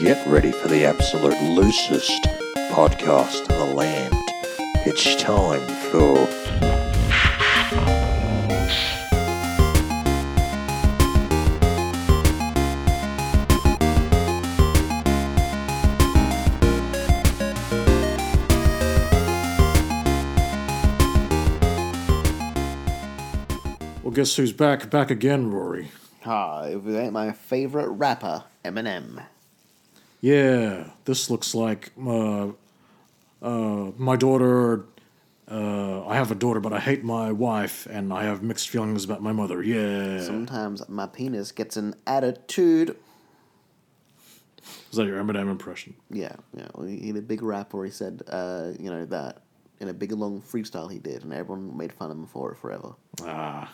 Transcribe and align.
Get 0.00 0.24
ready 0.28 0.52
for 0.52 0.68
the 0.68 0.84
absolute 0.84 1.42
loosest 1.42 2.22
podcast 2.70 3.50
in 3.50 3.58
the 3.58 3.74
land. 3.74 4.14
It's 4.86 5.20
time 5.20 5.66
for. 5.90 6.14
Well, 24.04 24.12
guess 24.12 24.36
who's 24.36 24.52
back? 24.52 24.90
Back 24.90 25.10
again, 25.10 25.50
Rory. 25.50 25.90
Ah, 26.24 26.66
if 26.66 26.86
it 26.86 26.96
ain't 26.96 27.12
my 27.12 27.32
favorite 27.32 27.88
rapper, 27.88 28.44
Eminem. 28.64 29.24
Yeah, 30.20 30.90
this 31.04 31.30
looks 31.30 31.54
like 31.54 31.92
uh, 32.04 32.48
uh, 33.42 33.90
my 33.96 34.16
daughter. 34.16 34.84
Uh, 35.50 36.06
I 36.06 36.16
have 36.16 36.30
a 36.30 36.34
daughter, 36.34 36.60
but 36.60 36.72
I 36.72 36.80
hate 36.80 37.04
my 37.04 37.32
wife, 37.32 37.86
and 37.86 38.12
I 38.12 38.24
have 38.24 38.42
mixed 38.42 38.68
feelings 38.68 39.04
about 39.04 39.22
my 39.22 39.32
mother. 39.32 39.62
Yeah. 39.62 40.20
Sometimes 40.20 40.86
my 40.88 41.06
penis 41.06 41.52
gets 41.52 41.76
an 41.76 41.94
attitude. 42.06 42.96
Is 44.90 44.96
that 44.96 45.06
your 45.06 45.22
Eminem 45.22 45.50
impression? 45.50 45.94
Yeah, 46.10 46.36
yeah. 46.54 46.68
Well, 46.74 46.86
he 46.86 47.06
had 47.06 47.16
a 47.16 47.22
big 47.22 47.42
rap 47.42 47.72
where 47.72 47.84
he 47.84 47.90
said, 47.90 48.22
uh, 48.28 48.72
you 48.78 48.90
know, 48.90 49.06
that 49.06 49.42
in 49.80 49.88
a 49.88 49.94
big 49.94 50.12
long 50.12 50.42
freestyle 50.42 50.90
he 50.90 50.98
did, 50.98 51.22
and 51.22 51.32
everyone 51.32 51.76
made 51.76 51.92
fun 51.92 52.10
of 52.10 52.16
him 52.16 52.26
for 52.26 52.52
it 52.52 52.58
forever. 52.58 52.94
Ah. 53.22 53.72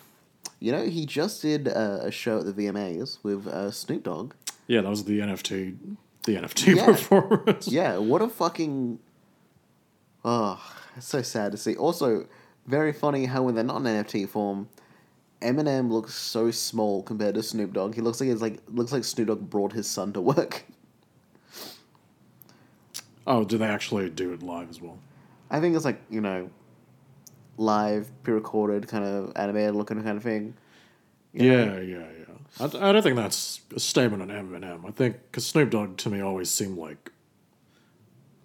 You 0.61 0.73
know, 0.73 0.85
he 0.85 1.07
just 1.07 1.43
did 1.43 1.69
uh, 1.69 2.01
a 2.03 2.11
show 2.11 2.39
at 2.39 2.47
the 2.47 2.53
VMAs 2.53 3.19
with 3.23 3.47
uh, 3.47 3.71
Snoop 3.71 4.05
Dogg. 4.05 4.35
Yeah, 4.67 4.83
that 4.83 4.89
was 4.89 5.05
the 5.05 5.19
NFT. 5.19 5.97
The 6.25 6.37
NFT 6.37 6.77
Yeah. 6.77 6.85
performance. 6.87 7.69
Yeah, 7.69 7.99
what 7.99 8.23
a 8.23 8.29
fucking. 8.29 8.99
Oh, 10.25 10.61
it's 10.97 11.07
so 11.07 11.23
sad 11.23 11.53
to 11.53 11.59
see. 11.59 11.77
Also, 11.77 12.27
very 12.67 12.93
funny 12.93 13.27
how 13.27 13.43
when 13.43 13.55
they're 13.55 13.65
not 13.65 13.77
in 13.77 13.85
NFT 13.85 14.29
form, 14.29 14.69
Eminem 15.43 15.91
looks 15.91 16.15
so 16.15 16.51
small 16.51 17.03
compared 17.03 17.35
to 17.35 17.43
Snoop 17.43 17.75
Dogg. 17.75 17.95
He 17.95 18.01
looks 18.01 18.21
like 18.21 18.31
it's 18.31 18.41
like 18.41 18.61
looks 18.69 18.93
like 18.93 19.05
Snoop 19.05 19.29
Dogg 19.29 19.51
brought 19.51 19.73
his 19.73 19.87
son 19.87 20.13
to 20.15 20.21
work. 20.21 20.65
Oh, 23.27 23.43
do 23.43 23.57
they 23.57 23.65
actually 23.67 24.11
do 24.11 24.35
it 24.35 24.43
live 24.43 24.69
as 24.69 24.83
well? 24.83 24.99
I 25.51 25.59
think 25.59 25.75
it's 25.75 25.85
like 25.87 25.99
you 26.11 26.21
know, 26.21 26.51
live, 27.57 28.11
pre-recorded, 28.23 28.87
kind 28.87 29.03
of 29.03 29.33
animated 29.35 29.75
looking 29.75 30.03
kind 30.03 30.19
of 30.19 30.23
thing. 30.23 30.55
You 31.33 31.51
know? 31.51 31.75
Yeah, 31.77 31.81
yeah, 31.81 32.07
yeah. 32.19 32.24
I, 32.61 32.65
I 32.65 32.93
don't 32.93 33.03
think 33.03 33.17
that's 33.17 33.61
a 33.75 33.81
statement 33.81 34.23
on 34.23 34.29
Eminem. 34.29 34.87
I 34.87 34.91
think 34.91 35.17
because 35.31 35.47
Snoop 35.47 35.71
Dogg 35.71 35.97
to 35.99 36.11
me 36.11 36.21
always 36.21 36.51
seemed 36.51 36.79
like 36.79 37.11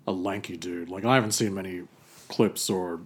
a 0.08 0.12
lanky 0.12 0.58
dude. 0.58 0.90
Like 0.90 1.06
I 1.06 1.16
haven't 1.16 1.34
seen 1.34 1.54
many 1.54 1.84
clips 2.28 2.70
or 2.70 3.02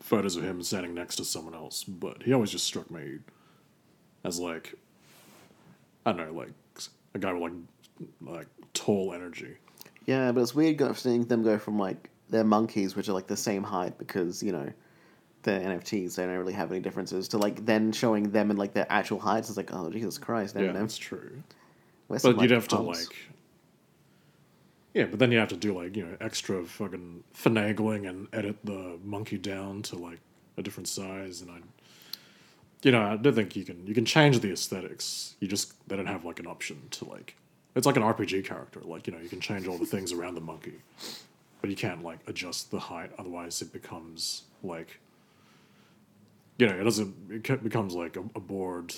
photos 0.00 0.36
of 0.36 0.44
him 0.44 0.62
standing 0.62 0.94
next 0.94 1.16
to 1.16 1.24
someone 1.24 1.54
else, 1.54 1.84
but 1.84 2.22
he 2.22 2.32
always 2.32 2.50
just 2.50 2.64
struck 2.64 2.90
me 2.90 3.18
as 4.24 4.38
like 4.38 4.74
I 6.06 6.12
don't 6.12 6.26
know, 6.28 6.32
like 6.32 6.52
a 7.14 7.18
guy 7.18 7.32
with 7.32 7.42
like 7.42 7.52
like 8.22 8.46
tall 8.72 9.12
energy. 9.12 9.56
Yeah, 10.06 10.32
but 10.32 10.40
it's 10.40 10.54
weird 10.54 10.96
seeing 10.96 11.24
them 11.24 11.42
go 11.42 11.58
from 11.58 11.78
like 11.78 12.08
they're 12.30 12.44
monkeys, 12.44 12.96
which 12.96 13.08
are 13.08 13.12
like 13.12 13.26
the 13.26 13.36
same 13.36 13.62
height 13.62 13.98
because 13.98 14.42
you 14.42 14.52
know 14.52 14.72
they're 15.42 15.60
NFTs, 15.60 16.16
they 16.16 16.24
don't 16.24 16.36
really 16.36 16.52
have 16.52 16.70
any 16.70 16.80
differences. 16.80 17.28
To 17.28 17.38
like 17.38 17.64
then 17.64 17.92
showing 17.92 18.30
them 18.30 18.50
in 18.50 18.56
like 18.56 18.72
their 18.72 18.86
actual 18.90 19.18
heights, 19.18 19.48
it's 19.48 19.56
like 19.56 19.72
oh 19.72 19.90
Jesus 19.90 20.18
Christ, 20.18 20.56
Yeah, 20.58 20.72
that's 20.72 20.98
true. 20.98 21.42
We're 22.08 22.18
some, 22.18 22.34
But 22.34 22.42
you'd 22.42 22.50
like, 22.50 22.56
have 22.56 22.68
to 22.68 22.78
like 22.80 23.16
Yeah, 24.94 25.04
but 25.04 25.18
then 25.18 25.30
you 25.32 25.38
have 25.38 25.48
to 25.48 25.56
do 25.56 25.76
like, 25.76 25.96
you 25.96 26.04
know, 26.04 26.16
extra 26.20 26.64
fucking 26.64 27.24
finagling 27.34 28.08
and 28.08 28.28
edit 28.32 28.56
the 28.64 28.98
monkey 29.04 29.38
down 29.38 29.82
to 29.82 29.96
like 29.96 30.20
a 30.56 30.62
different 30.62 30.88
size 30.88 31.40
and 31.40 31.50
I 31.50 31.58
you 32.82 32.92
know, 32.92 33.02
I 33.02 33.16
don't 33.16 33.34
think 33.34 33.56
you 33.56 33.64
can 33.64 33.86
you 33.86 33.94
can 33.94 34.04
change 34.04 34.40
the 34.40 34.52
aesthetics. 34.52 35.34
You 35.40 35.48
just 35.48 35.74
they 35.88 35.96
don't 35.96 36.06
have 36.06 36.24
like 36.24 36.40
an 36.40 36.46
option 36.46 36.80
to 36.92 37.04
like 37.04 37.36
it's 37.74 37.86
like 37.86 37.96
an 37.96 38.02
RPG 38.02 38.44
character. 38.44 38.80
Like, 38.80 39.06
you 39.06 39.12
know, 39.12 39.20
you 39.20 39.28
can 39.28 39.40
change 39.40 39.66
all 39.66 39.78
the 39.78 39.86
things 39.86 40.12
around 40.12 40.34
the 40.34 40.40
monkey. 40.40 40.80
But 41.60 41.70
you 41.70 41.76
can't 41.76 42.02
like 42.02 42.18
adjust 42.26 42.70
the 42.70 42.80
height, 42.80 43.10
otherwise 43.18 43.60
it 43.60 43.72
becomes 43.72 44.44
like 44.62 44.98
you 46.60 46.66
know, 46.66 46.78
it 46.78 46.84
doesn't 46.84 47.14
it 47.30 47.64
becomes 47.64 47.94
like 47.94 48.16
a, 48.16 48.20
a 48.34 48.40
bored 48.40 48.94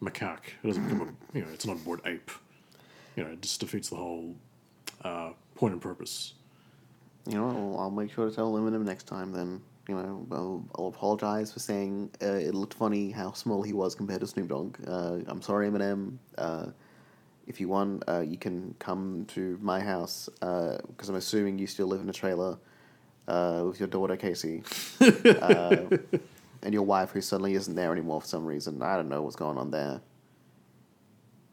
macaque. 0.00 0.48
It 0.62 0.66
doesn't 0.66 0.84
become 0.84 1.02
a 1.02 1.36
you 1.36 1.44
know, 1.44 1.50
it's 1.52 1.66
not 1.66 1.76
a 1.76 1.80
bored 1.80 2.00
ape. 2.06 2.30
You 3.14 3.24
know, 3.24 3.30
it 3.32 3.42
just 3.42 3.60
defeats 3.60 3.90
the 3.90 3.96
whole 3.96 4.34
uh, 5.02 5.32
point 5.54 5.74
and 5.74 5.82
purpose. 5.82 6.34
You 7.26 7.34
know, 7.34 7.48
I'll, 7.48 7.80
I'll 7.80 7.90
make 7.90 8.10
sure 8.12 8.28
to 8.28 8.34
tell 8.34 8.52
Eminem 8.54 8.84
next 8.84 9.06
time. 9.06 9.32
Then 9.32 9.60
you 9.86 9.94
know, 9.94 10.26
I'll, 10.32 10.64
I'll 10.76 10.86
apologize 10.88 11.52
for 11.52 11.58
saying 11.58 12.10
uh, 12.22 12.26
it 12.26 12.54
looked 12.54 12.74
funny 12.74 13.10
how 13.10 13.32
small 13.32 13.62
he 13.62 13.74
was 13.74 13.94
compared 13.94 14.20
to 14.20 14.26
Snoop 14.26 14.48
Dogg. 14.48 14.76
Uh, 14.86 15.18
I'm 15.26 15.42
sorry, 15.42 15.68
Eminem. 15.68 16.16
Uh, 16.38 16.66
if 17.46 17.60
you 17.60 17.68
want, 17.68 18.04
uh, 18.08 18.20
you 18.20 18.36
can 18.38 18.74
come 18.78 19.26
to 19.28 19.58
my 19.60 19.80
house 19.80 20.28
because 20.40 21.08
I'm 21.08 21.16
assuming 21.16 21.58
you 21.58 21.66
still 21.66 21.86
live 21.86 22.00
in 22.00 22.08
a 22.08 22.12
trailer 22.12 22.58
uh, 23.26 23.64
with 23.66 23.78
your 23.78 23.88
daughter 23.88 24.16
Casey 24.16 24.62
uh, 25.00 25.84
and 26.62 26.74
your 26.74 26.82
wife, 26.82 27.10
who 27.10 27.20
suddenly 27.20 27.54
isn't 27.54 27.74
there 27.74 27.92
anymore 27.92 28.20
for 28.20 28.26
some 28.26 28.46
reason. 28.46 28.82
I 28.82 28.96
don't 28.96 29.08
know 29.08 29.22
what's 29.22 29.36
going 29.36 29.58
on 29.58 29.70
there. 29.70 30.00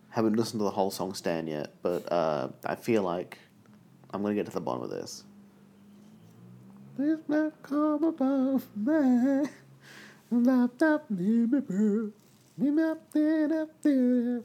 Haven't 0.09 0.35
listened 0.35 0.61
to 0.61 0.63
the 0.63 0.71
whole 0.71 0.91
song 0.91 1.13
"Stan" 1.13 1.47
yet, 1.47 1.73
but 1.81 2.09
uh, 2.11 2.49
I 2.66 2.75
feel 2.75 3.03
like 3.03 3.38
I'm 4.11 4.21
gonna 4.21 4.35
get 4.35 4.45
to 4.45 4.51
the 4.51 4.61
bottom 4.61 4.83
of 4.83 4.89
this. 4.89 5.23
Please 6.95 7.19
not 7.27 7.61
come 7.61 8.03
above 8.03 8.65
me. 8.75 9.49
Love 10.31 10.71
that 10.77 11.11
me, 11.11 11.45
me, 11.45 11.61
me. 11.67 12.11
Me, 12.57 12.71
me, 12.71 12.94
me, 13.13 13.47
me, 13.47 13.65
me. 13.83 14.41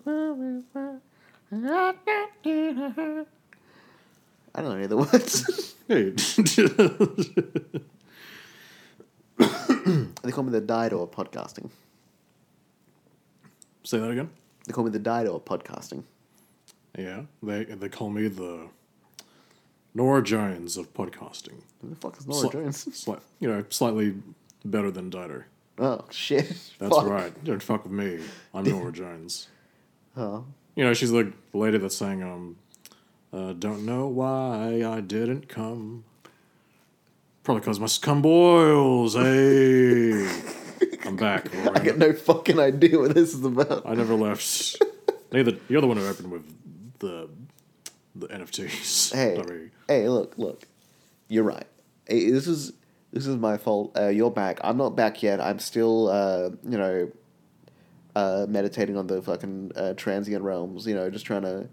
I 4.53 4.63
don't 4.63 4.65
know 4.65 4.73
any 4.73 4.83
of 4.85 4.91
the 4.91 4.97
words. 4.97 5.77
Hey, 10.31 10.33
they 10.33 10.37
call 10.37 10.45
me 10.45 10.53
the 10.53 10.61
Dido 10.61 11.03
of 11.03 11.11
podcasting. 11.11 11.71
say 13.83 13.99
that 13.99 14.11
again. 14.11 14.31
They 14.65 14.73
call 14.73 14.85
me 14.85 14.91
the 14.91 14.99
Dido 15.01 15.35
of 15.35 15.45
podcasting. 15.45 16.05
Yeah, 16.97 17.23
they 17.43 17.65
they 17.65 17.89
call 17.89 18.11
me 18.11 18.29
the 18.29 18.69
Norah 19.93 20.23
Jones 20.23 20.77
of 20.77 20.95
podcasting. 20.95 21.63
Who 21.83 21.89
the 21.91 21.97
fuck 21.97 22.17
is 22.19 22.29
Norah 22.29 22.49
Sli- 22.49 22.53
Jones? 22.53 22.85
Sli- 22.87 23.21
you 23.41 23.49
know, 23.49 23.65
slightly 23.71 24.15
better 24.65 24.93
than 24.93 25.11
Dido. 25.11 25.43
Oh 25.81 26.05
shit! 26.11 26.47
That's 26.79 26.95
Fuck. 26.95 27.07
right. 27.09 27.45
Don't 27.45 27.63
fuck 27.63 27.83
with 27.85 27.93
me. 27.93 28.21
I'm 28.55 28.65
Norah 28.65 28.93
Jones. 29.03 29.49
Oh, 30.17 30.45
You 30.77 30.85
know, 30.85 30.93
she's 30.95 31.11
the 31.11 31.33
lady 31.53 31.79
that's 31.79 31.97
saying, 31.97 32.23
um, 32.23 32.57
uh, 33.33 33.53
don't 33.55 33.85
know 33.87 34.07
why 34.07 34.85
I 34.85 35.01
didn't 35.01 35.49
come. 35.49 36.05
Probably 37.43 37.61
because 37.61 37.81
my 37.81 37.87
scum 37.87 38.21
boils. 38.23 39.15
Hey, 39.15 40.29
I'm 41.07 41.17
back. 41.17 41.55
I 41.55 41.83
got 41.83 41.97
no 41.99 42.13
fucking 42.13 42.59
idea 42.59 42.99
what 42.99 43.15
this 43.15 43.35
is 43.35 43.45
about. 43.45 43.83
I 43.87 43.95
never 43.95 44.15
left. 44.15 44.81
Neither 45.33 45.57
you're 45.69 45.81
the 45.81 45.87
one 45.87 45.97
who 45.97 46.07
opened 46.07 46.31
with 46.31 46.99
the 46.99 47.29
the 48.15 48.29
NFTs. 48.29 49.15
Hey, 49.15 49.71
hey, 49.89 50.09
look, 50.09 50.35
look. 50.37 50.65
You're 51.29 51.45
right. 51.45 51.67
Hey, 52.07 52.31
this 52.31 52.47
is 52.47 52.73
this 53.13 53.27
is 53.27 53.37
my 53.37 53.57
fault. 53.57 53.97
Uh, 53.99 54.09
you're 54.09 54.31
back. 54.31 54.61
I'm 54.63 54.77
not 54.77 54.95
back 54.95 55.23
yet. 55.23 55.41
I'm 55.41 55.59
still, 55.59 56.09
uh, 56.09 56.51
you 56.63 56.79
know, 56.79 57.11
uh, 58.15 58.47
meditating 58.49 58.97
on 58.97 59.07
the 59.07 59.23
fucking 59.23 59.73
uh, 59.75 59.95
transient 59.95 60.45
realms. 60.45 60.87
You 60.87 60.95
know, 60.95 61.09
just 61.11 61.25
trying 61.25 61.43
to 61.43 61.69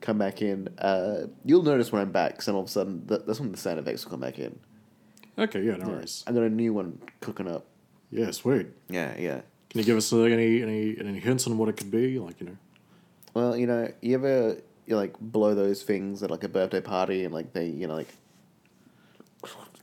come 0.00 0.16
back 0.18 0.40
in. 0.42 0.68
Uh, 0.78 1.26
you'll 1.44 1.62
notice 1.62 1.92
when 1.92 2.00
I'm 2.02 2.10
back, 2.12 2.32
because 2.32 2.46
then 2.46 2.54
all 2.54 2.62
of 2.62 2.68
a 2.68 2.70
sudden, 2.70 3.06
th- 3.06 3.22
that's 3.26 3.38
when 3.38 3.52
the 3.52 3.58
sound 3.58 3.78
effects 3.78 4.04
will 4.04 4.12
come 4.12 4.20
back 4.20 4.38
in. 4.38 4.58
Okay, 5.38 5.62
yeah, 5.62 5.76
no 5.76 5.88
worries. 5.88 6.24
I 6.26 6.32
got 6.32 6.42
a 6.42 6.50
new 6.50 6.72
one 6.74 7.00
cooking 7.20 7.48
up. 7.48 7.64
Yeah, 8.10 8.30
sweet. 8.32 8.66
Yeah, 8.88 9.14
yeah. 9.18 9.40
Can 9.70 9.78
you 9.80 9.84
give 9.84 9.96
us 9.96 10.10
like, 10.12 10.32
any 10.32 10.62
any 10.62 10.96
any 10.98 11.18
hints 11.20 11.46
on 11.46 11.56
what 11.56 11.68
it 11.68 11.76
could 11.76 11.90
be? 11.90 12.18
Like 12.18 12.40
you 12.40 12.46
know. 12.46 12.56
Well, 13.34 13.56
you 13.56 13.66
know, 13.66 13.92
you 14.02 14.14
ever 14.14 14.56
you 14.86 14.96
like 14.96 15.14
blow 15.20 15.54
those 15.54 15.82
things 15.84 16.22
at 16.22 16.30
like 16.30 16.42
a 16.44 16.48
birthday 16.48 16.80
party 16.80 17.24
and 17.24 17.32
like 17.32 17.52
they, 17.52 17.66
you 17.66 17.86
know, 17.86 17.94
like 17.94 18.08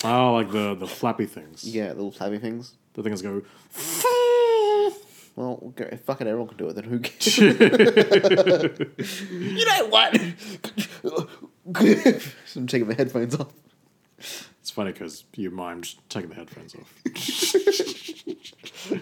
Oh, 0.03 0.33
like 0.33 0.51
the 0.51 0.75
the 0.75 0.87
flappy 0.87 1.25
things. 1.25 1.63
yeah, 1.63 1.87
the 1.87 1.95
little 1.95 2.11
flappy 2.11 2.37
things. 2.37 2.75
The 2.93 3.03
things 3.03 3.21
go. 3.21 3.41
Well, 5.35 5.59
okay, 5.67 5.97
fucking 6.05 6.25
everyone 6.27 6.47
can 6.49 6.57
do 6.57 6.67
it. 6.67 6.73
Then 6.73 6.83
who 6.85 6.99
cares? 7.03 7.37
you 9.29 9.65
know 9.65 9.85
what? 9.87 10.19
I'm 12.55 12.65
taking 12.67 12.87
my 12.87 12.95
headphones 12.95 13.35
off. 13.35 13.53
Funny 14.77 14.91
because 14.91 15.23
you 15.35 15.49
mimed 15.49 15.95
taking 16.07 16.29
the 16.29 16.35
headphones 16.35 16.75
off. 16.75 16.93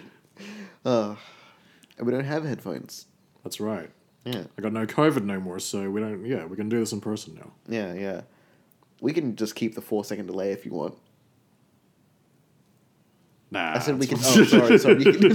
Uh, 0.84 1.16
we 2.00 2.12
don't 2.12 2.24
have 2.24 2.44
headphones. 2.44 3.06
That's 3.42 3.58
right. 3.58 3.90
Yeah. 4.24 4.44
I 4.56 4.62
got 4.62 4.72
no 4.72 4.86
COVID 4.86 5.24
no 5.24 5.40
more, 5.40 5.58
so 5.58 5.90
we 5.90 6.00
don't. 6.00 6.24
Yeah, 6.24 6.44
we 6.44 6.56
can 6.56 6.68
do 6.68 6.78
this 6.78 6.92
in 6.92 7.00
person 7.00 7.34
now. 7.34 7.50
Yeah, 7.66 7.92
yeah. 7.92 8.20
We 9.00 9.12
can 9.12 9.34
just 9.34 9.56
keep 9.56 9.74
the 9.74 9.80
four 9.80 10.04
second 10.04 10.26
delay 10.26 10.52
if 10.52 10.64
you 10.64 10.72
want. 10.72 10.96
Nah, 13.50 13.74
I 13.74 13.78
said 13.80 13.98
we 13.98 14.06
can. 14.06 14.18
Oh, 14.18 14.44
sorry, 14.44 14.78
sorry. 14.78 15.02
Can, 15.02 15.12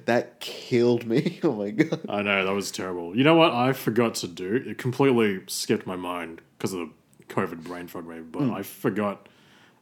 that 0.06 0.40
killed 0.40 1.04
me. 1.06 1.40
Oh 1.42 1.52
my 1.52 1.70
god. 1.70 2.00
I 2.08 2.22
know 2.22 2.44
that 2.44 2.54
was 2.54 2.70
terrible. 2.70 3.14
You 3.16 3.24
know 3.24 3.34
what 3.34 3.52
I 3.52 3.72
forgot 3.72 4.14
to 4.16 4.28
do? 4.28 4.64
It 4.66 4.78
completely 4.78 5.42
skipped 5.46 5.86
my 5.86 5.96
mind 5.96 6.40
because 6.56 6.72
of 6.72 6.80
the 6.80 6.90
COVID 7.30 7.62
brain 7.64 7.86
fog, 7.86 8.06
maybe. 8.06 8.22
But 8.22 8.42
Hmm. 8.42 8.54
I 8.54 8.62
forgot 8.62 9.28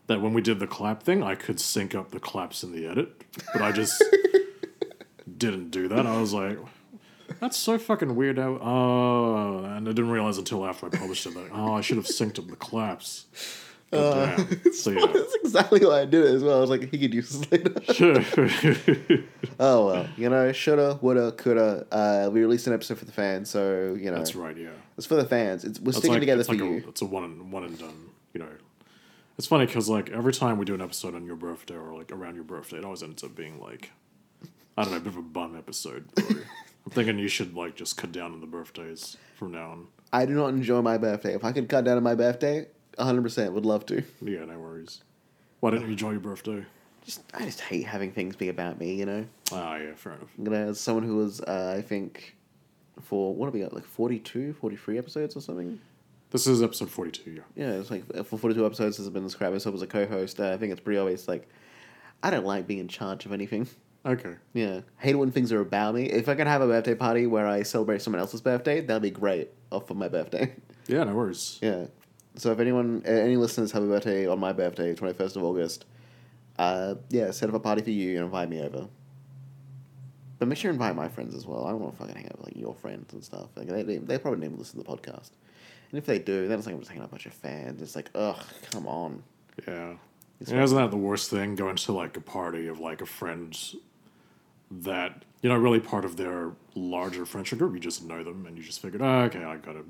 that 0.07 0.21
when 0.23 0.33
we 0.33 0.41
did 0.41 0.59
the 0.61 0.67
clap 0.67 1.03
thing, 1.03 1.23
I 1.23 1.35
could 1.35 1.59
sync 1.61 1.95
up 1.95 2.11
the 2.13 2.21
claps 2.21 2.63
in 2.63 2.73
the 2.73 2.87
edit, 2.87 3.25
but 3.53 3.61
I 3.63 3.73
just 3.73 4.03
didn't 5.37 5.71
do 5.71 5.89
that. 5.89 6.07
I 6.07 6.21
was 6.21 6.33
like, 6.33 6.59
"That's 7.41 7.57
so 7.57 7.79
fucking 7.79 8.15
weird." 8.17 8.39
How, 8.39 8.59
oh, 8.61 9.65
and 9.65 9.87
I 9.89 9.93
didn't 9.93 10.11
realize 10.11 10.39
until 10.39 10.65
after 10.67 10.87
I 10.87 10.89
published 10.91 11.27
it 11.27 11.35
that 11.35 11.51
oh, 11.53 11.75
I 11.75 11.81
should 11.81 11.97
have 11.97 12.07
synced 12.07 12.39
up 12.39 12.49
the 12.49 12.57
claps. 12.57 13.27
Uh, 13.93 14.37
so 14.73 14.91
yeah. 14.91 15.07
That's 15.07 15.35
exactly 15.37 15.81
why 15.85 16.03
I 16.03 16.05
did 16.05 16.25
it 16.25 16.35
as 16.35 16.43
well. 16.45 16.59
I 16.59 16.61
was 16.61 16.71
like, 16.71 16.91
he 16.91 16.99
could 16.99 17.15
use 17.15 17.31
this 17.41 17.51
later. 17.53 17.83
sure. 17.95 19.25
oh 19.61 19.87
well, 19.87 20.09
you 20.17 20.29
know, 20.29 20.53
shoulda, 20.53 20.99
woulda, 21.01 21.33
coulda. 21.33 21.87
Uh, 21.91 22.29
we 22.31 22.41
released 22.41 22.67
an 22.67 22.75
episode 22.75 22.99
for 22.99 23.05
the 23.07 23.13
fans, 23.13 23.49
so 23.51 23.97
you 23.99 24.11
know, 24.11 24.19
That's 24.19 24.35
right. 24.37 24.57
Yeah. 24.57 24.71
it's 24.97 25.07
for 25.07 25.15
the 25.15 25.25
fans. 25.25 25.65
It's 25.65 25.81
we're 25.81 25.91
It's 25.91 25.99
sticking 25.99 26.13
like- 26.15 26.21
together 26.21 26.41
it's 26.41 26.49
for 26.49 26.55
like 26.55 26.63
you. 26.65 26.83
A, 26.85 26.89
it's 26.89 27.03
a 27.03 27.07
one 27.07 27.25
and 27.25 27.53
one 27.53 27.65
and 27.65 27.79
done. 27.79 28.11
You 28.35 28.41
know, 28.41 28.49
it's 29.39 29.47
funny 29.47 29.67
because 29.67 29.89
like 29.89 30.11
every 30.11 30.33
time 30.33 30.59
we 30.59 30.65
do 30.65 30.75
an 30.75 30.83
episode 30.83 31.15
on 31.15 31.25
your 31.25 31.37
birthday 31.37 31.75
or 31.77 31.95
like 31.97 32.13
around 32.13 32.35
your 32.35 32.45
birthday, 32.45 32.77
it 32.79 32.85
always 32.85 33.03
ends 33.03 33.25
up 33.25 33.35
being 33.35 33.59
like 33.61 33.91
I 34.77 34.83
don't 34.83 34.91
know, 34.93 34.99
a 34.99 35.01
bit 35.01 35.09
of 35.13 35.17
a 35.17 35.23
bum 35.23 35.57
episode. 35.57 36.09
I'm 36.19 36.91
thinking 36.93 37.19
you 37.19 37.29
should 37.29 37.55
like 37.55 37.75
just 37.75 37.97
cut 37.97 38.13
down 38.13 38.33
on 38.33 38.41
the 38.41 38.47
birthdays 38.47 39.17
from 39.35 39.53
now 39.53 39.71
on. 39.71 39.87
I 40.13 40.25
do 40.27 40.35
not 40.35 40.49
enjoy 40.49 40.81
my 40.83 40.99
birthday. 40.99 41.35
If 41.35 41.45
I 41.45 41.53
could 41.53 41.69
cut 41.69 41.85
down 41.85 41.97
on 41.97 42.03
my 42.03 42.15
birthday, 42.15 42.67
hundred 42.99 43.23
percent 43.23 43.53
would 43.55 43.67
love 43.67 43.87
to. 43.87 44.03
Yeah, 44.23 44.45
no 44.45 44.59
worries. 44.59 45.03
Why 45.61 45.71
don't 45.71 45.83
you 45.83 45.89
enjoy 45.89 46.13
your 46.13 46.21
birthday? 46.21 46.65
Just 47.05 47.23
I 47.35 47.45
just 47.45 47.61
hate 47.61 47.85
having 47.87 48.13
things 48.13 48.37
be 48.37 48.49
about 48.49 48.79
me. 48.79 48.95
You 48.95 49.07
know, 49.07 49.27
Ah, 49.53 49.77
yeah, 49.77 49.95
fair 49.95 50.15
enough. 50.15 50.29
you 50.39 50.45
know, 50.45 50.69
as 50.69 50.81
someone 50.81 51.05
who 51.05 51.17
was, 51.17 51.41
uh, 51.41 51.75
I 51.77 51.83
think, 51.83 52.37
for 53.01 53.35
what 53.35 53.47
have 53.47 53.55
we 53.55 53.61
got, 53.61 53.73
like 53.73 53.85
42, 53.85 54.53
43 54.55 54.99
episodes 54.99 55.37
or 55.37 55.41
something. 55.41 55.81
This 56.31 56.47
is 56.47 56.63
episode 56.63 56.91
42. 56.91 57.31
Yeah. 57.31 57.41
Yeah, 57.57 57.71
it's 57.81 57.91
like 57.91 58.05
uh, 58.15 58.23
for 58.23 58.37
forty-two 58.37 58.67
episodes 58.67 58.99
has 58.99 59.09
been 59.09 59.23
described 59.25 59.55
myself 59.55 59.75
as 59.75 59.83
I 59.83 59.87
was 59.87 59.89
a 59.89 60.07
co-host. 60.07 60.39
Uh, 60.41 60.53
I 60.53 60.59
think 60.59 60.73
it's 60.73 60.81
pretty 60.81 60.99
obvious. 60.99 61.27
Like, 61.27 61.49
I 62.23 62.29
don't 62.31 62.45
like 62.45 62.67
being 62.67 62.81
in 62.81 62.89
charge 62.89 63.25
of 63.25 63.33
anything. 63.33 63.67
Okay. 64.05 64.35
Yeah, 64.53 64.81
hate 64.99 65.13
it 65.13 65.19
when 65.19 65.31
things 65.33 65.51
are 65.53 65.61
about 65.61 65.95
me. 65.95 66.05
If 66.05 66.29
I 66.29 66.35
can 66.35 66.47
have 66.47 66.61
a 66.61 66.67
birthday 66.67 66.95
party 66.95 67.27
where 67.27 67.47
I 67.47 67.63
celebrate 67.63 68.01
someone 68.03 68.21
else's 68.21 68.41
birthday, 68.43 68.81
that'd 68.83 69.03
be 69.03 69.11
great. 69.11 69.51
Off 69.73 69.89
of 69.91 69.97
my 69.97 70.09
birthday. 70.09 70.55
Yeah, 70.87 71.05
no 71.05 71.15
worries. 71.15 71.59
yeah. 71.61 71.87
So 72.39 72.53
if 72.53 72.61
anyone, 72.61 73.03
any 73.05 73.37
listeners 73.37 73.73
have 73.73 73.83
a 73.83 73.87
birthday 73.87 74.27
on 74.27 74.39
my 74.39 74.53
birthday, 74.53 74.95
twenty 74.95 75.13
first 75.13 75.37
of 75.37 75.43
August, 75.43 75.85
uh, 76.59 76.95
yeah, 77.11 77.31
set 77.33 77.49
up 77.49 77.55
a 77.55 77.61
party 77.61 77.83
for 77.83 77.91
you 77.91 78.17
and 78.17 78.25
invite 78.27 78.49
me 78.49 78.63
over. 78.63 78.89
But 80.39 80.47
make 80.47 80.57
sure 80.57 80.71
you 80.71 80.73
invite 80.73 80.95
my 80.95 81.09
friends 81.09 81.35
as 81.35 81.47
well. 81.47 81.67
I 81.67 81.71
don't 81.71 81.81
want 81.81 81.95
to 81.95 81.99
fucking 81.99 82.15
hang 82.15 82.27
out 82.27 82.39
with 82.39 82.47
like 82.47 82.57
your 82.57 82.75
friends 82.75 83.13
and 83.13 83.25
stuff. 83.25 83.49
Like 83.57 83.67
they, 83.67 83.83
they, 83.83 83.97
they 83.99 84.19
probably 84.19 84.47
even 84.47 84.57
listen 84.57 84.79
to 84.79 84.85
the 84.85 84.97
podcast. 84.97 85.31
And 85.91 85.99
if 85.99 86.07
they 86.07 86.21
do, 86.21 86.47
then 86.47 86.59
it's 86.59 86.67
like 86.67 86.75
I'm 86.75 86.81
just 86.81 86.91
hanging 86.91 87.03
out 87.03 87.13
with 87.13 87.23
a 87.23 87.25
bunch 87.25 87.27
of 87.27 87.35
fans. 87.35 87.83
It's 87.83 87.97
like, 87.97 88.11
ugh, 88.15 88.41
come 88.71 88.87
on. 88.87 89.23
Yeah. 89.67 89.95
It's 90.41 90.53
Yeah, 90.53 90.63
isn't 90.63 90.79
that 90.79 90.93
the 90.93 90.97
worst 90.97 91.31
thing? 91.31 91.57
Going 91.57 91.75
to 91.75 91.93
like 91.93 92.17
a 92.17 92.21
party 92.21 92.69
of 92.69 92.79
like 92.79 93.01
a 93.01 93.07
friend 93.07 93.59
that 94.71 95.25
you're 95.43 95.53
not 95.53 95.61
really 95.61 95.81
part 95.81 96.05
of 96.05 96.17
their 96.17 96.53
larger 96.77 97.27
friendship 97.27 97.59
group. 97.59 97.75
You 97.75 97.81
just 97.81 98.05
know 98.05 98.23
them, 98.23 98.47
and 98.47 98.57
you 98.57 98.63
just 98.63 98.81
figured, 98.81 99.03
oh, 99.03 99.23
okay, 99.23 99.43
I 99.43 99.57
gotta 99.57 99.83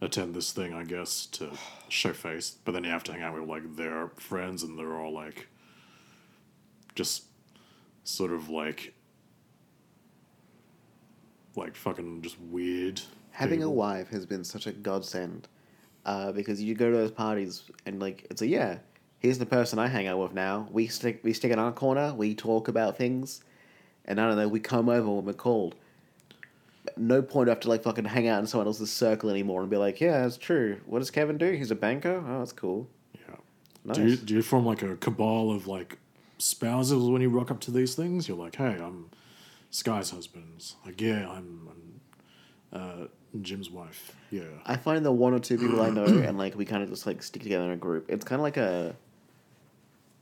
attend 0.00 0.34
this 0.34 0.52
thing, 0.52 0.72
I 0.72 0.84
guess, 0.84 1.26
to 1.26 1.50
show 1.88 2.12
face. 2.12 2.56
But 2.64 2.72
then 2.72 2.84
you 2.84 2.90
have 2.90 3.04
to 3.04 3.12
hang 3.12 3.22
out 3.22 3.34
with 3.34 3.48
like 3.48 3.76
their 3.76 4.10
friends, 4.16 4.62
and 4.62 4.78
they're 4.78 4.96
all 4.96 5.12
like, 5.12 5.48
just 6.94 7.24
sort 8.04 8.32
of 8.32 8.48
like, 8.48 8.94
like 11.56 11.76
fucking 11.76 12.22
just 12.22 12.40
weird. 12.40 13.00
Having 13.32 13.62
a 13.62 13.70
wife 13.70 14.08
has 14.10 14.26
been 14.26 14.44
such 14.44 14.66
a 14.66 14.72
godsend 14.72 15.46
uh, 16.04 16.32
because 16.32 16.62
you 16.62 16.74
go 16.74 16.90
to 16.90 16.96
those 16.96 17.10
parties 17.10 17.64
and 17.86 18.00
like 18.00 18.26
it's 18.30 18.42
a 18.42 18.46
yeah. 18.46 18.78
Here's 19.20 19.38
the 19.38 19.46
person 19.46 19.80
I 19.80 19.88
hang 19.88 20.06
out 20.06 20.18
with 20.18 20.32
now. 20.32 20.68
We 20.70 20.86
stick 20.86 21.20
we 21.22 21.32
stick 21.32 21.52
in 21.52 21.58
our 21.58 21.72
corner. 21.72 22.14
We 22.14 22.34
talk 22.34 22.68
about 22.68 22.96
things, 22.96 23.42
and 24.04 24.20
I 24.20 24.26
don't 24.28 24.36
know. 24.36 24.48
We 24.48 24.60
come 24.60 24.88
over 24.88 25.08
when 25.10 25.24
we're 25.24 25.32
called. 25.34 25.74
No 26.96 27.22
point 27.22 27.46
do 27.46 27.50
I 27.50 27.54
have 27.54 27.60
to 27.60 27.68
like 27.68 27.82
fucking 27.82 28.04
hang 28.04 28.28
out 28.28 28.40
in 28.40 28.46
someone 28.46 28.66
else's 28.66 28.90
circle 28.90 29.30
anymore 29.30 29.62
and 29.62 29.70
be 29.70 29.76
like, 29.76 30.00
yeah, 30.00 30.22
that's 30.22 30.36
true. 30.36 30.80
What 30.86 31.00
does 31.00 31.10
Kevin 31.10 31.38
do? 31.38 31.52
He's 31.52 31.70
a 31.70 31.74
banker. 31.74 32.22
Oh, 32.26 32.38
that's 32.38 32.52
cool. 32.52 32.88
Yeah. 33.14 33.36
Nice. 33.84 33.96
Do 33.96 34.06
you 34.08 34.16
do 34.16 34.34
you 34.34 34.42
form 34.42 34.66
like 34.66 34.82
a 34.82 34.96
cabal 34.96 35.50
of 35.50 35.66
like 35.66 35.98
spouses 36.38 37.08
when 37.08 37.22
you 37.22 37.28
rock 37.28 37.50
up 37.50 37.60
to 37.60 37.70
these 37.70 37.94
things? 37.94 38.28
You're 38.28 38.38
like, 38.38 38.56
hey, 38.56 38.78
I'm 38.80 39.10
Sky's 39.70 40.10
husband. 40.10 40.72
Like, 40.84 41.00
yeah, 41.00 41.28
I'm, 41.28 41.68
I'm 41.70 42.80
uh, 42.80 43.06
Jim's 43.42 43.70
wife. 43.70 44.14
Yeah. 44.30 44.42
I 44.64 44.76
find 44.76 45.04
the 45.04 45.12
one 45.12 45.34
or 45.34 45.38
two 45.38 45.58
people 45.58 45.80
I 45.80 45.90
know, 45.90 46.04
and 46.04 46.38
like 46.38 46.56
we 46.56 46.64
kind 46.64 46.82
of 46.82 46.88
just 46.88 47.06
like 47.06 47.22
stick 47.22 47.42
together 47.42 47.64
in 47.64 47.70
a 47.70 47.76
group. 47.76 48.06
It's 48.08 48.24
kind 48.24 48.40
of 48.40 48.44
like 48.44 48.56
a, 48.56 48.96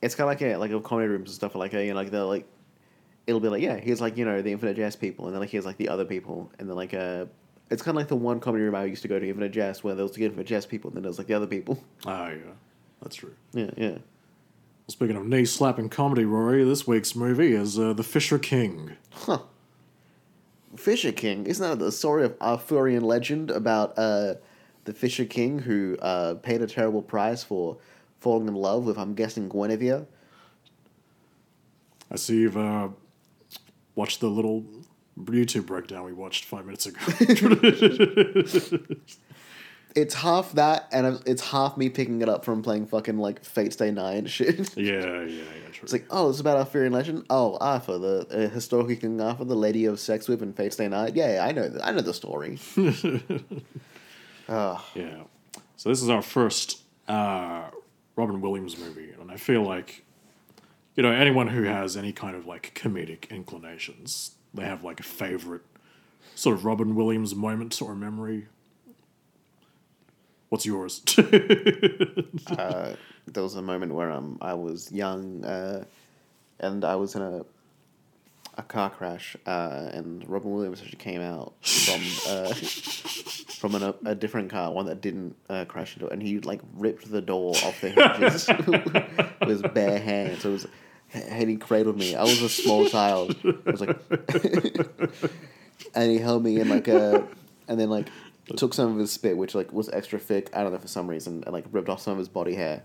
it's 0.03 0.15
kind 0.15 0.27
of 0.27 0.29
like 0.29 0.43
a 0.43 0.57
like 0.57 0.71
a 0.73 0.81
comedy 0.81 1.09
rooms 1.09 1.31
and 1.31 1.35
stuff. 1.35 1.55
Like 1.55 1.75
a 1.75 1.85
you 1.85 1.91
know 1.91 1.97
like 1.97 2.11
they're 2.11 2.23
like, 2.23 2.47
it'll 3.27 3.41
be 3.41 3.49
like 3.49 3.63
yeah 3.63 3.77
here's 3.77 4.01
like 4.01 4.17
you 4.17 4.25
know 4.25 4.43
the 4.43 4.53
Infinite 4.53 4.77
Jest 4.77 5.01
people, 5.01 5.27
and 5.27 5.35
then 5.35 5.41
like 5.41 5.51
here's 5.51 5.67
like 5.67 5.77
the 5.77 5.89
other 5.89 6.05
people, 6.05 6.51
and 6.59 6.69
then 6.69 6.77
like 6.77 6.95
uh 6.95 7.27
it's 7.71 7.83
kind 7.83 7.97
of 7.97 8.01
like 8.01 8.09
the 8.09 8.17
one 8.17 8.39
comedy 8.39 8.63
room 8.63 8.75
I 8.75 8.85
used 8.85 9.03
to 9.03 9.09
go 9.09 9.19
to 9.19 9.29
Infinite 9.29 9.53
Jest 9.53 9.83
where 9.83 9.95
there 9.95 10.05
was 10.05 10.13
the 10.13 10.25
Infinite 10.25 10.47
Jest 10.47 10.69
people, 10.69 10.91
and 10.91 10.97
then 10.97 11.03
there's 11.03 11.19
like 11.19 11.27
the 11.27 11.35
other 11.35 11.47
people. 11.47 11.83
Oh 12.07 12.29
yeah. 12.29 12.53
That's 13.03 13.17
true. 13.17 13.35
Yeah, 13.53 13.71
yeah. 13.77 13.91
Well, 13.91 14.01
speaking 14.89 15.17
of 15.17 15.27
knee 15.27 15.45
slapping 15.45 15.89
comedy, 15.89 16.25
Rory, 16.25 16.65
this 16.65 16.87
week's 16.87 17.15
movie 17.15 17.53
is 17.53 17.79
uh, 17.79 17.93
The 17.93 18.03
Fisher 18.03 18.39
King. 18.39 18.97
Huh. 19.11 19.41
Fisher 20.77 21.13
King 21.13 21.47
isn't 21.47 21.67
that 21.67 21.79
the 21.79 21.93
story 21.93 22.25
of 22.25 22.35
Arthurian 22.41 23.03
legend 23.03 23.51
about 23.51 23.95
uh 23.97 24.35
the 24.85 24.93
Fisher 24.93 25.25
King 25.25 25.61
who 25.61 25.97
uh 26.01 26.35
paid 26.35 26.63
a 26.63 26.67
terrible 26.67 27.03
price 27.03 27.43
for 27.43 27.79
falling 28.21 28.47
in 28.49 28.55
love 28.55 28.85
with 28.85 28.99
I'm 28.99 29.15
guessing 29.15 29.49
Guinevere. 29.49 30.07
I 32.11 32.17
see 32.17 32.41
you've 32.41 32.57
uh, 32.57 32.89
watched 33.97 34.21
the 34.21 34.29
little 34.29 34.65
YouTube 35.19 35.67
breakdown 35.67 36.05
we 36.05 36.13
watched 36.13 36.45
five 36.45 36.65
minutes 36.65 36.87
ago. 36.87 37.01
It's 39.97 40.15
half 40.15 40.53
that, 40.53 40.89
and 40.93 41.23
it's 41.25 41.41
half 41.41 41.79
me 41.79 41.89
picking 41.89 42.21
it 42.21 42.29
up 42.29 42.45
from 42.45 42.63
playing 42.63 42.87
fucking 42.89 43.17
like 43.17 43.43
Fate 43.43 43.73
Stay 43.73 43.91
Night 43.91 44.19
and 44.19 44.31
shit. 44.31 44.59
yeah, 44.77 44.93
yeah, 44.93 45.25
yeah, 45.25 45.71
true. 45.73 45.85
It's 45.85 45.93
like, 45.95 46.05
oh, 46.11 46.29
it's 46.29 46.39
about 46.39 46.59
Arthurian 46.59 46.93
legend. 46.93 47.25
Oh, 47.31 47.57
Arthur, 47.63 47.97
the 47.97 48.27
uh, 48.31 48.51
historical 48.51 48.95
King 48.95 49.19
Arthur, 49.23 49.45
the 49.45 49.57
lady 49.57 49.87
of 49.87 49.99
sex 49.99 50.29
with 50.29 50.43
in 50.43 50.53
Fate 50.53 50.75
Stay 50.75 50.87
Night. 50.87 51.17
Yeah, 51.17 51.37
yeah, 51.37 51.47
I 51.47 51.53
know, 51.53 51.79
I 51.83 51.93
know 51.93 52.03
the 52.03 52.13
story. 52.13 52.59
Yeah. 54.49 55.23
So 55.77 55.89
this 55.89 56.03
is 56.03 56.09
our 56.09 56.23
first 56.23 56.83
uh, 57.09 57.65
Robin 58.17 58.41
Williams 58.43 58.79
movie, 58.79 59.13
and 59.19 59.31
I 59.31 59.39
feel 59.39 59.63
like, 59.63 60.05
you 60.97 61.03
know, 61.03 61.11
anyone 61.11 61.49
who 61.49 61.65
has 61.65 61.97
any 61.97 62.13
kind 62.13 62.35
of 62.35 62.47
like 62.47 62.75
comedic 62.75 63.31
inclinations, 63.31 64.33
they 64.55 64.65
have 64.65 64.83
like 64.83 64.99
a 64.99 65.05
favorite 65.05 65.63
sort 66.35 66.57
of 66.57 66.65
Robin 66.65 66.95
Williams 66.95 67.35
moment 67.35 67.81
or 67.83 67.95
memory. 67.95 68.47
What's 70.49 70.65
yours? 70.65 71.03
uh, 71.19 72.95
there 73.27 73.43
was 73.43 73.57
a 73.57 73.63
moment 73.63 73.93
where 73.93 74.11
um, 74.11 74.39
I 74.41 74.55
was 74.55 74.91
young, 74.91 75.45
uh, 75.45 75.85
and 76.61 76.85
I 76.85 76.97
was 76.97 77.15
in 77.15 77.23
a 77.23 77.45
a 78.59 78.63
car 78.63 78.89
crash, 78.89 79.37
uh, 79.47 79.91
and 79.93 80.27
Robin 80.29 80.51
Williams 80.51 80.81
actually 80.81 80.97
came 80.97 81.21
out 81.21 81.53
from 81.63 82.01
uh, 82.27 82.55
from 82.55 83.75
an, 83.75 83.83
a, 83.83 83.95
a 84.07 84.15
different 84.15 84.51
car, 84.51 84.73
one 84.73 84.87
that 84.87 85.01
didn't 85.01 85.37
uh, 85.51 85.65
crash 85.67 85.95
into 85.95 86.07
it, 86.07 86.13
and 86.13 86.23
he 86.23 86.41
like 86.41 86.61
ripped 86.75 87.11
the 87.11 87.21
door 87.21 87.55
off 87.65 87.81
the 87.81 87.91
hinges 87.91 88.49
with 88.67 89.49
his 89.49 89.63
bare 89.75 89.99
hands. 89.99 90.43
So 90.43 90.51
it 90.51 90.53
was, 90.53 90.67
and 91.17 91.51
he 91.51 91.57
cradled 91.57 91.97
me. 91.97 92.15
I 92.15 92.23
was 92.23 92.41
a 92.43 92.49
small 92.49 92.89
child. 92.89 93.35
I 93.45 93.71
was 93.71 93.81
like, 93.81 93.99
and 95.95 96.11
he 96.11 96.19
held 96.19 96.45
me 96.45 96.61
in 96.61 96.69
like 96.69 96.89
a, 96.89 97.27
and 97.69 97.81
then 97.81 97.89
like 97.91 98.09
took 98.57 98.75
some 98.75 98.93
of 98.93 98.99
his 98.99 99.11
spit, 99.11 99.37
which 99.37 99.55
like 99.55 99.73
was 99.73 99.89
extra 99.91 100.19
thick. 100.19 100.51
I 100.55 100.63
don't 100.63 100.73
know 100.73 100.79
for 100.79 100.89
some 100.89 101.09
reason, 101.09 101.43
and 101.45 101.53
like 101.53 101.65
ripped 101.73 101.89
off 101.89 102.01
some 102.01 102.13
of 102.13 102.19
his 102.19 102.29
body 102.29 102.55
hair, 102.55 102.83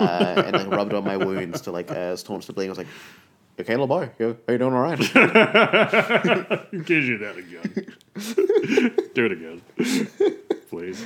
uh, 0.00 0.42
and 0.46 0.56
like 0.56 0.68
rubbed 0.68 0.94
on 0.94 1.04
my 1.04 1.16
wounds 1.16 1.60
to 1.62 1.72
like 1.72 1.90
uh, 1.90 2.16
staunch 2.16 2.46
the 2.46 2.52
bleeding. 2.52 2.70
I 2.70 2.72
was 2.72 2.78
like, 2.78 2.88
okay, 3.60 3.72
little 3.72 3.86
boy? 3.86 4.10
You, 4.18 4.36
are 4.48 4.52
you 4.52 4.58
doing 4.58 4.74
all 4.74 4.82
right?" 4.82 4.98
Gives 4.98 5.14
you 7.08 7.18
that 7.18 7.36
again. 7.36 7.92
Do 9.14 9.26
it 9.26 9.32
again, 9.32 9.62
please. 10.70 11.04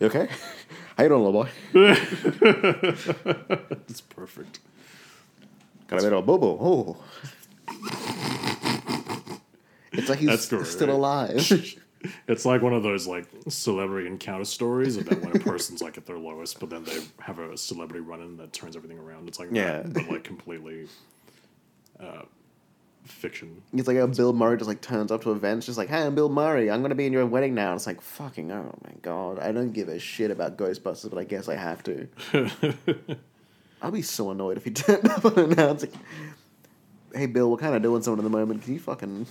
You 0.00 0.08
okay? 0.08 0.28
How 0.96 1.04
you 1.04 1.08
doing, 1.08 1.24
little 1.24 1.44
boy? 1.44 1.48
It's 3.88 4.00
perfect. 4.00 4.58
Got 5.88 6.00
a 6.00 6.02
bit 6.02 6.12
of 6.12 6.18
a 6.18 6.22
boo 6.22 6.38
boo. 6.38 6.58
Oh. 6.60 6.96
It's 9.92 10.08
like 10.08 10.18
he's 10.18 10.28
That's 10.28 10.48
great. 10.48 10.66
still 10.66 10.90
alive. 10.90 11.52
It's 12.28 12.44
like 12.44 12.62
one 12.62 12.72
of 12.72 12.84
those 12.84 13.08
like 13.08 13.26
celebrity 13.48 14.06
encounter 14.06 14.44
stories 14.44 14.96
about 14.96 15.22
when 15.22 15.34
a 15.34 15.40
person's 15.40 15.82
like 15.82 15.98
at 15.98 16.06
their 16.06 16.18
lowest, 16.18 16.60
but 16.60 16.70
then 16.70 16.84
they 16.84 17.00
have 17.20 17.40
a 17.40 17.56
celebrity 17.56 17.98
run 18.00 18.20
in 18.20 18.36
that 18.36 18.52
turns 18.52 18.76
everything 18.76 18.98
around. 18.98 19.26
It's 19.26 19.40
like 19.40 19.48
Yeah. 19.50 19.82
that, 19.82 19.92
but 19.92 20.06
like 20.08 20.22
completely 20.22 20.86
uh, 21.98 22.22
fiction. 23.06 23.60
It's 23.72 23.88
like 23.88 23.96
how 23.96 24.06
Bill 24.06 24.32
Murray 24.32 24.56
just 24.56 24.68
like 24.68 24.82
turns 24.82 25.10
up 25.10 25.22
to 25.22 25.32
events, 25.32 25.66
just 25.66 25.78
like, 25.78 25.88
"Hey, 25.88 26.02
I'm 26.02 26.14
Bill 26.14 26.28
Murray. 26.28 26.70
I'm 26.70 26.80
gonna 26.80 26.94
be 26.94 27.06
in 27.06 27.12
your 27.12 27.26
wedding 27.26 27.54
now." 27.54 27.70
And 27.72 27.76
it's 27.78 27.88
like, 27.88 28.00
"Fucking 28.00 28.52
oh 28.52 28.78
my 28.84 28.92
god, 29.02 29.40
I 29.40 29.50
don't 29.50 29.72
give 29.72 29.88
a 29.88 29.98
shit 29.98 30.30
about 30.30 30.56
Ghostbusters, 30.56 31.10
but 31.10 31.18
I 31.18 31.24
guess 31.24 31.48
I 31.48 31.56
have 31.56 31.82
to." 31.84 32.06
I'll 33.82 33.90
be 33.90 34.02
so 34.02 34.30
annoyed 34.30 34.56
if 34.56 34.64
he 34.64 34.70
turned 34.70 35.08
up 35.08 35.24
unannounced. 35.24 35.86
Like, 35.86 35.94
hey, 37.14 37.26
Bill, 37.26 37.50
we're 37.50 37.58
kind 37.58 37.74
of 37.74 37.82
doing 37.82 38.02
something 38.02 38.24
at 38.24 38.30
the 38.30 38.36
moment. 38.36 38.62
Can 38.62 38.74
you 38.74 38.80
fucking 38.80 39.26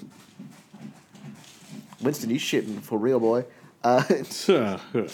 Winston? 2.01 2.29
You 2.29 2.39
shitting 2.39 2.81
for 2.81 2.97
real, 2.97 3.19
boy? 3.19 3.45
Uh, 3.83 4.03
uh, 4.49 4.77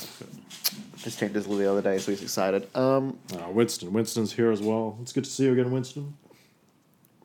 just 0.96 1.20
checked 1.20 1.36
his 1.36 1.46
the 1.46 1.70
other 1.70 1.82
day, 1.82 1.98
so 1.98 2.12
he's 2.12 2.22
excited. 2.22 2.74
Um, 2.76 3.18
Winston, 3.50 3.92
Winston's 3.92 4.32
here 4.32 4.52
as 4.52 4.62
well. 4.62 4.98
It's 5.02 5.12
good 5.12 5.26
to 5.26 5.30
see 5.30 5.44
you 5.44 5.54
again, 5.54 5.72
Winston. 5.72 6.14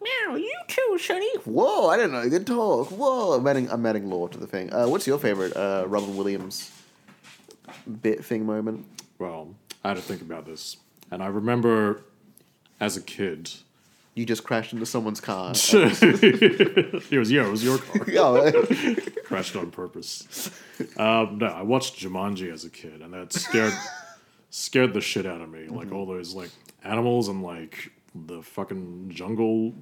meow, 0.00 0.34
you 0.34 0.52
too, 0.66 0.98
Sonny. 1.00 1.36
Whoa, 1.44 1.88
I 1.88 1.96
didn't 1.96 2.12
know 2.12 2.22
you 2.22 2.30
could 2.30 2.46
talk. 2.46 2.90
Whoa, 2.90 3.34
I'm 3.34 3.46
adding, 3.46 3.70
I'm 3.70 3.86
adding 3.86 4.10
lore 4.10 4.28
to 4.30 4.38
the 4.38 4.46
thing. 4.46 4.72
Uh, 4.72 4.88
what's 4.88 5.06
your 5.06 5.18
favorite 5.18 5.56
uh, 5.56 5.84
Robin 5.86 6.16
Williams 6.16 6.72
bit 8.02 8.24
thing 8.24 8.44
moment? 8.44 8.84
Well, 9.18 9.54
I 9.84 9.88
had 9.88 9.98
to 9.98 10.02
think 10.02 10.22
about 10.22 10.46
this, 10.46 10.78
and 11.10 11.22
I 11.22 11.26
remember 11.26 12.02
as 12.80 12.96
a 12.96 13.02
kid. 13.02 13.50
You 14.14 14.24
just 14.24 14.44
crashed 14.44 14.72
into 14.72 14.86
someone's 14.86 15.20
car. 15.20 15.52
it 15.54 17.18
was 17.18 17.30
yeah, 17.30 17.46
it 17.46 17.50
was 17.50 17.62
your 17.62 17.78
car. 17.78 18.06
oh, 18.16 18.96
crashed 19.24 19.56
on 19.56 19.70
purpose. 19.70 20.50
Um, 20.96 21.38
no, 21.38 21.46
I 21.46 21.62
watched 21.62 22.00
Jumanji 22.00 22.50
as 22.50 22.64
a 22.64 22.70
kid, 22.70 23.02
and 23.02 23.12
that 23.12 23.34
scared 23.34 23.74
scared 24.48 24.94
the 24.94 25.02
shit 25.02 25.26
out 25.26 25.42
of 25.42 25.50
me. 25.50 25.68
Like 25.68 25.92
all 25.92 26.06
those 26.06 26.34
like 26.34 26.50
animals 26.82 27.28
and 27.28 27.42
like 27.42 27.92
the 28.14 28.42
fucking 28.42 29.10
jungle 29.10 29.74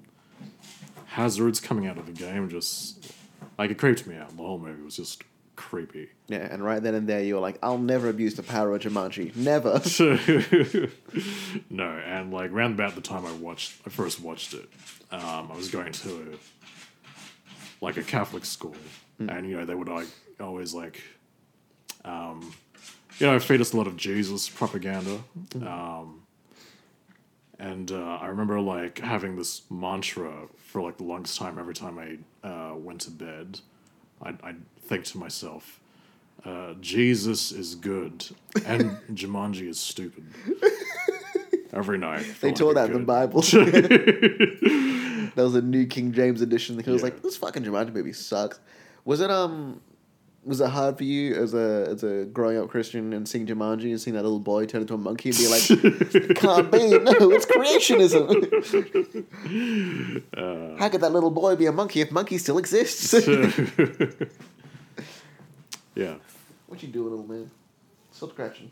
hazards 1.06 1.60
coming 1.60 1.86
out 1.86 1.96
of 1.96 2.06
the 2.06 2.12
game, 2.12 2.48
just 2.48 3.12
like 3.56 3.70
it 3.70 3.78
creeped 3.78 4.04
me 4.06 4.16
out. 4.16 4.30
The 4.30 4.42
whole 4.42 4.58
movie 4.58 4.82
was 4.82 4.96
just 4.96 5.22
creepy. 5.56 6.10
yeah, 6.28 6.48
and 6.50 6.64
right 6.64 6.82
then 6.82 6.94
and 6.94 7.08
there, 7.08 7.22
you 7.22 7.34
were 7.34 7.40
like, 7.40 7.58
"I'll 7.62 7.78
never 7.78 8.08
abuse 8.08 8.34
the 8.34 8.42
power 8.42 8.74
of 8.74 8.82
Jumanji. 8.82 9.34
Never." 9.36 9.80
no, 11.70 11.88
and 11.88 12.32
like 12.32 12.52
round 12.52 12.74
about 12.74 12.94
the 12.94 13.00
time 13.00 13.26
I 13.26 13.32
watched, 13.32 13.80
I 13.86 13.90
first 13.90 14.20
watched 14.20 14.54
it, 14.54 14.68
um, 15.10 15.50
I 15.52 15.56
was 15.56 15.68
going 15.70 15.92
to 15.92 16.38
like 17.80 17.96
a 17.96 18.02
Catholic 18.02 18.44
school, 18.44 18.76
and 19.18 19.48
you 19.48 19.56
know 19.56 19.64
they 19.64 19.74
would 19.74 19.88
like 19.88 20.08
always 20.40 20.74
like, 20.74 21.00
um, 22.04 22.54
you 23.18 23.26
know, 23.26 23.38
feed 23.38 23.60
us 23.60 23.72
a 23.72 23.76
lot 23.76 23.86
of 23.86 23.96
Jesus 23.96 24.48
propaganda. 24.48 25.20
Um, 25.56 26.22
and 27.58 27.90
uh, 27.92 28.18
I 28.20 28.26
remember 28.26 28.60
like 28.60 28.98
having 28.98 29.36
this 29.36 29.62
mantra 29.70 30.48
for 30.56 30.82
like 30.82 30.96
the 30.96 31.04
longest 31.04 31.38
time. 31.38 31.58
Every 31.58 31.74
time 31.74 31.98
I 31.98 32.46
uh, 32.46 32.74
went 32.74 33.02
to 33.02 33.10
bed, 33.10 33.60
I'd, 34.22 34.38
I'd 34.42 34.60
think 34.84 35.04
to 35.06 35.18
myself, 35.18 35.80
uh, 36.44 36.74
"Jesus 36.80 37.52
is 37.52 37.74
good, 37.74 38.26
and 38.66 38.98
Jumanji 39.12 39.68
is 39.68 39.78
stupid." 39.78 40.24
Every 41.72 41.98
night, 41.98 42.24
They 42.40 42.52
taught 42.52 42.76
that 42.76 42.90
in 42.90 42.92
the 42.92 42.98
Bible. 43.00 43.40
that 43.42 45.32
was 45.34 45.56
a 45.56 45.62
New 45.62 45.86
King 45.86 46.12
James 46.12 46.40
edition. 46.40 46.78
He 46.78 46.90
was 46.90 47.02
like, 47.02 47.20
"This 47.22 47.36
fucking 47.36 47.64
Jumanji 47.64 47.92
movie 47.92 48.12
sucks." 48.12 48.60
Was 49.04 49.20
it 49.20 49.30
um, 49.30 49.80
was 50.44 50.60
it 50.60 50.68
hard 50.68 50.96
for 50.98 51.04
you 51.04 51.34
as 51.34 51.52
a 51.54 51.88
as 51.90 52.04
a 52.04 52.26
growing 52.26 52.58
up 52.58 52.68
Christian 52.68 53.12
and 53.12 53.28
seeing 53.28 53.46
Jumanji 53.46 53.90
and 53.90 54.00
seeing 54.00 54.14
that 54.14 54.22
little 54.22 54.38
boy 54.38 54.66
turn 54.66 54.82
into 54.82 54.94
a 54.94 54.98
monkey 54.98 55.30
and 55.30 55.38
be 55.38 55.48
like, 55.48 55.62
"Can't 56.36 56.70
be, 56.70 56.98
no, 56.98 57.30
it's 57.32 57.46
creationism." 57.46 58.28
Uh. 60.36 60.76
How 60.78 60.88
could 60.88 61.00
that 61.00 61.12
little 61.12 61.30
boy 61.30 61.56
be 61.56 61.66
a 61.66 61.72
monkey 61.72 62.00
if 62.02 62.10
monkey 62.12 62.38
still 62.38 62.58
exists? 62.58 63.14
Yeah. 65.94 66.14
what 66.66 66.82
you 66.82 66.88
doing, 66.88 67.10
little 67.10 67.26
man? 67.26 67.50
Still 68.12 68.30
scratching. 68.30 68.70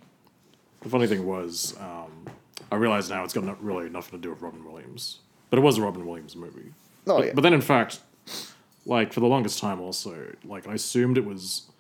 The 0.83 0.89
funny 0.89 1.07
thing 1.07 1.27
was, 1.27 1.77
um, 1.81 2.27
I 2.71 2.77
realize 2.77 3.09
now 3.11 3.25
it's 3.25 3.33
got 3.33 3.45
not 3.45 3.63
really 3.63 3.89
nothing 3.89 4.19
to 4.19 4.23
do 4.23 4.31
with 4.31 4.41
Robin 4.43 4.65
Williams, 4.65 5.21
but 5.51 5.59
it 5.59 5.63
was 5.63 5.79
a 5.79 5.83
Robin 5.83 6.07
Williams 6.07 6.35
movie. 6.37 6.73
Oh 7.07 7.19
but, 7.19 7.27
yeah. 7.27 7.33
but 7.35 7.41
then, 7.43 7.53
in 7.55 7.61
fact, 7.61 8.01
like 8.87 9.13
for 9.13 9.21
the 9.21 9.27
longest 9.27 9.59
time, 9.61 9.81
also, 9.81 10.33
like 10.45 10.67
I 10.67 10.75
assumed 10.75 11.19
it 11.19 11.25
was 11.25 11.71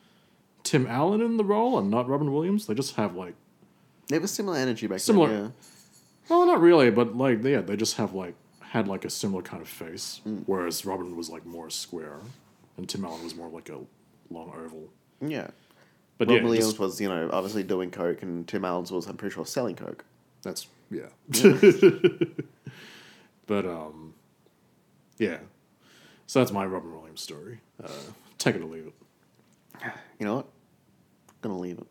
Tim 0.62 0.86
Allen 0.86 1.20
in 1.20 1.36
the 1.36 1.44
role 1.44 1.78
and 1.78 1.90
not 1.90 2.08
Robin 2.08 2.32
Williams. 2.32 2.66
They 2.66 2.74
just 2.74 2.94
have 2.96 3.14
like, 3.16 3.34
They 4.08 4.16
have 4.16 4.24
a 4.24 4.28
similar 4.28 4.56
energy 4.56 4.86
back 4.86 5.00
Similar- 5.00 5.28
then. 5.28 5.42
Yeah. 5.44 5.50
well, 6.28 6.46
not 6.46 6.60
really, 6.60 6.90
but 6.90 7.16
like, 7.16 7.42
yeah, 7.42 7.60
they 7.60 7.76
just 7.76 7.96
have 7.96 8.14
like 8.14 8.34
had 8.60 8.86
like 8.88 9.04
a 9.04 9.10
similar 9.10 9.42
kind 9.42 9.60
of 9.62 9.68
face, 9.68 10.20
Mm. 10.26 10.44
whereas 10.46 10.84
Robin 10.86 11.16
was 11.16 11.28
like 11.28 11.44
more 11.44 11.70
square, 11.70 12.18
and 12.76 12.88
Tim 12.88 13.04
Allen 13.04 13.22
was 13.24 13.34
more 13.34 13.48
like 13.48 13.68
a 13.68 13.78
long 14.30 14.52
oval. 14.56 14.88
Yeah. 15.22 15.48
But 16.18 16.28
Rob 16.28 16.36
yeah, 16.38 16.42
Williams 16.44 16.66
just- 16.66 16.78
was, 16.78 17.00
you 17.00 17.08
know, 17.08 17.30
obviously 17.32 17.62
doing 17.62 17.90
coke, 17.90 18.22
and 18.22 18.46
Tim 18.46 18.64
Allen's 18.64 18.90
was, 18.92 19.06
I'm 19.06 19.16
pretty 19.16 19.34
sure, 19.34 19.46
selling 19.46 19.76
coke. 19.76 20.04
That's 20.42 20.66
yeah. 20.90 21.06
but 23.46 23.64
um, 23.66 24.14
yeah. 25.18 25.38
So 26.26 26.38
that's 26.40 26.52
my 26.52 26.64
Robin 26.64 26.92
Williams 26.94 27.20
story. 27.20 27.60
Uh, 27.82 27.88
take 28.38 28.56
it 28.56 28.62
or 28.62 28.66
leave 28.66 28.86
it. 28.88 28.94
You 30.18 30.26
know 30.26 30.36
what? 30.36 30.46
I'm 31.44 31.50
gonna 31.50 31.58
leave 31.58 31.78
it. 31.78 31.86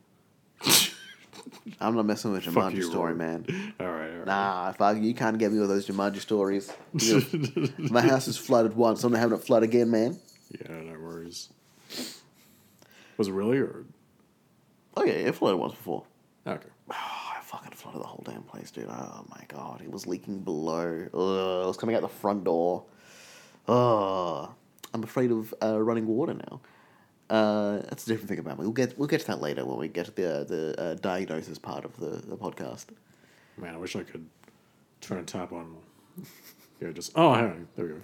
I'm 1.82 1.96
not 1.96 2.06
messing 2.06 2.32
with 2.32 2.44
Fuck 2.46 2.54
Jumanji 2.74 2.76
you, 2.78 2.84
story, 2.84 3.14
Rory. 3.14 3.16
man. 3.16 3.74
All 3.80 3.88
right. 3.88 4.10
All 4.12 4.18
right. 4.18 4.26
Nah, 4.26 4.72
fuck 4.74 4.98
you 4.98 5.14
can't 5.14 5.38
get 5.38 5.52
me 5.52 5.60
with 5.60 5.70
those 5.70 5.88
Jumanji 5.88 6.20
stories. 6.20 6.72
You 6.94 7.22
know, 7.56 7.68
my 7.90 8.02
house 8.02 8.28
is 8.28 8.38
flooded 8.38 8.76
once. 8.76 9.04
I'm 9.04 9.12
not 9.12 9.20
having 9.20 9.38
it 9.38 9.44
flood 9.44 9.64
again, 9.64 9.90
man. 9.92 10.20
Yeah, 10.52 10.80
no 10.82 11.00
worries. 11.00 11.50
Was 13.22 13.28
it 13.28 13.34
really 13.34 13.60
or 13.60 13.86
Oh 14.98 15.04
yeah, 15.04 15.12
it 15.14 15.36
flooded 15.36 15.60
once 15.60 15.74
before. 15.76 16.06
okay? 16.48 16.68
Oh, 16.90 16.94
I 17.38 17.40
fucking 17.44 17.74
flooded 17.74 18.02
the 18.02 18.08
whole 18.08 18.24
damn 18.26 18.42
place, 18.42 18.72
dude. 18.72 18.88
Oh 18.90 19.26
my 19.30 19.44
god, 19.48 19.80
it 19.84 19.92
was 19.92 20.08
leaking 20.08 20.40
below. 20.40 21.06
Ugh, 21.14 21.64
it 21.64 21.68
was 21.68 21.78
coming 21.78 21.96
out 21.96 22.02
the 22.02 22.08
front 22.08 22.46
door. 22.46 22.84
Ugh. 23.68 24.50
I'm 24.92 25.04
afraid 25.04 25.30
of 25.30 25.54
uh, 25.62 25.80
running 25.80 26.08
water 26.08 26.34
now. 26.34 26.62
Uh, 27.30 27.78
that's 27.90 28.06
a 28.06 28.08
different 28.08 28.28
thing 28.28 28.40
about 28.40 28.58
me. 28.58 28.64
We'll 28.66 28.74
get 28.74 28.98
we'll 28.98 29.08
get 29.08 29.22
to 29.22 29.28
that 29.28 29.40
later 29.40 29.66
when 29.66 29.78
we 29.78 29.88
get 29.88 30.08
to 30.08 30.12
the 30.16 30.34
uh, 30.40 30.44
the 30.46 30.82
uh, 30.82 30.94
diagnosis 30.96 31.60
part 31.60 31.86
of 31.86 31.96
the, 31.98 32.24
the 32.28 32.36
podcast. 32.36 32.88
Man, 33.56 33.76
I 33.76 33.78
wish 33.78 33.96
I 33.96 34.02
could 34.02 34.26
turn 35.00 35.20
a 35.20 35.24
tap 35.24 35.52
on. 35.54 35.76
Yeah, 36.82 36.90
just 36.90 37.12
oh, 37.14 37.36
hang 37.36 37.44
on. 37.44 37.68
There 37.76 37.86
we 37.86 37.92
go. 37.92 37.98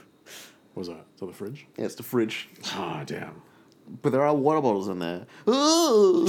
What 0.75 0.81
was 0.81 0.87
that? 0.89 1.05
Is 1.15 1.21
that 1.21 1.25
the 1.25 1.33
fridge? 1.33 1.65
Yeah, 1.75 1.85
it's 1.85 1.95
the 1.95 2.03
fridge, 2.03 2.49
Ah, 2.73 3.01
damn. 3.03 3.41
But 4.01 4.11
there 4.11 4.21
are 4.21 4.35
water 4.35 4.61
bottles 4.61 4.87
in 4.87 4.99
there. 4.99 5.25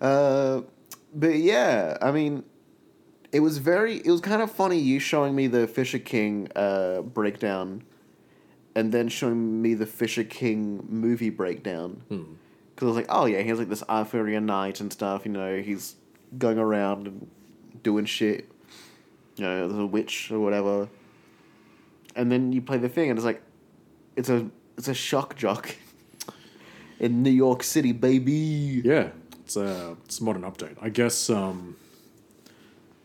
Uh, 0.00 0.62
but 1.14 1.36
yeah, 1.36 1.96
I 2.02 2.10
mean, 2.10 2.44
it 3.32 3.40
was 3.40 3.58
very, 3.58 3.96
it 3.96 4.10
was 4.10 4.20
kind 4.20 4.42
of 4.42 4.50
funny 4.50 4.78
you 4.78 4.98
showing 4.98 5.34
me 5.34 5.46
the 5.46 5.66
Fisher 5.66 5.98
King 5.98 6.48
uh, 6.54 7.00
breakdown, 7.00 7.82
and 8.74 8.92
then 8.92 9.08
showing 9.08 9.62
me 9.62 9.72
the 9.72 9.86
Fisher 9.86 10.24
King 10.24 10.84
movie 10.88 11.30
breakdown. 11.30 12.02
Because 12.74 12.86
I 12.86 12.88
was 12.88 12.96
like, 12.96 13.06
oh 13.08 13.24
yeah, 13.24 13.40
he 13.40 13.48
has 13.48 13.58
like 13.58 13.70
this 13.70 13.82
Arthurian 13.88 14.44
knight 14.44 14.80
and 14.80 14.92
stuff. 14.92 15.24
You 15.24 15.32
know, 15.32 15.62
he's 15.62 15.96
going 16.36 16.58
around 16.58 17.06
and 17.06 17.30
doing 17.82 18.04
shit. 18.04 18.50
You 19.36 19.44
know, 19.44 19.68
there's 19.68 19.80
a 19.80 19.86
witch 19.86 20.30
or 20.30 20.40
whatever. 20.40 20.88
And 22.14 22.30
then 22.30 22.52
you 22.52 22.60
play 22.60 22.78
the 22.78 22.88
thing, 22.88 23.10
and 23.10 23.18
it's 23.18 23.24
like, 23.24 23.42
it's 24.14 24.28
a 24.28 24.50
it's 24.76 24.88
a 24.88 24.94
shock 24.94 25.36
jock 25.36 25.76
in 26.98 27.22
New 27.22 27.30
York 27.30 27.62
City, 27.62 27.92
baby. 27.92 28.82
Yeah, 28.84 29.10
it's 29.44 29.56
a 29.56 29.96
it's 30.04 30.20
a 30.20 30.24
modern 30.24 30.42
update. 30.42 30.76
I 30.80 30.88
guess. 30.88 31.30
Um, 31.30 31.76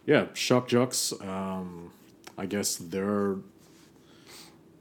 yeah, 0.05 0.27
shock 0.33 0.67
jocks. 0.67 1.13
Um, 1.21 1.91
I 2.37 2.45
guess 2.45 2.75
they're. 2.75 3.35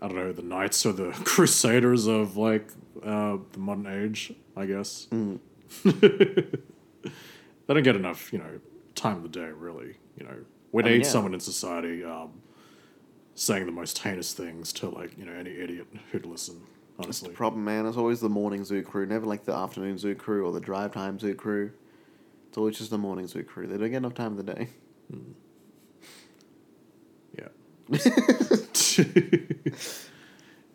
I 0.03 0.09
don't 0.09 0.17
know 0.17 0.33
the 0.33 0.43
knights 0.43 0.87
or 0.87 0.93
the 0.93 1.11
crusaders 1.25 2.07
of 2.07 2.37
like 2.37 2.69
uh, 3.05 3.39
the 3.53 3.59
modern 3.59 3.87
age. 3.87 4.33
I 4.57 4.67
guess. 4.67 5.07
they 5.85 5.95
don't 7.69 7.83
get 7.83 7.97
enough, 7.97 8.33
you 8.33 8.39
know, 8.39 8.61
time 8.95 9.19
of 9.19 9.23
the 9.23 9.29
day. 9.29 9.51
Really, 9.51 9.97
you 10.17 10.25
know, 10.25 10.37
we 10.73 10.83
need 10.83 11.03
yeah. 11.03 11.09
someone 11.09 11.35
in 11.35 11.41
society 11.41 12.03
um, 12.05 12.33
saying 13.35 13.67
the 13.67 13.73
most 13.73 13.99
heinous 13.99 14.33
things 14.33 14.73
to 14.75 14.89
like 14.89 15.17
you 15.19 15.25
know 15.25 15.33
any 15.33 15.51
idiot 15.51 15.87
who'd 16.11 16.27
listen. 16.27 16.63
Honestly, 17.03 17.31
Problem, 17.31 17.65
man, 17.65 17.87
it's 17.87 17.97
always 17.97 18.21
the 18.21 18.29
morning 18.29 18.65
zoo 18.65 18.83
crew, 18.83 19.07
never 19.07 19.27
like 19.27 19.45
the 19.45 19.55
afternoon 19.55 19.99
zoo 19.99 20.15
crew 20.15 20.45
or 20.47 20.53
the 20.53 20.61
drive 20.61 20.93
time 20.93 21.19
zoo 21.19 21.35
crew. 21.35 21.73
It's 22.49 22.59
always 22.59 22.79
just 22.79 22.91
the 22.91 22.99
morning 22.99 23.27
zoo 23.27 23.43
crew. 23.43 23.67
They 23.67 23.77
don't 23.77 23.91
get 23.91 23.99
enough 23.99 24.15
time 24.15 24.39
of 24.39 24.45
the 24.45 24.53
day. 24.55 24.69
Yeah. 27.39 27.49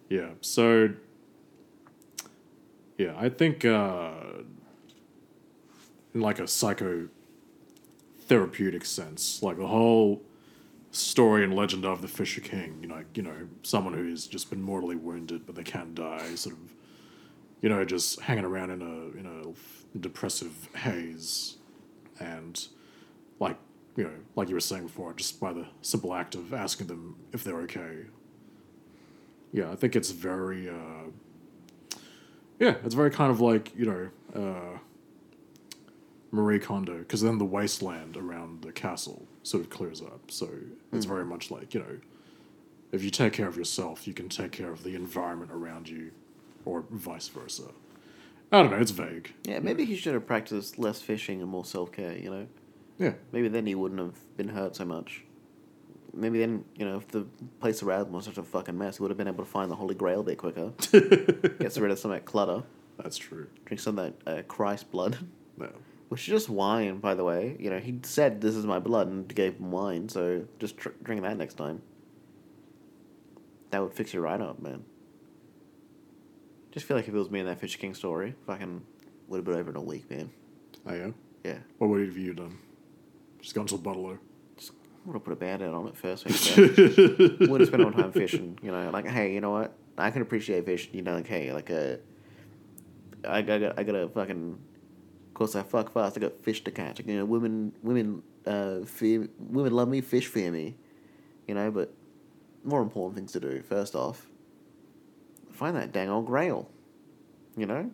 Yeah. 0.10 0.30
So. 0.42 0.90
Yeah, 2.98 3.14
I 3.18 3.28
think 3.28 3.66
uh, 3.66 4.12
in 6.14 6.22
like 6.22 6.40
a 6.40 6.48
psycho 6.48 7.10
therapeutic 8.22 8.86
sense, 8.86 9.44
like 9.44 9.58
the 9.58 9.68
whole 9.68 10.22
story 10.96 11.44
and 11.44 11.54
legend 11.54 11.86
of 11.86 12.02
the 12.02 12.08
Fisher 12.08 12.42
King. 12.42 12.80
You 12.82 12.88
know, 12.88 13.04
you 13.14 13.22
know, 13.22 13.48
someone 13.64 13.94
who's 13.94 14.28
just 14.28 14.50
been 14.50 14.62
mortally 14.62 14.96
wounded, 14.96 15.46
but 15.46 15.56
they 15.56 15.64
can't 15.64 15.94
die. 15.94 16.36
Sort 16.36 16.56
of, 16.56 16.74
you 17.62 17.70
know, 17.70 17.84
just 17.86 18.22
hanging 18.22 18.46
around 18.46 18.72
in 18.72 18.82
a 18.82 19.20
in 19.20 19.26
a 19.26 19.98
depressive 19.98 20.70
haze, 20.76 21.58
and 22.20 22.68
like 23.40 23.58
you 23.96 24.04
know, 24.04 24.14
like 24.36 24.50
you 24.50 24.56
were 24.56 24.62
saying 24.62 24.84
before, 24.84 25.14
just 25.14 25.40
by 25.40 25.54
the 25.54 25.68
simple 25.82 26.14
act 26.14 26.36
of 26.36 26.54
asking 26.54 26.88
them 26.88 27.18
if 27.34 27.44
they're 27.44 27.62
okay. 27.62 28.06
Yeah, 29.52 29.72
I 29.72 29.76
think 29.76 29.96
it's 29.96 30.12
very. 30.12 30.70
Uh, 30.70 31.10
yeah, 32.60 32.76
it's 32.86 32.96
very 32.96 33.12
kind 33.12 33.32
of 33.32 33.42
like 33.42 33.72
you 33.76 33.86
know. 33.86 34.10
Uh, 34.34 34.80
Marie 36.32 36.60
Kondo, 36.60 36.98
because 36.98 37.22
then 37.22 37.38
the 37.38 37.46
wasteland 37.46 38.18
around 38.18 38.62
the 38.62 38.74
castle 38.74 39.26
sort 39.46 39.64
of 39.64 39.70
clears 39.70 40.02
up. 40.02 40.32
So 40.32 40.50
it's 40.92 41.06
very 41.06 41.24
much 41.26 41.52
like, 41.52 41.74
you 41.74 41.80
know, 41.80 41.98
if 42.92 43.04
you 43.04 43.10
take 43.10 43.34
care 43.34 43.48
of 43.48 43.58
yourself, 43.58 44.08
you 44.08 44.14
can 44.14 44.28
take 44.30 44.52
care 44.52 44.72
of 44.72 44.84
the 44.84 44.96
environment 44.96 45.52
around 45.52 45.88
you, 45.90 46.12
or 46.66 46.84
vice 46.90 47.28
versa. 47.28 47.64
I 48.52 48.62
don't 48.62 48.72
know, 48.72 48.78
it's 48.78 48.92
vague. 48.92 49.34
Yeah, 49.44 49.60
maybe 49.60 49.86
he 49.86 49.96
should 49.96 50.14
have 50.14 50.26
practiced 50.26 50.80
less 50.80 51.02
fishing 51.02 51.42
and 51.42 51.50
more 51.50 51.66
self 51.66 51.92
care. 51.92 52.18
You 52.18 52.30
know, 52.30 52.48
Yeah. 52.98 53.14
maybe 53.32 53.48
then 53.50 53.66
he 53.66 53.76
wouldn't 53.76 54.00
have 54.00 54.18
been 54.38 54.50
hurt 54.50 54.76
so 54.76 54.86
much. 54.86 55.24
Maybe 56.14 56.40
then, 56.40 56.64
you 56.78 56.86
know, 56.86 56.98
if 56.98 57.08
the 57.10 57.26
place 57.60 57.84
around 57.84 58.08
him 58.08 58.14
was 58.14 58.26
such 58.26 58.38
a 58.38 58.44
fucking 58.44 58.78
mess, 58.78 58.98
he 58.98 59.04
would 59.04 59.12
have 59.12 59.18
been 59.18 59.28
able 59.28 59.44
to 59.44 59.50
find 59.52 59.70
the 59.70 59.76
Holy 59.76 59.96
Grail 59.96 60.22
a 60.22 60.24
bit 60.24 60.38
quicker. 60.38 60.72
Gets 61.60 61.78
rid 61.78 61.92
of 61.92 62.00
some 62.00 62.12
of 62.12 62.18
that 62.18 62.26
clutter. 62.26 62.64
That's 62.98 63.18
true. 63.18 63.48
Drink 63.66 63.82
some 63.82 64.00
of 64.00 64.14
that 64.26 64.40
uh, 64.40 64.42
Christ 64.44 64.90
blood. 64.92 65.18
No. 65.58 65.70
Which 66.10 66.22
is 66.22 66.28
just 66.28 66.50
wine, 66.50 67.00
by 67.00 67.16
the 67.16 67.24
way. 67.24 67.58
You 67.60 67.70
know, 67.70 67.80
he 67.80 68.00
said 68.04 68.42
this 68.42 68.56
is 68.56 68.66
my 68.66 68.80
blood 68.80 69.08
and 69.08 69.28
gave 69.34 69.56
him 69.56 69.72
wine, 69.72 70.08
so 70.08 70.46
just 70.60 70.78
tr- 70.78 70.90
drink 71.02 71.22
that 71.24 71.38
next 71.38 71.56
time. 71.56 71.82
That 73.72 73.82
would 73.82 73.94
fix 73.94 74.14
you 74.14 74.22
right 74.22 74.40
up, 74.40 74.62
man. 74.62 74.86
Just 76.72 76.86
feel 76.86 76.96
like 76.98 77.08
if 77.08 77.14
it 77.14 77.18
was 77.18 77.32
me 77.32 77.40
in 77.40 77.46
that 77.48 77.60
Fisher 77.60 77.78
King 77.78 77.94
story, 77.94 78.36
fucking 78.46 78.84
would 79.28 79.38
have 79.38 79.46
been 79.46 79.56
over 79.56 79.72
in 79.72 79.76
a 79.76 79.82
week, 79.82 80.10
man. 80.10 80.30
Oh, 80.86 80.94
yeah? 80.94 81.10
Yeah. 81.44 81.58
What 81.78 81.90
would 81.90 82.06
have 82.06 82.18
you 82.18 82.34
done? 82.34 82.58
Just 83.42 83.56
gone 83.56 83.66
to 83.68 83.76
a 83.76 83.78
bottle 83.78 84.18
I 85.06 85.10
would 85.10 85.14
have 85.14 85.24
put 85.24 85.34
a 85.34 85.36
band-aid 85.36 85.70
on 85.70 85.88
it 85.88 85.96
first. 85.96 86.26
Would 86.26 87.62
have 87.62 87.68
spent 87.68 87.84
all 87.84 87.92
time 87.92 88.12
fishing, 88.12 88.58
you 88.64 88.72
know, 88.72 88.90
like, 88.90 89.06
hey, 89.06 89.36
you 89.36 89.40
know 89.40 89.52
what? 89.52 89.76
I 90.00 90.10
can 90.10 90.24
appreciate 90.24 90.66
fishing, 90.66 90.96
you 90.96 91.04
know, 91.04 91.14
like, 91.14 91.28
hey, 91.28 91.54
like, 91.54 91.70
uh, 91.70 91.98
I, 93.24 93.38
I, 93.38 93.42
got, 93.44 93.78
I 93.78 93.84
got 93.84 93.94
a 93.94 94.10
fucking, 94.10 94.58
course 95.36 95.56
I 95.56 95.64
fuck 95.64 95.92
fast, 95.92 96.18
I 96.18 96.22
got 96.22 96.44
fish 96.44 96.64
to 96.64 96.72
catch. 96.72 97.00
You 97.06 97.18
know, 97.18 97.26
women, 97.26 97.74
women, 97.84 98.24
uh, 98.46 98.80
fear, 98.86 99.28
women 99.40 99.74
love 99.74 99.88
me, 99.88 100.02
fish 100.02 100.28
fear 100.28 100.52
me, 100.52 100.76
you 101.48 101.54
know, 101.54 101.70
but 101.72 101.94
more 102.64 102.82
important 102.82 103.16
things 103.16 103.32
to 103.34 103.40
do. 103.40 103.62
First 103.62 103.96
off, 103.96 104.28
find 105.52 105.76
that 105.76 105.92
dang 105.92 106.10
old 106.10 106.26
grail, 106.26 106.70
you 107.56 107.66
know? 107.66 107.92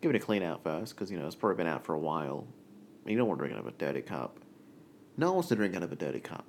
Give 0.00 0.10
it 0.10 0.16
a 0.16 0.20
clean 0.20 0.42
out 0.42 0.62
first, 0.62 0.94
because, 0.94 1.10
you 1.10 1.18
know, 1.18 1.26
it's 1.26 1.36
probably 1.36 1.56
been 1.56 1.66
out 1.66 1.84
for 1.84 1.94
a 1.94 1.98
while. 1.98 2.46
You 3.06 3.16
don't 3.16 3.26
want 3.26 3.38
to 3.38 3.46
drink 3.46 3.56
out 3.56 3.66
of 3.66 3.72
a 3.72 3.76
dirty 3.76 4.02
cup. 4.02 4.38
No 5.16 5.26
one 5.26 5.36
wants 5.36 5.48
to 5.48 5.56
drink 5.56 5.74
out 5.76 5.82
of 5.82 5.92
a 5.92 5.96
dirty 5.96 6.20
cup. 6.20 6.46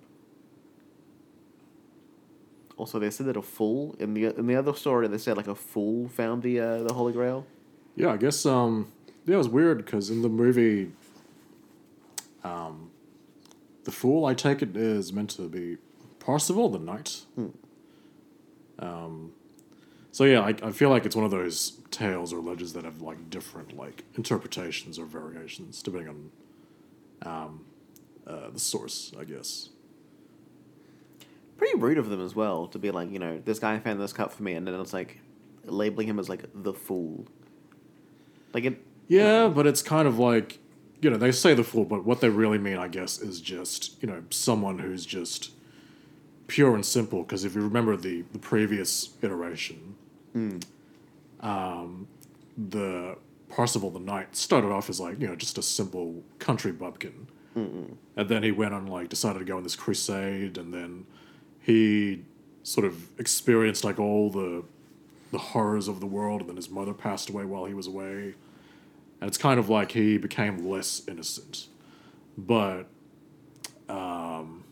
Also, 2.77 2.99
they 2.99 3.09
said 3.09 3.27
that 3.27 3.37
a 3.37 3.41
fool 3.41 3.95
in 3.99 4.13
the 4.13 4.37
in 4.37 4.47
the 4.47 4.55
other 4.55 4.73
story 4.73 5.07
they 5.07 5.17
said 5.17 5.37
like 5.37 5.47
a 5.47 5.55
fool 5.55 6.07
found 6.07 6.41
the 6.41 6.59
uh, 6.59 6.83
the 6.83 6.93
Holy 6.93 7.13
Grail. 7.13 7.45
Yeah, 7.95 8.11
I 8.11 8.17
guess 8.17 8.45
um 8.47 8.91
yeah, 9.25 9.35
it 9.35 9.37
was 9.37 9.49
weird 9.49 9.77
because 9.77 10.09
in 10.09 10.21
the 10.21 10.29
movie 10.29 10.91
um 12.43 12.91
the 13.83 13.91
fool 13.91 14.25
I 14.25 14.33
take 14.33 14.61
it 14.61 14.75
is 14.75 15.11
meant 15.13 15.31
to 15.31 15.49
be 15.49 15.77
Parsival 16.19 16.69
the 16.69 16.79
knight. 16.79 17.21
Um 18.79 19.33
so 20.11 20.25
yeah, 20.25 20.41
I, 20.41 20.55
I 20.61 20.71
feel 20.71 20.89
like 20.89 21.05
it's 21.05 21.15
one 21.15 21.25
of 21.25 21.31
those 21.31 21.79
tales 21.89 22.31
or 22.33 22.39
legends 22.39 22.73
that 22.73 22.85
have 22.85 23.01
like 23.01 23.29
different 23.29 23.75
like 23.75 24.03
interpretations 24.15 24.99
or 24.99 25.05
variations 25.05 25.81
depending 25.81 26.09
on 26.09 26.31
um 27.25 27.65
uh, 28.25 28.49
the 28.49 28.59
source, 28.59 29.11
I 29.19 29.25
guess. 29.25 29.69
Pretty 31.57 31.77
rude 31.77 31.97
of 31.97 32.09
them 32.09 32.21
as 32.21 32.35
well 32.35 32.67
to 32.67 32.79
be 32.79 32.91
like, 32.91 33.11
you 33.11 33.19
know, 33.19 33.41
this 33.43 33.59
guy 33.59 33.77
found 33.79 33.99
this 33.99 34.13
cup 34.13 34.31
for 34.31 34.43
me, 34.43 34.53
and 34.53 34.65
then 34.65 34.79
it's 34.79 34.93
like 34.93 35.19
labeling 35.65 36.07
him 36.07 36.19
as 36.19 36.29
like 36.29 36.45
the 36.53 36.73
fool. 36.73 37.25
Like 38.53 38.65
it. 38.65 38.81
Yeah, 39.07 39.47
but 39.47 39.67
it's 39.67 39.81
kind 39.81 40.07
of 40.07 40.17
like, 40.17 40.59
you 41.01 41.09
know, 41.09 41.17
they 41.17 41.31
say 41.31 41.53
the 41.53 41.63
fool, 41.63 41.85
but 41.85 42.05
what 42.05 42.21
they 42.21 42.29
really 42.29 42.57
mean, 42.57 42.77
I 42.77 42.87
guess, 42.87 43.19
is 43.19 43.41
just, 43.41 44.01
you 44.01 44.07
know, 44.07 44.23
someone 44.29 44.79
who's 44.79 45.05
just 45.05 45.51
pure 46.47 46.73
and 46.75 46.85
simple. 46.85 47.23
Because 47.23 47.43
if 47.43 47.55
you 47.55 47.61
remember 47.61 47.97
the, 47.97 48.23
the 48.31 48.39
previous 48.39 49.09
iteration, 49.21 49.95
um, 51.41 52.07
the 52.57 53.17
Parsival 53.49 53.89
the 53.91 53.99
Knight 53.99 54.35
started 54.35 54.71
off 54.71 54.89
as 54.89 54.99
like, 54.99 55.19
you 55.19 55.27
know, 55.27 55.35
just 55.35 55.57
a 55.57 55.61
simple 55.61 56.23
country 56.39 56.71
bumpkin. 56.71 57.27
And 58.15 58.29
then 58.29 58.41
he 58.41 58.51
went 58.51 58.73
on, 58.73 58.87
like, 58.87 59.09
decided 59.09 59.39
to 59.39 59.45
go 59.45 59.57
on 59.57 59.63
this 59.63 59.75
crusade, 59.75 60.57
and 60.57 60.73
then 60.73 61.05
he 61.61 62.23
sort 62.63 62.87
of 62.87 63.19
experienced, 63.19 63.83
like, 63.83 63.99
all 63.99 64.31
the 64.31 64.63
the 65.31 65.37
horrors 65.37 65.87
of 65.87 65.99
the 65.99 66.05
world, 66.05 66.41
and 66.41 66.49
then 66.49 66.55
his 66.55 66.69
mother 66.69 66.93
passed 66.93 67.29
away 67.29 67.43
while 67.43 67.65
he 67.65 67.73
was 67.73 67.87
away. 67.87 68.35
And 69.23 69.29
it's 69.29 69.37
kind 69.37 69.57
of 69.57 69.69
like 69.69 69.93
he 69.93 70.17
became 70.17 70.69
less 70.69 71.01
innocent. 71.07 71.67
But 72.37 72.87
um 73.87 74.65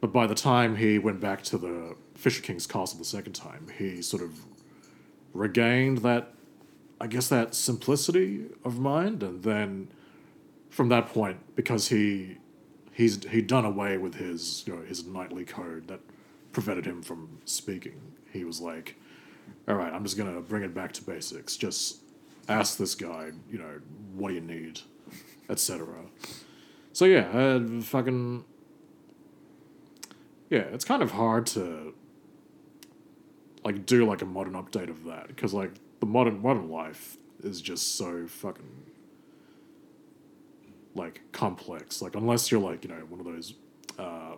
but 0.00 0.12
by 0.12 0.26
the 0.26 0.34
time 0.34 0.74
he 0.74 0.98
went 0.98 1.20
back 1.20 1.42
to 1.44 1.56
the 1.56 1.94
Fisher 2.16 2.42
King's 2.42 2.66
castle 2.66 2.98
the 2.98 3.04
second 3.04 3.34
time, 3.34 3.68
he 3.78 4.02
sort 4.02 4.24
of 4.24 4.40
regained 5.32 5.98
that 5.98 6.34
I 7.00 7.06
guess 7.06 7.28
that 7.28 7.54
simplicity 7.54 8.46
of 8.64 8.80
mind 8.80 9.22
and 9.22 9.44
then 9.44 9.92
from 10.68 10.88
that 10.88 11.06
point, 11.06 11.38
because 11.54 11.90
he 11.90 12.38
he's 12.90 13.22
he'd 13.28 13.46
done 13.46 13.64
away 13.64 13.98
with 13.98 14.16
his 14.16 14.64
you 14.66 14.74
know 14.74 14.82
his 14.82 15.06
knightly 15.06 15.44
code 15.44 15.86
that 15.86 16.00
prevented 16.50 16.86
him 16.86 17.02
from 17.04 17.38
speaking. 17.44 18.00
He 18.32 18.42
was 18.42 18.60
like, 18.60 18.96
"All 19.68 19.76
right, 19.76 19.92
I'm 19.92 20.02
just 20.02 20.18
gonna 20.18 20.40
bring 20.40 20.64
it 20.64 20.74
back 20.74 20.90
to 20.94 21.04
basics. 21.04 21.56
Just 21.56 22.01
ask 22.48 22.78
this 22.78 22.94
guy, 22.94 23.30
you 23.50 23.58
know, 23.58 23.80
what 24.14 24.28
do 24.28 24.34
you 24.34 24.40
need, 24.40 24.80
etc." 25.48 25.86
So 26.92 27.04
yeah, 27.06 27.28
uh, 27.28 27.80
fucking 27.80 28.44
yeah, 30.52 30.64
it's 30.70 30.84
kind 30.84 31.02
of 31.02 31.12
hard 31.12 31.46
to 31.46 31.94
like 33.64 33.86
do 33.86 34.04
like 34.06 34.20
a 34.20 34.26
modern 34.26 34.52
update 34.52 34.90
of 34.90 35.04
that 35.04 35.28
because 35.28 35.54
like 35.54 35.70
the 36.00 36.06
modern 36.06 36.42
modern 36.42 36.68
life 36.68 37.16
is 37.42 37.62
just 37.62 37.96
so 37.96 38.26
fucking 38.26 38.84
like 40.94 41.22
complex. 41.32 42.02
Like 42.02 42.14
unless 42.14 42.50
you're 42.50 42.60
like 42.60 42.84
you 42.84 42.90
know 42.90 43.02
one 43.08 43.18
of 43.18 43.24
those 43.24 43.54
uh, 43.98 44.36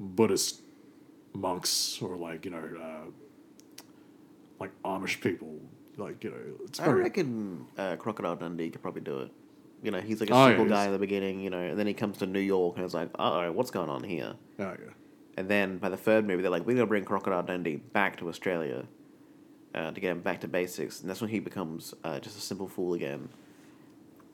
Buddhist 0.00 0.62
monks 1.34 1.98
or 2.00 2.16
like 2.16 2.46
you 2.46 2.52
know 2.52 2.68
uh, 2.80 3.10
like 4.62 4.72
Amish 4.84 5.20
people. 5.20 5.58
Like 5.96 6.24
you 6.24 6.30
know, 6.30 6.36
it's 6.64 6.80
I 6.80 6.84
very 6.86 7.02
reckon 7.02 7.66
uh, 7.76 7.96
Crocodile 7.96 8.36
Dundee 8.36 8.70
could 8.70 8.80
probably 8.82 9.02
do 9.02 9.18
it. 9.20 9.30
You 9.82 9.90
know, 9.90 10.00
he's 10.00 10.20
like 10.20 10.30
a 10.30 10.34
Oh, 10.34 10.46
yeah, 10.46 10.50
simple 10.56 10.66
guy 10.66 10.76
he's- 10.76 10.86
in 10.86 10.92
the 10.92 10.98
beginning. 10.98 11.40
You 11.40 11.50
know, 11.50 11.60
and 11.60 11.78
then 11.78 11.86
he 11.86 11.94
comes 11.94 12.16
to 12.18 12.26
New 12.26 12.40
York 12.40 12.76
and 12.76 12.84
it's 12.84 12.94
like, 12.94 13.10
uh 13.18 13.32
oh, 13.46 13.52
what's 13.52 13.70
going 13.70 13.88
on 13.90 14.02
here? 14.04 14.34
oh 14.58 14.62
yeah. 14.84 14.92
And 15.36 15.48
then 15.48 15.78
by 15.78 15.88
the 15.88 15.96
third 15.96 16.26
movie, 16.26 16.42
they're 16.42 16.50
like, 16.50 16.66
we're 16.66 16.74
gonna 16.76 16.86
bring 16.86 17.04
Crocodile 17.04 17.42
Dundee 17.42 17.76
back 17.76 18.16
to 18.18 18.28
Australia 18.28 18.84
uh, 19.74 19.90
to 19.90 20.00
get 20.00 20.10
him 20.12 20.20
back 20.20 20.40
to 20.42 20.48
basics. 20.48 21.00
And 21.00 21.08
that's 21.10 21.20
when 21.20 21.30
he 21.30 21.40
becomes 21.40 21.94
uh, 22.04 22.18
just 22.20 22.36
a 22.38 22.40
simple 22.40 22.68
fool 22.68 22.92
again 22.94 23.28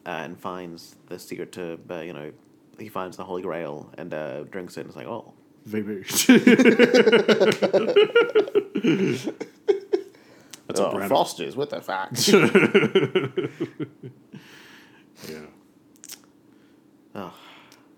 uh, 0.07 0.11
and 0.25 0.39
finds 0.39 0.97
the 1.07 1.19
secret 1.19 1.53
to, 1.53 1.79
uh, 1.91 2.01
you 2.01 2.13
know, 2.13 2.33
he 2.79 2.89
finds 2.89 3.17
the 3.17 3.25
Holy 3.25 3.43
Grail 3.43 3.91
and 3.99 4.13
uh, 4.15 4.43
drinks 4.45 4.77
it 4.77 4.81
and 4.83 4.89
it's 4.91 4.97
like, 4.97 5.07
oh. 5.09 5.33
VB. 5.69 6.05
That's 10.69 10.81
Oh, 10.81 10.91
a 10.91 10.95
brand. 10.95 11.09
Foster's, 11.11 11.57
what 11.57 11.71
the 11.71 11.81
fuck? 11.81 12.11
yeah. 15.29 15.47
oh, 17.15 17.35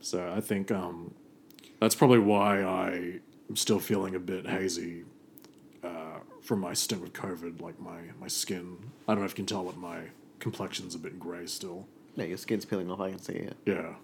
So 0.00 0.32
I 0.34 0.40
think 0.40 0.70
um, 0.70 1.14
that's 1.80 1.94
probably 1.94 2.18
why 2.20 2.62
I 2.62 3.20
am 3.48 3.56
still 3.56 3.80
feeling 3.80 4.14
a 4.14 4.18
bit 4.20 4.46
hazy 4.48 5.04
uh, 5.84 6.20
from 6.42 6.60
my 6.60 6.72
stint 6.72 7.02
with 7.02 7.12
COVID. 7.12 7.60
Like 7.60 7.78
my, 7.80 7.98
my 8.20 8.28
skin, 8.28 8.76
I 9.08 9.12
don't 9.14 9.20
know 9.20 9.26
if 9.26 9.32
you 9.32 9.36
can 9.36 9.46
tell, 9.46 9.64
but 9.64 9.76
my 9.76 10.02
complexion's 10.38 10.94
a 10.94 10.98
bit 10.98 11.18
grey 11.20 11.46
still. 11.46 11.86
yeah, 12.16 12.24
your 12.24 12.38
skin's 12.38 12.64
peeling 12.64 12.90
off, 12.90 13.00
I 13.00 13.10
can 13.10 13.18
see 13.18 13.34
it. 13.34 13.56
Yeah. 13.66 13.94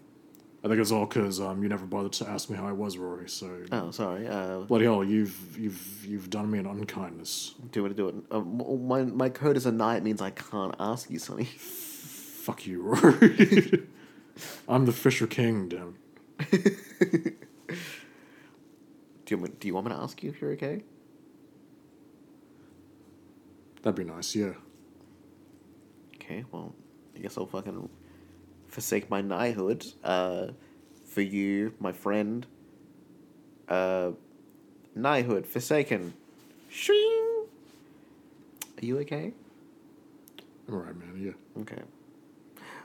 I 0.67 0.69
think 0.69 0.81
it's 0.81 0.91
all 0.91 1.07
because 1.07 1.41
um, 1.41 1.63
you 1.63 1.69
never 1.69 1.87
bothered 1.87 2.15
to 2.15 2.29
ask 2.29 2.51
me 2.51 2.57
how 2.57 2.67
I 2.67 2.73
was, 2.73 2.99
Rory. 2.99 3.29
So 3.29 3.49
Oh, 3.71 3.93
sorry. 3.93 4.27
Uh, 4.27 4.63
bloody 4.63 4.87
hell, 4.87 5.05
you've 5.05 5.57
you've 5.57 6.05
you've 6.05 6.29
done 6.29 6.51
me 6.51 6.59
an 6.59 6.67
unkindness. 6.67 7.55
do 7.71 7.87
it, 7.87 7.95
do 7.95 8.09
it. 8.09 8.17
Uh, 8.33 8.39
m- 8.39 8.89
my 8.89 9.05
my 9.05 9.29
code 9.29 9.57
is 9.57 9.65
a 9.65 9.71
knight 9.71 10.03
means 10.03 10.21
I 10.21 10.31
can't 10.31 10.75
ask 10.81 11.09
you, 11.09 11.21
Sonny. 11.21 11.45
Fuck 11.45 12.67
you, 12.67 12.83
Rory. 12.83 13.87
I'm 14.69 14.87
the 14.87 14.93
Fisher 14.93 15.29
King, 15.29 15.69
damn. 15.69 15.99
Do 16.51 16.57
you 19.29 19.39
want 19.39 19.53
me, 19.53 19.57
do 19.61 19.69
you 19.69 19.75
want 19.75 19.87
me 19.87 19.93
to 19.93 19.99
ask 20.01 20.21
you 20.25 20.31
if 20.31 20.41
you're 20.41 20.51
okay? 20.55 20.83
That'd 23.83 23.95
be 23.97 24.03
nice, 24.03 24.35
yeah. 24.35 24.55
Okay, 26.17 26.45
well, 26.51 26.75
I 27.15 27.21
guess 27.21 27.39
I'll 27.39 27.47
fucking 27.47 27.89
forsake 28.77 29.09
my 29.09 29.23
knighthood 29.23 29.87
uh, 30.05 30.49
for 31.07 31.23
you, 31.23 31.73
my 31.81 31.93
friend. 31.93 32.47
Uh, 33.71 34.11
knighthood 34.95 35.47
forsaken. 35.47 36.13
Shing. 36.69 37.47
Are 38.77 38.85
you 38.85 38.99
okay? 38.99 39.33
All 40.71 40.77
right, 40.77 40.95
man. 40.95 41.15
Yeah. 41.19 41.63
Okay. 41.63 41.81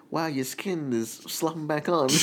Wow, 0.09 0.27
your 0.27 0.45
skin 0.45 0.93
is 0.93 1.11
slapping 1.11 1.67
back 1.67 1.89
on. 1.89 2.07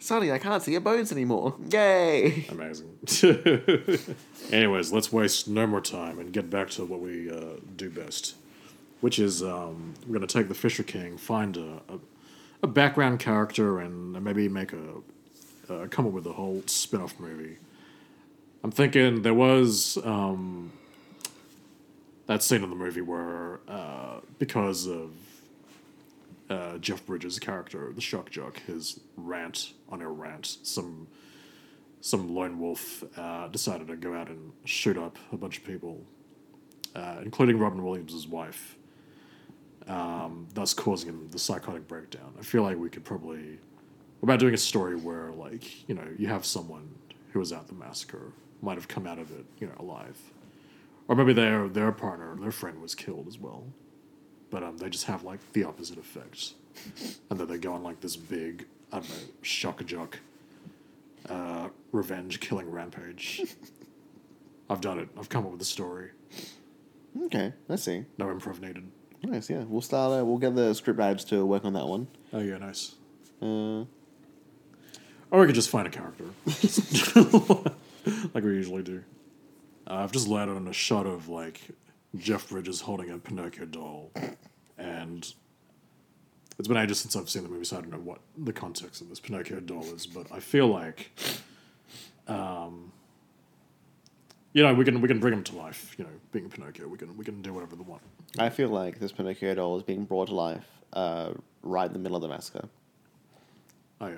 Sonny, 0.00 0.32
I 0.32 0.38
can't 0.38 0.64
see 0.64 0.72
your 0.72 0.80
bones 0.80 1.12
anymore. 1.12 1.54
Yay! 1.70 2.44
Amazing. 2.50 2.98
Anyways, 4.50 4.92
let's 4.92 5.12
waste 5.12 5.46
no 5.46 5.64
more 5.68 5.80
time 5.80 6.18
and 6.18 6.32
get 6.32 6.50
back 6.50 6.70
to 6.70 6.84
what 6.84 6.98
we 6.98 7.30
uh, 7.30 7.60
do 7.76 7.88
best, 7.88 8.34
which 9.00 9.18
is 9.18 9.42
um, 9.42 9.94
we're 10.06 10.14
gonna 10.14 10.26
take 10.26 10.48
the 10.48 10.54
Fisher 10.54 10.82
King, 10.82 11.16
find 11.16 11.56
a, 11.56 11.80
a, 11.88 11.98
a 12.62 12.66
background 12.66 13.20
character, 13.20 13.80
and 13.80 14.12
maybe 14.22 14.48
make 14.48 14.72
a 14.72 15.72
uh, 15.72 15.86
come 15.88 16.06
up 16.06 16.12
with 16.12 16.26
a 16.26 16.32
whole 16.32 16.62
spin-off 16.66 17.18
movie. 17.20 17.58
I'm 18.64 18.70
thinking 18.70 19.22
there 19.22 19.34
was 19.34 19.98
um, 20.04 20.72
that 22.26 22.42
scene 22.42 22.62
in 22.62 22.70
the 22.70 22.76
movie 22.76 23.02
where 23.02 23.60
uh, 23.68 24.20
because 24.38 24.86
of 24.86 25.10
uh, 26.50 26.78
Jeff 26.78 27.04
Bridges' 27.04 27.38
character, 27.38 27.92
the 27.94 28.00
shock 28.00 28.30
jock, 28.30 28.60
his 28.66 29.00
rant 29.16 29.72
on 29.88 30.00
a 30.00 30.08
rant, 30.10 30.58
some 30.62 31.08
some 32.00 32.32
lone 32.34 32.60
wolf 32.60 33.02
uh, 33.18 33.48
decided 33.48 33.88
to 33.88 33.96
go 33.96 34.14
out 34.14 34.28
and 34.28 34.52
shoot 34.64 34.96
up 34.96 35.18
a 35.32 35.36
bunch 35.36 35.58
of 35.58 35.64
people, 35.64 36.00
uh, 36.94 37.16
including 37.22 37.58
Robin 37.58 37.84
Williams' 37.84 38.26
wife, 38.26 38.76
um, 39.88 40.46
thus 40.54 40.74
causing 40.74 41.08
him 41.08 41.28
the 41.30 41.38
psychotic 41.38 41.88
breakdown. 41.88 42.32
I 42.38 42.42
feel 42.42 42.62
like 42.62 42.76
we 42.76 42.90
could 42.90 43.04
probably 43.04 43.58
about 44.22 44.40
doing 44.40 44.54
a 44.54 44.58
story 44.58 44.96
where, 44.96 45.30
like, 45.32 45.88
you 45.88 45.94
know, 45.94 46.06
you 46.18 46.26
have 46.28 46.44
someone 46.44 46.94
who 47.32 47.38
was 47.38 47.52
at 47.52 47.68
the 47.68 47.74
massacre 47.74 48.32
might 48.62 48.74
have 48.74 48.88
come 48.88 49.06
out 49.06 49.18
of 49.18 49.30
it, 49.30 49.44
you 49.60 49.66
know, 49.66 49.74
alive, 49.78 50.18
or 51.06 51.14
maybe 51.14 51.32
their 51.32 51.68
their 51.68 51.92
partner, 51.92 52.36
their 52.40 52.50
friend, 52.50 52.82
was 52.82 52.94
killed 52.94 53.26
as 53.28 53.38
well, 53.38 53.64
but 54.50 54.62
um, 54.62 54.76
they 54.78 54.88
just 54.88 55.04
have 55.04 55.22
like 55.24 55.40
the 55.52 55.64
opposite 55.64 55.98
effect, 55.98 56.54
and 57.30 57.38
then 57.38 57.46
they 57.46 57.58
go 57.58 57.72
on 57.72 57.82
like 57.82 58.00
this 58.00 58.16
big, 58.16 58.66
I 58.92 58.98
don't 58.98 59.08
know, 59.08 59.16
shock 59.42 59.84
jock 59.86 60.18
uh, 61.28 61.68
revenge 61.92 62.40
killing 62.40 62.70
rampage. 62.70 63.42
I've 64.70 64.80
done 64.80 64.98
it. 64.98 65.08
I've 65.18 65.28
come 65.28 65.46
up 65.46 65.52
with 65.52 65.62
a 65.62 65.66
story. 65.66 66.10
Okay, 67.24 67.54
I 67.70 67.76
see. 67.76 68.04
No 68.18 68.26
improv 68.26 68.60
needed. 68.60 68.90
Nice, 69.22 69.50
yeah. 69.50 69.64
We'll 69.66 69.80
start. 69.82 70.20
Uh, 70.20 70.24
we'll 70.24 70.38
get 70.38 70.54
the 70.54 70.74
script 70.74 70.98
writers 70.98 71.24
to 71.26 71.44
work 71.44 71.64
on 71.64 71.72
that 71.74 71.86
one. 71.86 72.06
Oh 72.32 72.38
yeah, 72.40 72.58
nice. 72.58 72.94
Uh, 73.42 73.84
Or 75.30 75.40
we 75.40 75.46
could 75.46 75.54
just 75.54 75.70
find 75.70 75.86
a 75.86 75.90
character, 75.90 76.24
like 78.34 78.44
we 78.44 78.54
usually 78.54 78.82
do. 78.82 79.02
Uh, 79.86 79.94
I've 79.96 80.12
just 80.12 80.28
landed 80.28 80.56
on 80.56 80.66
a 80.68 80.72
shot 80.72 81.06
of 81.06 81.28
like 81.28 81.60
Jeff 82.16 82.48
Bridges 82.48 82.80
holding 82.82 83.10
a 83.10 83.18
Pinocchio 83.18 83.64
doll, 83.66 84.10
and 84.78 85.32
it's 86.58 86.68
been 86.68 86.76
ages 86.76 87.00
since 87.00 87.14
I've 87.16 87.28
seen 87.28 87.42
the 87.42 87.48
movie, 87.48 87.64
so 87.64 87.76
I 87.78 87.80
don't 87.80 87.90
know 87.90 87.98
what 87.98 88.20
the 88.36 88.52
context 88.52 89.00
of 89.00 89.08
this 89.08 89.20
Pinocchio 89.20 89.60
doll 89.60 89.84
is. 89.94 90.06
But 90.06 90.32
I 90.32 90.40
feel 90.40 90.66
like, 90.68 91.10
um, 92.26 92.92
you 94.58 94.64
know, 94.64 94.74
we 94.74 94.84
can 94.84 95.00
we 95.00 95.06
can 95.06 95.20
bring 95.20 95.32
him 95.34 95.44
to 95.44 95.56
life. 95.56 95.94
You 95.98 96.04
know, 96.04 96.10
being 96.32 96.50
Pinocchio, 96.50 96.88
we 96.88 96.98
can 96.98 97.16
we 97.16 97.24
can 97.24 97.40
do 97.42 97.52
whatever 97.54 97.76
they 97.76 97.82
want. 97.82 98.02
I 98.38 98.48
feel 98.50 98.68
like 98.70 98.98
this 98.98 99.12
Pinocchio 99.12 99.54
doll 99.54 99.76
is 99.76 99.84
being 99.84 100.04
brought 100.04 100.26
to 100.28 100.34
life 100.34 100.66
uh, 100.94 101.30
right 101.62 101.86
in 101.86 101.92
the 101.92 102.00
middle 102.00 102.16
of 102.16 102.22
the 102.22 102.28
massacre. 102.28 102.68
Oh 104.00 104.08
yeah. 104.08 104.16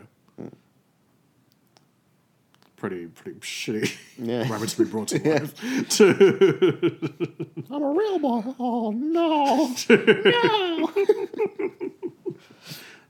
Pretty 2.76 3.08
pretty 3.08 3.38
shitty 3.40 3.94
Yeah. 4.16 4.48
rabbit 4.50 4.70
to 4.70 4.82
be 4.82 4.90
brought 4.90 5.08
to 5.08 5.18
life. 5.30 5.52
I'm 7.70 7.82
a 7.82 7.90
real 7.90 8.18
boy. 8.18 8.42
Oh 8.58 8.90
no! 8.92 9.74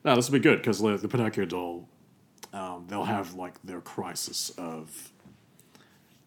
no, 0.05 0.16
this 0.16 0.29
will 0.29 0.33
be 0.33 0.40
good 0.40 0.59
because 0.59 0.81
the, 0.81 0.97
the 0.97 1.07
Pinocchio 1.07 1.45
doll, 1.45 1.88
um, 2.53 2.87
they'll 2.88 3.05
have 3.05 3.35
like 3.35 3.62
their 3.62 3.81
crisis 3.81 4.51
of 4.59 5.12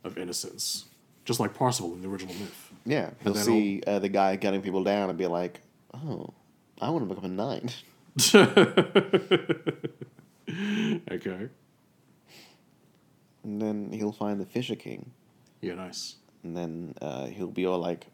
of 0.05 0.17
innocence, 0.17 0.85
just 1.25 1.39
like 1.39 1.53
Parsifal 1.53 1.93
in 1.93 2.01
the 2.01 2.07
original 2.09 2.33
myth. 2.35 2.71
Yeah, 2.85 3.11
he'll 3.23 3.35
see 3.35 3.81
uh, 3.87 3.99
the 3.99 4.09
guy 4.09 4.35
gunning 4.35 4.61
people 4.61 4.83
down 4.83 5.09
and 5.09 5.17
be 5.17 5.27
like, 5.27 5.61
"Oh, 5.93 6.33
I 6.81 6.89
want 6.89 7.07
to 7.07 7.13
become 7.15 7.31
a 7.31 7.33
knight." 7.33 7.83
Okay. 11.11 11.49
And 13.43 13.61
then 13.61 13.91
he'll 13.91 14.11
find 14.11 14.39
the 14.39 14.45
Fisher 14.45 14.75
King, 14.75 15.11
Yeah, 15.61 15.75
nice. 15.75 16.15
and 16.43 16.55
then 16.55 16.93
uh, 17.01 17.25
he'll 17.27 17.47
be 17.51 17.65
all 17.65 17.79
like, 17.79 18.07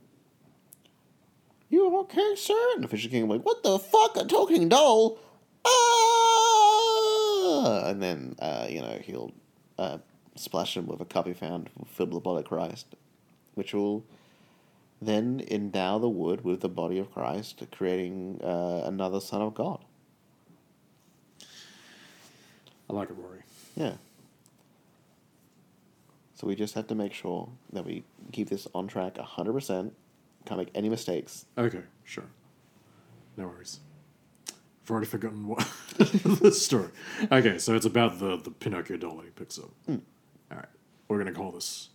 "You 1.69 1.98
okay, 2.02 2.36
sir?" 2.36 2.58
And 2.76 2.84
the 2.84 2.88
Fisher 2.88 3.10
King 3.10 3.28
will 3.28 3.36
be 3.36 3.38
like, 3.39 3.45
"What 3.45 3.63
the 3.63 3.78
fuck? 3.80 4.15
A 4.17 4.26
talking 4.26 4.69
doll?" 4.69 5.17
Ah! 5.65 6.30
And 7.89 8.02
then 8.02 8.36
uh, 8.39 8.67
you 8.69 8.82
know 8.82 9.00
he'll 9.04 9.32
uh, 9.78 9.98
splash 10.39 10.78
him 10.78 10.88
with 10.88 11.02
a 11.02 11.06
cup 11.06 11.28
he 11.28 11.34
found 11.34 11.69
filled 11.86 12.10
with 12.10 12.17
the 12.17 12.21
blood 12.21 12.39
of 12.39 12.45
Christ, 12.45 12.88
which 13.56 13.73
will 13.73 14.04
then 15.02 15.43
endow 15.49 15.97
the 15.97 16.10
wood 16.10 16.43
with 16.43 16.62
the 16.62 16.69
body 16.69 16.97
of 16.97 17.13
Christ, 17.13 17.63
creating 17.71 18.39
uh, 18.43 18.82
another 18.86 19.19
Son 19.19 19.41
of 19.41 19.54
God. 19.54 19.80
I 22.89 22.93
like 22.93 23.10
it, 23.10 23.15
Rory. 23.17 23.43
Yeah. 23.75 23.93
So 26.36 26.47
we 26.47 26.56
just 26.56 26.73
have 26.75 26.88
to 26.88 26.95
make 26.95 27.13
sure 27.13 27.49
that 27.73 27.86
we 27.86 28.04
keep 28.32 28.49
this 28.49 28.67
on 28.73 28.88
track 28.88 29.15
100%, 29.15 29.91
can't 30.45 30.58
make 30.58 30.71
any 30.73 30.89
mistakes. 30.89 31.45
Okay, 31.58 31.84
sure. 32.04 32.25
No 33.38 33.47
worries. 33.47 33.80
I've 34.49 34.91
already 34.91 35.06
forgotten 35.08 35.47
what 35.47 35.67
the 35.97 36.52
story. 36.52 36.89
Okay, 37.32 37.58
so 37.58 37.75
it's 37.75 37.86
about 37.86 38.19
the, 38.19 38.38
the 38.38 38.52
Pinocchio 38.52 38.97
doll 38.97 39.17
that 39.17 39.25
he 39.25 39.32
picks 39.32 39.60
up. 39.60 39.69
All 39.88 40.02
we're 41.10 41.17
gonna 41.17 41.34
call 41.34 41.52
this. 41.52 41.89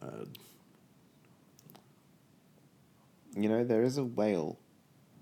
Uh, 0.00 0.24
You 3.36 3.48
know, 3.48 3.62
there 3.62 3.84
is 3.84 3.98
a 3.98 4.04
whale 4.04 4.58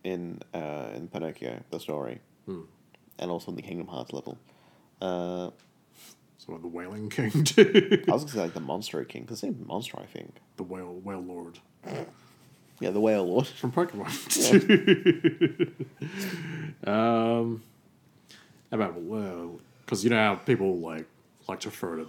in 0.03 0.41
uh, 0.55 0.89
in 0.95 1.09
Pinocchio, 1.09 1.63
the 1.71 1.79
story, 1.79 2.21
Hmm. 2.47 2.63
and 3.19 3.31
also 3.31 3.51
in 3.51 3.57
the 3.57 3.63
Kingdom 3.63 3.89
Hearts 3.89 4.13
level. 4.13 4.39
Uh, 5.03 5.51
so 6.39 6.53
what, 6.53 6.63
the 6.63 6.69
Whaling 6.69 7.11
King 7.11 7.45
too. 7.45 8.03
I 8.09 8.13
was 8.13 8.23
going 8.23 8.27
to 8.29 8.33
say 8.33 8.41
like 8.41 8.55
the 8.55 8.61
Monster 8.61 9.05
King, 9.05 9.23
because 9.23 9.39
it's 9.39 9.43
named 9.43 9.67
Monstro, 9.69 10.01
I 10.01 10.07
think. 10.07 10.37
the 10.57 10.63
whale 10.63 10.95
whale 11.05 11.21
lord 11.21 11.59
Yeah, 12.81 12.91
the 12.91 13.01
Whale 13.01 13.27
Lord. 13.27 13.47
from 13.49 13.73
Pokemon. 13.73 14.09
um, 16.89 17.63
about 18.73 19.01
well, 19.01 19.61
because 19.85 20.05
you 20.05 20.11
know 20.11 20.17
how 20.17 20.35
people 20.37 20.79
like 20.79 21.07
like 21.49 21.61
to 21.61 21.69
refer 21.69 21.97
to 21.97 22.09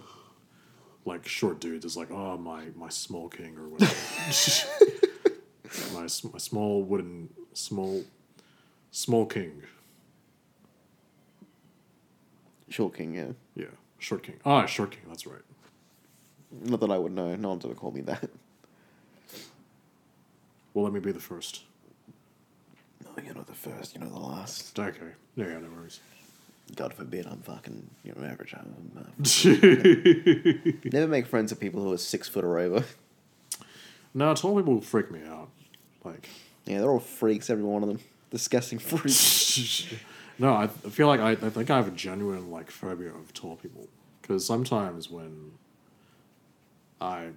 like 1.04 1.26
short 1.26 1.60
dudes 1.60 1.84
as 1.84 1.96
like 1.96 2.10
oh 2.10 2.36
my 2.36 2.66
my 2.76 2.88
small 2.88 3.28
king 3.28 3.56
or 3.56 3.68
whatever. 3.68 3.94
my 5.94 6.02
my 6.02 6.38
small 6.38 6.82
wooden 6.82 7.30
small 7.54 8.04
small 8.90 9.26
king. 9.26 9.62
Short 12.70 12.94
King, 12.94 13.14
yeah. 13.14 13.32
Yeah, 13.56 13.66
short 13.98 14.22
king. 14.22 14.36
Ah, 14.44 14.66
short 14.66 14.90
king. 14.90 15.00
That's 15.08 15.26
right. 15.26 15.40
Not 16.50 16.80
that 16.80 16.90
I 16.90 16.98
would 16.98 17.12
know. 17.12 17.34
No 17.34 17.48
one's 17.48 17.64
ever 17.64 17.74
called 17.74 17.94
me 17.94 18.02
that. 18.02 18.28
Well, 20.74 20.84
let 20.84 20.92
me 20.92 21.00
be 21.00 21.12
the 21.12 21.18
first. 21.18 21.62
No, 23.04 23.10
you're 23.24 23.34
not 23.34 23.46
the 23.46 23.54
first. 23.54 23.94
You're 23.94 24.04
not 24.04 24.12
the 24.12 24.20
last. 24.20 24.78
Okay. 24.78 25.12
Yeah, 25.34 25.46
yeah, 25.46 25.58
no 25.58 25.68
worries. 25.74 26.00
God 26.76 26.92
forbid 26.94 27.26
I'm 27.26 27.40
fucking 27.40 27.90
you 28.04 28.14
know, 28.16 28.26
average. 28.26 28.54
I'm, 28.54 28.92
uh, 28.98 29.24
never 30.92 31.08
make 31.08 31.26
friends 31.26 31.50
with 31.50 31.60
people 31.60 31.82
who 31.82 31.92
are 31.92 31.98
six 31.98 32.28
foot 32.28 32.44
or 32.44 32.58
over. 32.58 32.84
No, 34.14 34.34
tall 34.34 34.56
people 34.56 34.80
freak 34.80 35.10
me 35.10 35.20
out. 35.28 35.48
Like, 36.04 36.28
Yeah, 36.66 36.80
they're 36.80 36.90
all 36.90 37.00
freaks, 37.00 37.50
every 37.50 37.64
one 37.64 37.82
of 37.82 37.88
them. 37.88 38.00
Disgusting 38.30 38.78
freaks. 38.78 39.86
no, 40.38 40.52
I, 40.52 40.64
I 40.64 40.66
feel 40.68 41.06
like 41.06 41.20
I, 41.20 41.32
I 41.32 41.50
think 41.50 41.70
I 41.70 41.76
have 41.76 41.88
a 41.88 41.92
genuine 41.92 42.50
like 42.50 42.70
phobia 42.70 43.10
of 43.10 43.32
tall 43.32 43.56
people 43.56 43.88
because 44.20 44.44
sometimes 44.44 45.10
when 45.10 45.52
I 47.00 47.28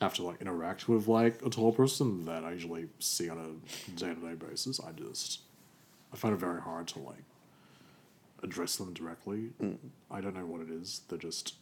have 0.00 0.14
to 0.14 0.22
like 0.22 0.40
interact 0.40 0.88
with 0.88 1.08
like 1.08 1.44
a 1.44 1.50
tall 1.50 1.72
person 1.72 2.24
that 2.26 2.44
I 2.44 2.52
usually 2.52 2.86
see 2.98 3.28
on 3.28 3.38
a 3.38 3.98
day 3.98 4.14
to 4.14 4.20
day 4.20 4.34
basis, 4.34 4.80
I 4.80 4.92
just 4.92 5.40
I 6.12 6.16
find 6.16 6.34
it 6.34 6.38
very 6.40 6.60
hard 6.60 6.88
to 6.88 7.00
like 7.00 7.24
address 8.42 8.76
them 8.76 8.92
directly. 8.94 9.50
I 10.10 10.20
don't 10.20 10.34
know 10.34 10.46
what 10.46 10.60
it 10.60 10.70
is. 10.70 11.02
They're 11.08 11.18
just 11.18 11.54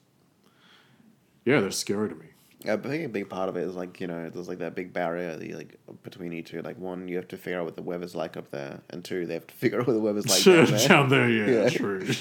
yeah, 1.45 1.61
they're 1.61 1.71
scary 1.71 2.09
to 2.09 2.15
me. 2.15 2.27
I 2.65 2.77
think 2.79 3.05
a 3.05 3.09
big 3.09 3.29
part 3.29 3.49
of 3.49 3.57
it 3.57 3.61
is 3.65 3.75
like 3.77 4.01
you 4.01 4.07
know 4.07 4.29
there's 4.31 4.49
like 4.49 4.59
that 4.59 4.75
big 4.75 4.93
barrier 4.93 5.37
that 5.37 5.51
like 5.55 5.77
between 6.03 6.33
you 6.33 6.43
two. 6.43 6.63
Like 6.63 6.79
one, 6.79 7.07
you 7.07 7.17
have 7.17 7.29
to 7.29 7.37
figure 7.37 7.59
out 7.61 7.65
what 7.67 7.77
the 7.77 7.83
weather's 7.83 8.15
like 8.17 8.37
up 8.37 8.51
there, 8.51 8.81
and 8.91 9.05
two, 9.05 9.27
they 9.27 9.35
have 9.35 9.47
to 9.47 9.55
figure 9.63 9.81
out 9.81 9.87
what 9.87 9.93
the 9.93 10.01
weather's 10.01 10.27
like 10.29 10.43
down 10.43 10.67
there. 10.77 10.89
Down 10.89 11.09
there, 11.09 11.29
yeah, 11.29 11.63
Yeah. 11.65 11.69
true. 11.69 12.01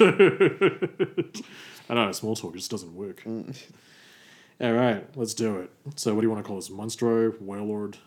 I 1.89 1.94
don't 1.94 2.06
know 2.08 2.12
small 2.12 2.36
talk 2.36 2.54
just 2.56 2.70
doesn't 2.72 2.96
work. 2.96 3.24
Mm. 3.24 3.56
All 4.62 4.74
right, 4.74 5.06
let's 5.15 5.34
do 5.34 5.58
it. 5.58 5.72
So, 5.96 6.13
what 6.13 6.22
do 6.22 6.28
you 6.28 6.32
want 6.32 6.44
to 6.44 6.48
call 6.48 6.56
this? 6.58 6.70
Monstro, 6.70 7.39
Whale 7.41 7.65
Lord, 7.65 7.98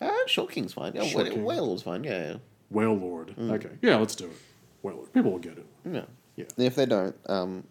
Uh, 0.00 0.10
Short 0.26 0.50
King's 0.50 0.72
fine. 0.72 0.92
Yeah, 0.94 1.04
Short 1.04 1.24
Whale 1.26 1.34
King. 1.34 1.44
Whale's 1.44 1.82
fine. 1.82 2.04
Yeah, 2.04 2.36
Whale 2.70 2.94
Lord. 2.94 3.34
Mm. 3.36 3.52
Okay, 3.52 3.70
yeah, 3.82 3.96
let's 3.96 4.14
do 4.14 4.26
it. 4.26 4.36
Lord. 4.82 5.12
People 5.12 5.32
will 5.32 5.38
get 5.38 5.58
it. 5.58 5.66
yeah. 5.90 6.04
Yeah. 6.36 6.44
If 6.56 6.74
they 6.74 6.86
don't, 6.86 7.14
um, 7.26 7.64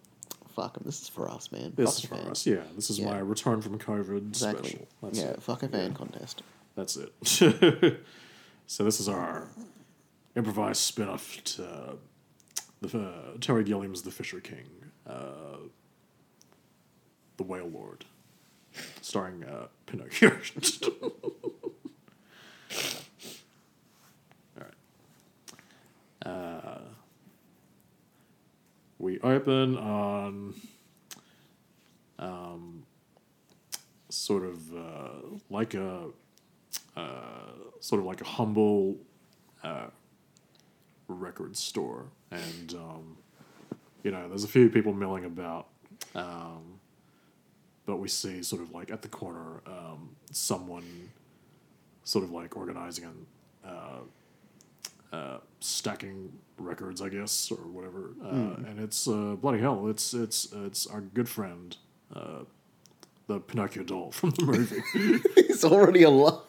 fuck 0.55 0.73
them. 0.75 0.83
This 0.85 1.01
is 1.01 1.09
for 1.09 1.29
us, 1.29 1.51
man. 1.51 1.73
This 1.75 1.89
Fuck 1.95 2.03
is 2.03 2.09
for 2.09 2.15
fan. 2.17 2.27
us. 2.31 2.45
Yeah, 2.45 2.61
this 2.75 2.89
is 2.91 2.99
Yeah. 2.99 3.05
my 3.11 3.19
return 3.19 3.61
from 3.61 3.79
COVID 3.79 4.27
Exactly. 4.27 4.69
special. 4.69 4.87
That's 5.01 5.19
yeah, 5.19 5.25
it. 5.29 5.41
fuck 5.41 5.63
a 5.63 5.67
fan 5.69 5.93
contest. 5.93 6.43
That's 6.75 6.95
it. 6.97 7.13
so 8.67 8.83
this 8.83 8.99
is 8.99 9.09
our 9.09 9.47
improvised 10.35 10.81
spin-off 10.81 11.43
to 11.43 11.97
the 12.81 12.99
uh, 12.99 13.37
Terry 13.41 13.63
Gilliam's 13.63 14.03
The 14.03 14.11
Fisher 14.11 14.39
King, 14.39 14.67
uh, 15.07 15.57
The 17.37 17.43
Whale 17.43 17.67
Lord, 17.69 18.05
starring 19.01 19.43
uh, 19.45 19.67
Pinocchio. 19.87 20.29
All 24.57 24.63
right. 24.63 26.25
Uh, 26.25 26.79
we 28.99 29.19
open 29.21 29.77
on 29.77 30.53
um, 32.19 32.83
sort 34.09 34.43
of 34.43 34.75
uh, 34.75 35.37
like 35.49 35.73
a 35.73 36.07
uh, 36.95 37.51
sort 37.79 37.99
of 37.99 38.05
like 38.05 38.21
a 38.21 38.25
humble 38.25 38.97
uh, 39.63 39.87
record 41.07 41.55
store, 41.55 42.05
and 42.29 42.75
um, 42.75 43.17
you 44.03 44.11
know, 44.11 44.27
there's 44.27 44.43
a 44.43 44.49
few 44.49 44.69
people 44.69 44.93
milling 44.93 45.25
about, 45.25 45.67
um, 46.13 46.79
but 47.85 47.97
we 47.97 48.09
see 48.09 48.43
sort 48.43 48.61
of 48.61 48.71
like 48.71 48.91
at 48.91 49.01
the 49.01 49.07
corner 49.07 49.61
um, 49.65 50.09
someone 50.31 51.09
sort 52.03 52.23
of 52.23 52.31
like 52.31 52.57
organizing 52.57 53.05
and 53.05 53.25
uh, 53.65 55.15
uh, 55.15 55.37
stacking 55.59 56.31
records, 56.59 57.01
I 57.01 57.09
guess, 57.09 57.51
or 57.51 57.57
whatever, 57.57 58.11
uh, 58.23 58.29
and 58.67 58.79
it's 58.79 59.07
uh, 59.07 59.35
bloody 59.41 59.59
hell, 59.59 59.87
it's 59.87 60.13
it's 60.13 60.51
it's 60.65 60.87
our 60.87 61.01
good 61.01 61.29
friend. 61.29 61.75
Uh, 62.13 62.43
the 63.27 63.39
Pinocchio 63.39 63.83
doll 63.83 64.11
from 64.11 64.31
the 64.31 64.43
movie. 64.43 64.81
He's 65.47 65.63
already 65.63 66.01
alive. 66.01 66.41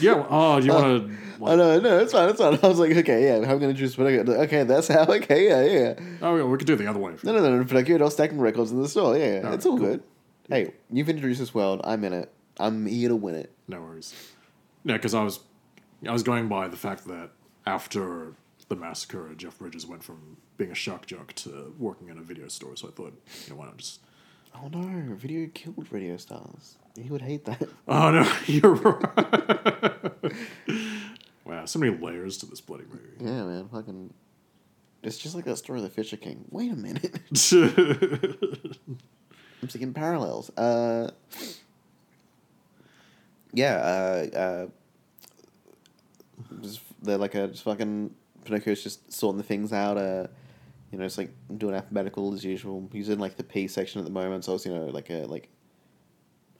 yeah. 0.00 0.12
well, 0.14 0.26
Oh, 0.28 0.60
do 0.60 0.66
you 0.66 0.72
want 0.72 1.08
to? 1.08 1.16
I 1.46 1.54
know, 1.56 1.80
no, 1.80 1.98
it's 1.98 2.12
fine, 2.12 2.28
it's 2.28 2.38
fine. 2.38 2.58
I 2.62 2.66
was 2.68 2.78
like, 2.78 2.94
okay, 2.96 3.24
yeah, 3.24 3.38
going 3.44 3.60
to 3.60 3.74
choose 3.74 3.96
Pinocchio? 3.96 4.30
Okay, 4.42 4.64
that's 4.64 4.88
how, 4.88 5.04
okay, 5.08 5.46
yeah, 5.48 5.62
yeah. 5.64 5.94
Oh, 6.22 6.36
yeah, 6.36 6.44
we 6.44 6.58
could 6.58 6.66
do 6.66 6.76
the 6.76 6.86
other 6.86 6.98
way. 6.98 7.14
No, 7.22 7.32
no, 7.32 7.40
no, 7.40 7.56
no, 7.56 7.64
Pinocchio 7.64 7.96
doll 7.98 8.10
stacking 8.10 8.38
records 8.38 8.70
in 8.70 8.82
the 8.82 8.88
store, 8.88 9.16
yeah, 9.16 9.36
Alright, 9.38 9.54
it's 9.54 9.64
all 9.66 9.78
cool. 9.78 9.86
good. 9.86 10.02
Hey, 10.48 10.72
you've 10.90 11.08
introduced 11.08 11.40
this 11.40 11.54
world, 11.54 11.80
I'm 11.84 12.04
in 12.04 12.12
it. 12.12 12.30
I'm 12.60 12.86
here 12.86 13.08
to 13.08 13.16
win 13.16 13.34
it. 13.34 13.52
No 13.68 13.80
worries. 13.80 14.14
No, 14.84 14.94
because 14.94 15.14
I 15.14 15.22
was, 15.22 15.40
I 16.06 16.12
was 16.12 16.22
going 16.22 16.48
by 16.48 16.68
the 16.68 16.76
fact 16.76 17.06
that 17.06 17.30
after 17.66 18.32
the 18.68 18.76
massacre, 18.76 19.26
of 19.28 19.36
Jeff 19.36 19.58
Bridges 19.58 19.86
went 19.86 20.02
from 20.02 20.36
being 20.56 20.70
a 20.70 20.74
shock 20.74 21.06
jock 21.06 21.32
to 21.34 21.74
working 21.78 22.08
in 22.08 22.18
a 22.18 22.22
video 22.22 22.48
store. 22.48 22.76
So 22.76 22.88
I 22.88 22.90
thought, 22.90 23.14
you 23.44 23.50
know, 23.50 23.56
why 23.56 23.66
not 23.66 23.76
just? 23.76 24.00
Oh 24.54 24.68
no, 24.68 25.14
video 25.14 25.48
killed 25.52 25.86
radio 25.90 26.16
stars. 26.16 26.76
He 26.98 27.10
would 27.10 27.22
hate 27.22 27.44
that. 27.44 27.68
Oh 27.88 28.10
no, 28.10 28.28
you're 28.46 28.74
right. 28.74 30.12
wow, 31.44 31.64
so 31.66 31.78
many 31.78 31.96
layers 31.96 32.38
to 32.38 32.46
this 32.46 32.60
bloody 32.60 32.84
movie. 32.84 33.16
Yeah, 33.20 33.44
man, 33.44 33.68
fucking. 33.68 34.12
It's 35.02 35.18
just 35.18 35.36
like 35.36 35.44
that 35.44 35.56
story 35.56 35.78
of 35.78 35.84
the 35.84 35.90
Fisher 35.90 36.16
King. 36.16 36.46
Wait 36.50 36.72
a 36.72 36.74
minute. 36.74 37.20
I'm 39.62 39.68
seeing 39.68 39.92
parallels. 39.92 40.50
Uh, 40.56 41.10
yeah, 43.52 43.74
uh, 43.76 44.36
uh, 44.36 44.66
just, 46.60 46.80
they're 47.02 47.18
like 47.18 47.36
a 47.36 47.48
just 47.48 47.62
fucking 47.62 48.14
Pinocchio's 48.46 48.82
just 48.82 49.12
sorting 49.12 49.38
the 49.38 49.44
things 49.44 49.72
out. 49.72 49.98
Uh, 49.98 50.26
you 50.90 50.98
know, 50.98 51.04
it's 51.04 51.18
like 51.18 51.30
doing 51.58 51.74
alphabetical 51.74 52.32
as 52.34 52.44
usual. 52.44 52.88
He's 52.92 53.08
in 53.08 53.18
like 53.18 53.36
the 53.36 53.44
P 53.44 53.68
section 53.68 54.00
at 54.00 54.04
the 54.04 54.12
moment, 54.12 54.44
so 54.44 54.54
it's 54.54 54.66
you 54.66 54.74
know 54.74 54.86
like 54.86 55.10
a 55.10 55.26
like 55.26 55.48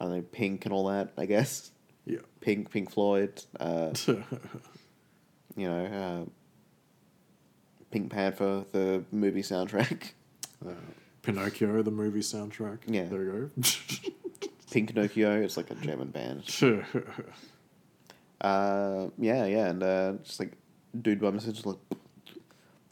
I 0.00 0.04
don't 0.04 0.14
know 0.14 0.22
Pink 0.22 0.64
and 0.66 0.74
all 0.74 0.86
that. 0.88 1.12
I 1.16 1.26
guess 1.26 1.70
yeah. 2.06 2.18
Pink, 2.40 2.70
Pink 2.70 2.90
Floyd. 2.90 3.42
Uh, 3.58 3.92
you 5.56 5.68
know, 5.68 5.84
uh, 5.86 6.30
Pink 7.90 8.10
Panther, 8.10 8.64
the 8.72 9.04
movie 9.10 9.42
soundtrack. 9.42 10.12
Uh, 10.66 10.72
Pinocchio, 11.22 11.82
the 11.82 11.90
movie 11.90 12.20
soundtrack. 12.20 12.78
Yeah. 12.86 13.04
There 13.04 13.22
you 13.22 13.50
go. 13.56 14.48
Pink 14.70 14.94
Pinocchio. 14.94 15.42
It's 15.42 15.56
like 15.56 15.70
a 15.70 15.74
German 15.74 16.08
band. 16.08 16.44
Uh, 18.38 19.08
yeah, 19.18 19.46
yeah, 19.46 19.68
and 19.68 19.82
uh, 19.82 20.12
just 20.22 20.38
like 20.38 20.52
dude 21.02 21.20
by 21.20 21.30
message 21.30 21.64
like, 21.64 21.78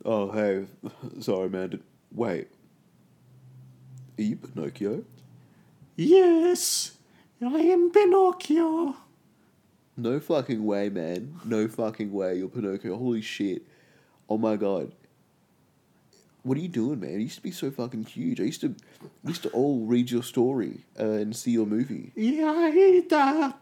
oh 0.05 0.31
hey, 0.33 0.67
sorry 1.21 1.49
man, 1.49 1.71
did, 1.71 1.83
wait, 2.13 2.49
are 4.19 4.23
you 4.23 4.37
Pinocchio? 4.37 5.05
yes, 5.97 6.97
I 7.41 7.59
am 7.59 7.91
Pinocchio. 7.91 8.97
No 9.97 10.19
fucking 10.19 10.65
way, 10.65 10.89
man. 10.89 11.39
No 11.45 11.69
fucking 11.69 12.13
way, 12.13 12.39
you're 12.39 12.49
Pinocchio. 12.49 12.97
Holy 12.97 13.21
shit. 13.21 13.63
Oh 14.29 14.39
my 14.39 14.57
god. 14.57 14.93
What 16.43 16.59
are 16.59 16.61
you 16.61 16.69
doing, 16.69 17.01
man? 17.01 17.13
You 17.13 17.21
used 17.21 17.37
to 17.37 17.43
be 17.43 17.53
so 17.53 17.71
fucking 17.71 18.05
huge. 18.05 18.41
I 18.41 18.45
used 18.45 18.61
to, 18.63 18.75
I 19.25 19.29
used 19.29 19.45
to 19.45 19.51
all 19.51 19.87
read 19.87 20.11
your 20.11 20.23
story 20.23 20.81
uh, 20.99 21.05
and 21.05 21.35
see 21.35 21.53
your 21.53 21.65
movie. 21.65 22.13
Yeah, 22.17 22.71
it, 22.73 23.13
uh, 23.13 23.53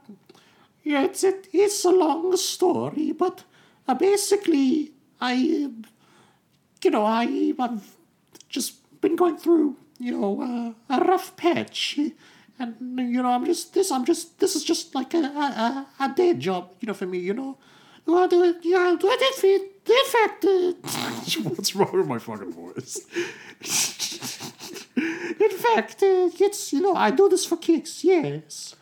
yeah, 0.82 1.04
it's 1.04 1.22
a, 1.22 1.34
it's 1.52 1.84
a 1.84 1.90
long 1.90 2.36
story, 2.36 3.12
but 3.12 3.44
uh, 3.88 3.94
basically, 3.94 4.92
I, 5.20 5.32
you 5.32 6.90
know, 6.90 7.04
I, 7.04 7.54
I've 7.58 7.96
just 8.48 9.00
been 9.00 9.16
going 9.16 9.36
through, 9.36 9.76
you 9.98 10.18
know, 10.18 10.74
uh, 10.88 10.96
a 10.96 11.04
rough 11.04 11.36
patch, 11.36 11.98
and 12.58 12.76
you 12.98 13.22
know, 13.22 13.30
I'm 13.30 13.44
just 13.44 13.74
this, 13.74 13.90
I'm 13.90 14.04
just 14.04 14.38
this 14.40 14.56
is 14.56 14.64
just 14.64 14.94
like 14.94 15.14
a 15.14 15.18
a, 15.18 15.86
a, 16.00 16.08
day 16.14 16.34
job, 16.34 16.70
you 16.80 16.86
know, 16.86 16.94
for 16.94 17.06
me, 17.06 17.18
you 17.18 17.34
know. 17.34 17.58
Well, 18.04 18.26
do 18.26 18.42
it. 18.42 18.56
yeah, 18.62 18.96
do 18.98 19.08
it. 19.08 19.68
In 19.84 20.04
fact, 20.10 20.44
uh, 20.44 20.72
what's 21.50 21.76
wrong 21.76 21.92
with 21.92 22.06
my 22.06 22.18
fucking 22.18 22.52
voice? 22.52 23.00
In 24.96 25.50
fact, 25.50 26.02
uh, 26.02 26.30
it's 26.40 26.72
you 26.72 26.80
know, 26.80 26.94
I 26.94 27.10
do 27.10 27.28
this 27.28 27.44
for 27.44 27.56
kicks, 27.56 28.04
yes 28.04 28.74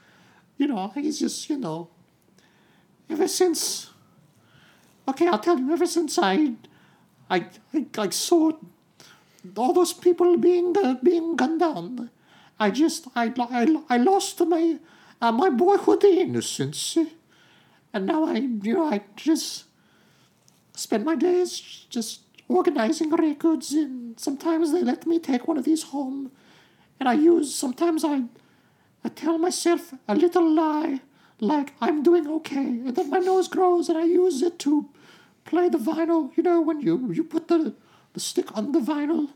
you 0.60 0.66
know, 0.66 0.92
he's 0.94 1.18
just, 1.18 1.48
you 1.48 1.56
know, 1.56 1.88
ever 3.08 3.26
since, 3.26 3.88
okay, 5.08 5.28
I'll 5.28 5.38
tell 5.38 5.58
you, 5.58 5.72
ever 5.72 5.86
since 5.86 6.18
I, 6.18 6.54
I, 7.28 7.46
I, 7.74 7.86
I 7.98 8.10
saw 8.10 8.52
all 9.56 9.72
those 9.72 9.92
people 9.92 10.36
being, 10.36 10.76
uh, 10.76 10.94
being 11.02 11.36
gunned 11.36 11.60
down, 11.60 12.10
I 12.58 12.70
just, 12.70 13.06
I, 13.16 13.32
I, 13.38 13.76
I 13.88 13.96
lost 13.96 14.40
my, 14.46 14.78
uh, 15.20 15.32
my 15.32 15.48
boyhood 15.50 16.04
innocence, 16.04 16.98
and 17.92 18.06
now 18.06 18.24
I, 18.24 18.36
you 18.36 18.74
know, 18.74 18.84
I 18.84 19.02
just 19.16 19.64
spend 20.74 21.04
my 21.04 21.14
days 21.14 21.86
just 21.88 22.20
organizing 22.48 23.10
records, 23.10 23.72
and 23.72 24.18
sometimes 24.18 24.72
they 24.72 24.82
let 24.82 25.06
me 25.06 25.18
take 25.18 25.48
one 25.48 25.56
of 25.56 25.64
these 25.64 25.84
home, 25.84 26.30
and 26.98 27.08
I 27.08 27.14
use, 27.14 27.54
sometimes 27.54 28.04
I, 28.04 28.24
I 29.04 29.08
tell 29.08 29.38
myself 29.38 29.94
a 30.06 30.14
little 30.14 30.48
lie, 30.48 31.00
like 31.40 31.72
I'm 31.80 32.02
doing 32.02 32.26
okay, 32.28 32.56
and 32.56 32.94
then 32.94 33.10
my 33.10 33.18
nose 33.18 33.48
grows, 33.48 33.88
and 33.88 33.98
I 33.98 34.04
use 34.04 34.42
it 34.42 34.58
to 34.60 34.88
play 35.44 35.68
the 35.68 35.78
vinyl. 35.78 36.36
You 36.36 36.42
know, 36.42 36.60
when 36.60 36.80
you 36.80 37.12
you 37.12 37.24
put 37.24 37.48
the 37.48 37.74
the 38.12 38.20
stick 38.20 38.56
on 38.56 38.72
the 38.72 38.80
vinyl. 38.80 39.30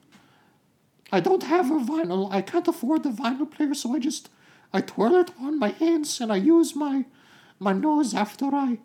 I 1.13 1.21
don't 1.21 1.45
have 1.45 1.71
a 1.71 1.79
vinyl. 1.79 2.33
I 2.33 2.43
can't 2.43 2.67
afford 2.67 3.05
the 3.05 3.11
vinyl 3.11 3.51
player, 3.51 3.75
so 3.75 3.95
I 3.95 3.99
just 3.99 4.31
I 4.73 4.81
twirl 4.81 5.17
it 5.17 5.31
on 5.39 5.59
my 5.59 5.69
hands, 5.69 6.21
and 6.21 6.33
I 6.33 6.37
use 6.37 6.75
my 6.75 7.05
my 7.61 7.73
nose 7.73 8.15
after 8.15 8.47
I 8.47 8.79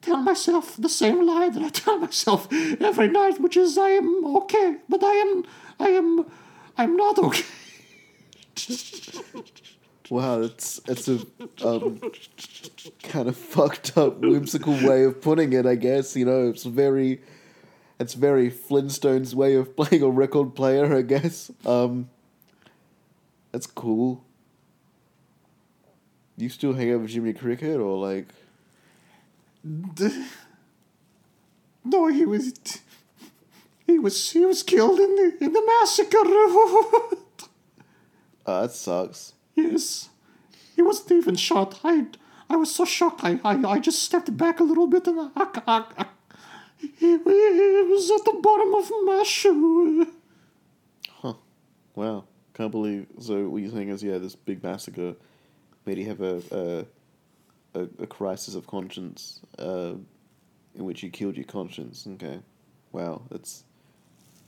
tell 0.00 0.18
myself 0.18 0.76
the 0.76 0.88
same 0.88 1.26
lie 1.26 1.48
that 1.50 1.62
I 1.62 1.68
tell 1.68 1.98
myself 1.98 2.48
every 2.52 3.08
night, 3.08 3.40
which 3.40 3.56
is 3.56 3.76
I 3.76 3.90
am 3.90 4.24
okay, 4.36 4.76
but 4.88 5.02
I 5.02 5.12
am, 5.12 5.44
I 5.80 5.88
am, 5.90 6.26
I'm 6.76 6.96
not 6.96 7.18
okay. 7.18 7.44
Wow, 10.10 10.40
that's 10.40 10.80
that's 10.80 11.08
a 11.08 11.20
um, 11.64 12.00
kind 13.02 13.28
of 13.28 13.36
fucked 13.36 13.98
up, 13.98 14.18
whimsical 14.18 14.72
way 14.72 15.04
of 15.04 15.20
putting 15.20 15.52
it. 15.52 15.66
I 15.66 15.74
guess 15.74 16.16
you 16.16 16.24
know 16.24 16.48
it's 16.48 16.64
very, 16.64 17.20
it's 17.98 18.14
very 18.14 18.50
Flintstones 18.50 19.34
way 19.34 19.54
of 19.54 19.76
playing 19.76 20.02
a 20.02 20.08
record 20.08 20.54
player. 20.54 20.96
I 20.96 21.02
guess. 21.02 21.50
Um, 21.66 22.08
that's 23.52 23.66
cool. 23.66 24.24
You 26.36 26.48
still 26.48 26.72
hang 26.72 26.92
out 26.92 27.00
with 27.00 27.10
Jimmy 27.10 27.32
Cricket, 27.32 27.80
or 27.80 27.98
like? 27.98 28.28
No, 31.84 32.08
he 32.08 32.26
was, 32.26 32.52
he 33.86 33.98
was, 33.98 34.30
he 34.30 34.44
was 34.44 34.62
killed 34.62 35.00
in 35.00 35.16
the 35.16 35.38
in 35.40 35.52
the 35.54 35.64
massacre. 35.64 36.18
Uh, 38.44 38.60
that 38.62 38.72
sucks. 38.72 39.32
Yes. 39.58 40.08
He 40.76 40.82
wasn't 40.82 41.12
even 41.12 41.36
shot. 41.36 41.80
I 41.82 42.06
I 42.50 42.56
was 42.56 42.74
so 42.74 42.84
shocked. 42.84 43.20
I, 43.24 43.40
I, 43.44 43.54
I 43.74 43.78
just 43.78 44.02
stepped 44.02 44.34
back 44.36 44.60
a 44.60 44.64
little 44.64 44.86
bit 44.86 45.06
and 45.06 45.20
I, 45.20 45.28
I, 45.36 45.84
I, 45.98 46.06
he, 46.78 46.88
he 46.98 47.16
was 47.16 48.10
at 48.10 48.24
the 48.24 48.38
bottom 48.40 48.74
of 48.74 48.90
my 49.04 49.22
shoe. 49.24 50.06
Huh. 51.10 51.34
Wow, 51.94 52.24
can't 52.54 52.70
believe. 52.70 53.06
So 53.20 53.48
what 53.48 53.60
you're 53.62 53.72
saying 53.72 53.88
is, 53.90 54.02
yeah, 54.02 54.18
this 54.18 54.34
big 54.34 54.62
massacre 54.62 55.14
made 55.84 55.98
you 55.98 56.06
have 56.06 56.20
a 56.20 56.42
a, 56.52 57.80
a, 57.80 57.88
a 58.00 58.06
crisis 58.06 58.54
of 58.54 58.66
conscience, 58.66 59.40
uh, 59.58 59.94
in 60.74 60.84
which 60.84 61.02
you 61.02 61.10
killed 61.10 61.36
your 61.36 61.46
conscience. 61.46 62.06
Okay, 62.14 62.38
wow, 62.92 63.22
that's 63.30 63.64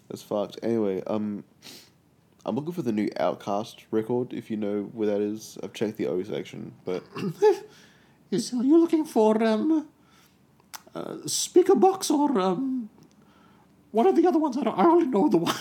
that's 0.09 0.23
fucked. 0.23 0.59
Anyway, 0.63 1.03
um, 1.07 1.45
I'm 2.45 2.55
looking 2.57 2.73
for 2.73 2.83
the 2.83 2.93
new 2.93 3.09
OutKast 3.11 3.85
record. 3.91 4.33
If 4.33 4.51
you 4.51 4.57
know 4.57 4.83
where 4.93 5.09
that 5.09 5.21
is, 5.21 5.59
I've 5.63 5.73
checked 5.73 5.99
the 5.99 6.07
O 6.07 6.23
section, 6.23 6.73
but 6.85 7.03
Is 8.31 8.55
are 8.55 8.63
you 8.63 8.79
looking 8.79 9.05
for 9.05 9.43
um, 9.43 9.89
uh, 10.95 11.15
Speakerboxxx 11.27 12.11
or 12.13 12.41
um, 12.41 12.89
what 13.91 14.07
are 14.07 14.13
the 14.13 14.27
other 14.27 14.39
ones? 14.39 14.57
I 14.57 14.63
don't. 14.63 14.79
I 14.79 14.85
only 14.85 15.07
know 15.07 15.29
the 15.29 15.37
one. 15.49 15.55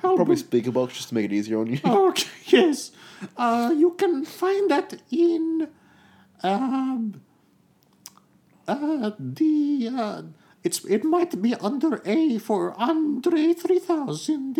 probably 0.00 0.36
Speakerboxxx 0.36 0.92
just 0.92 1.08
to 1.08 1.14
make 1.14 1.24
it 1.24 1.32
easier 1.32 1.58
on 1.60 1.66
you. 1.68 1.80
Okay, 1.84 2.28
yes. 2.46 2.90
Uh, 3.38 3.72
you 3.74 3.92
can 3.92 4.24
find 4.26 4.70
that 4.70 5.00
in 5.10 5.68
um, 6.42 7.22
uh, 8.68 9.12
the. 9.18 9.88
Uh, 9.90 10.22
it's 10.62 10.84
it 10.84 11.04
might 11.04 11.40
be 11.40 11.54
under 11.54 12.02
A 12.04 12.38
for 12.38 12.74
Andre 12.78 13.54
three 13.54 13.78
thousand, 13.78 14.58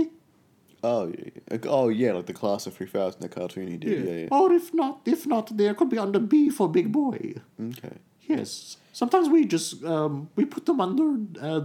Oh, 0.84 1.06
yeah, 1.06 1.30
yeah. 1.50 1.58
oh 1.64 1.88
yeah, 1.88 2.12
like 2.12 2.26
the 2.26 2.34
class 2.34 2.66
of 2.66 2.74
three 2.74 2.86
thousand, 2.86 3.22
the 3.22 3.28
cartoon 3.28 3.68
he 3.68 3.76
did. 3.78 4.04
Yeah, 4.04 4.12
yeah. 4.12 4.28
or 4.30 4.52
if 4.52 4.74
not, 4.74 5.00
if 5.06 5.26
not, 5.26 5.56
there 5.56 5.72
could 5.74 5.88
be 5.88 5.98
under 5.98 6.18
B 6.18 6.50
for 6.50 6.68
Big 6.68 6.92
Boi. 6.92 7.34
Okay. 7.70 7.96
Yes. 8.26 8.76
Sometimes 8.92 9.28
we 9.28 9.46
just 9.46 9.82
um, 9.84 10.28
we 10.36 10.44
put 10.44 10.66
them 10.66 10.80
under 10.80 11.16
uh, 11.40 11.62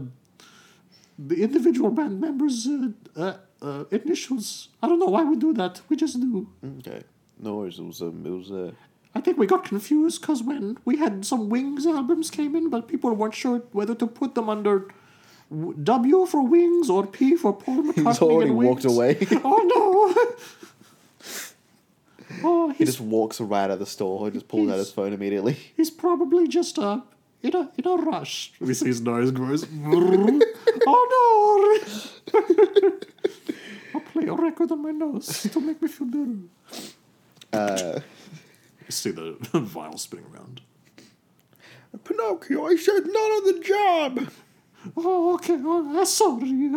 the 1.17 1.43
individual 1.43 1.91
band 1.91 2.21
members' 2.21 2.65
uh, 2.65 2.91
uh, 3.15 3.37
uh, 3.61 3.83
initials. 3.91 4.69
I 4.81 4.87
don't 4.87 4.99
know 4.99 5.07
why 5.07 5.23
we 5.23 5.35
do 5.35 5.53
that. 5.53 5.81
We 5.89 5.95
just 5.97 6.19
do. 6.19 6.47
Okay. 6.79 7.01
No 7.39 7.57
worries. 7.57 7.79
It 7.79 7.83
was 7.83 8.01
um, 8.01 8.25
it 8.25 8.29
was 8.29 8.51
uh, 8.51 8.71
I 9.15 9.21
think 9.21 9.37
we 9.37 9.47
got 9.47 9.65
confused 9.65 10.21
because 10.21 10.43
when 10.43 10.77
we 10.85 10.97
had 10.97 11.25
some 11.25 11.49
Wings 11.49 11.85
albums 11.85 12.29
came 12.29 12.55
in, 12.55 12.69
but 12.69 12.87
people 12.87 13.13
weren't 13.13 13.35
sure 13.35 13.63
whether 13.71 13.95
to 13.95 14.07
put 14.07 14.35
them 14.35 14.49
under 14.49 14.87
w- 15.49 15.73
W 15.83 16.25
for 16.25 16.45
Wings 16.45 16.89
or 16.89 17.05
P 17.07 17.35
for 17.35 17.53
Paul 17.53 17.83
McCartney. 17.93 18.07
he's 18.07 18.21
already 18.21 18.49
and 18.51 18.59
walked 18.59 18.85
away. 18.85 19.17
Oh 19.31 19.63
no! 19.75 20.13
oh, 22.43 22.69
he 22.69 22.85
just 22.85 23.01
walks 23.01 23.41
right 23.41 23.63
out 23.65 23.71
of 23.71 23.79
the 23.79 23.85
store. 23.85 24.25
He 24.25 24.31
just 24.31 24.47
pulls 24.47 24.69
out 24.69 24.77
his 24.77 24.91
phone 24.91 25.13
immediately. 25.13 25.57
he's 25.75 25.89
probably 25.91 26.47
just 26.47 26.77
uh, 26.79 27.01
in 27.41 27.55
a 27.55 27.69
in 27.77 27.87
a 27.87 27.95
rush. 27.95 28.51
We 28.59 28.73
see 28.73 28.87
his 28.87 29.01
nose 29.01 29.31
grows. 29.31 29.65
oh 29.65 29.69
no! 32.33 32.91
I'll 33.95 34.01
play 34.01 34.27
a 34.27 34.33
record 34.33 34.71
on 34.71 34.81
my 34.83 34.91
nose 34.91 35.43
to 35.51 35.59
make 35.59 35.81
me 35.81 35.87
feel 35.87 36.07
better. 36.07 36.37
Uh, 37.51 37.99
You 38.85 38.91
see 38.91 39.09
the 39.11 39.35
vial 39.53 39.97
spinning 39.97 40.25
around. 40.33 40.61
Pinocchio, 42.03 42.67
I 42.67 42.75
said 42.75 43.05
not 43.07 43.31
on 43.37 43.43
the 43.45 43.59
job. 43.63 44.29
Oh, 44.95 45.33
okay. 45.35 45.55
Oh, 45.57 45.99
I'm 45.99 46.05
sorry. 46.05 46.71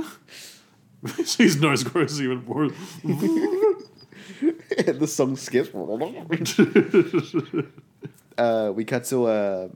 His 1.17 1.61
nose 1.61 1.83
grows 1.83 2.21
even 2.21 2.45
more. 2.45 2.65
and 3.05 5.01
the 5.01 5.07
song 5.07 5.37
skips. 5.37 5.71
uh, 8.38 8.73
we 8.75 8.85
cut 8.85 9.05
to 9.05 9.27
uh, 9.27 9.69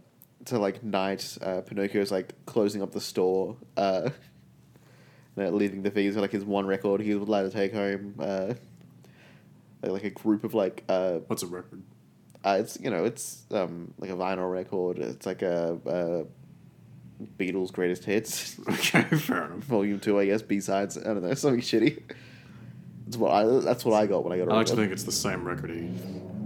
to 0.47 0.59
like 0.59 0.83
night. 0.85 1.37
Uh, 1.41 1.61
Pinocchio's 1.62 2.12
like 2.12 2.33
closing 2.47 2.83
up 2.83 2.93
the 2.93 3.01
store. 3.01 3.57
Uh, 3.77 4.11
leaving 5.37 5.83
the 5.83 5.91
things 5.91 6.17
like 6.17 6.33
his 6.33 6.45
one 6.45 6.67
record 6.67 7.01
he 7.01 7.15
was 7.15 7.29
allowed 7.29 7.43
to 7.43 7.51
take 7.51 7.73
home. 7.73 8.15
Uh, 8.19 8.55
like, 9.83 9.93
like 9.93 10.05
a 10.05 10.11
group 10.11 10.45
of 10.45 10.55
like 10.55 10.85
uh, 10.89 11.19
What's 11.27 11.43
a 11.43 11.47
record? 11.47 11.83
uh, 12.45 12.59
it's 12.61 12.79
you 12.81 12.91
know 12.91 13.05
it's 13.05 13.45
um 13.51 13.93
like 13.99 14.11
a 14.11 14.15
vinyl 14.15 14.51
record. 14.51 14.99
It's 14.99 15.27
like 15.27 15.43
a, 15.43 15.79
a 15.87 16.25
Beatles 17.38 17.72
greatest 17.72 18.05
hits. 18.05 18.57
Okay, 18.68 19.02
fair 19.16 19.44
enough. 19.46 19.61
Volume 19.64 20.00
two, 20.00 20.18
I 20.18 20.26
guess. 20.26 20.42
B 20.42 20.61
sides. 20.61 20.98
I 20.98 21.05
don't 21.05 21.22
know. 21.22 21.35
Something 21.35 21.61
shitty. 21.61 22.02
That's 23.07 23.16
what 23.16 23.33
I. 23.33 23.44
That's 23.61 23.85
what 23.85 23.94
I 23.94 24.07
got 24.07 24.24
when 24.24 24.33
I 24.33 24.38
got. 24.38 24.48
a 24.48 24.52
I 24.52 24.57
like 24.57 24.66
to 24.66 24.76
think 24.76 24.92
it's 24.92 25.05
the 25.05 25.12
same 25.12 25.44
record 25.46 25.70
he. 25.70 25.88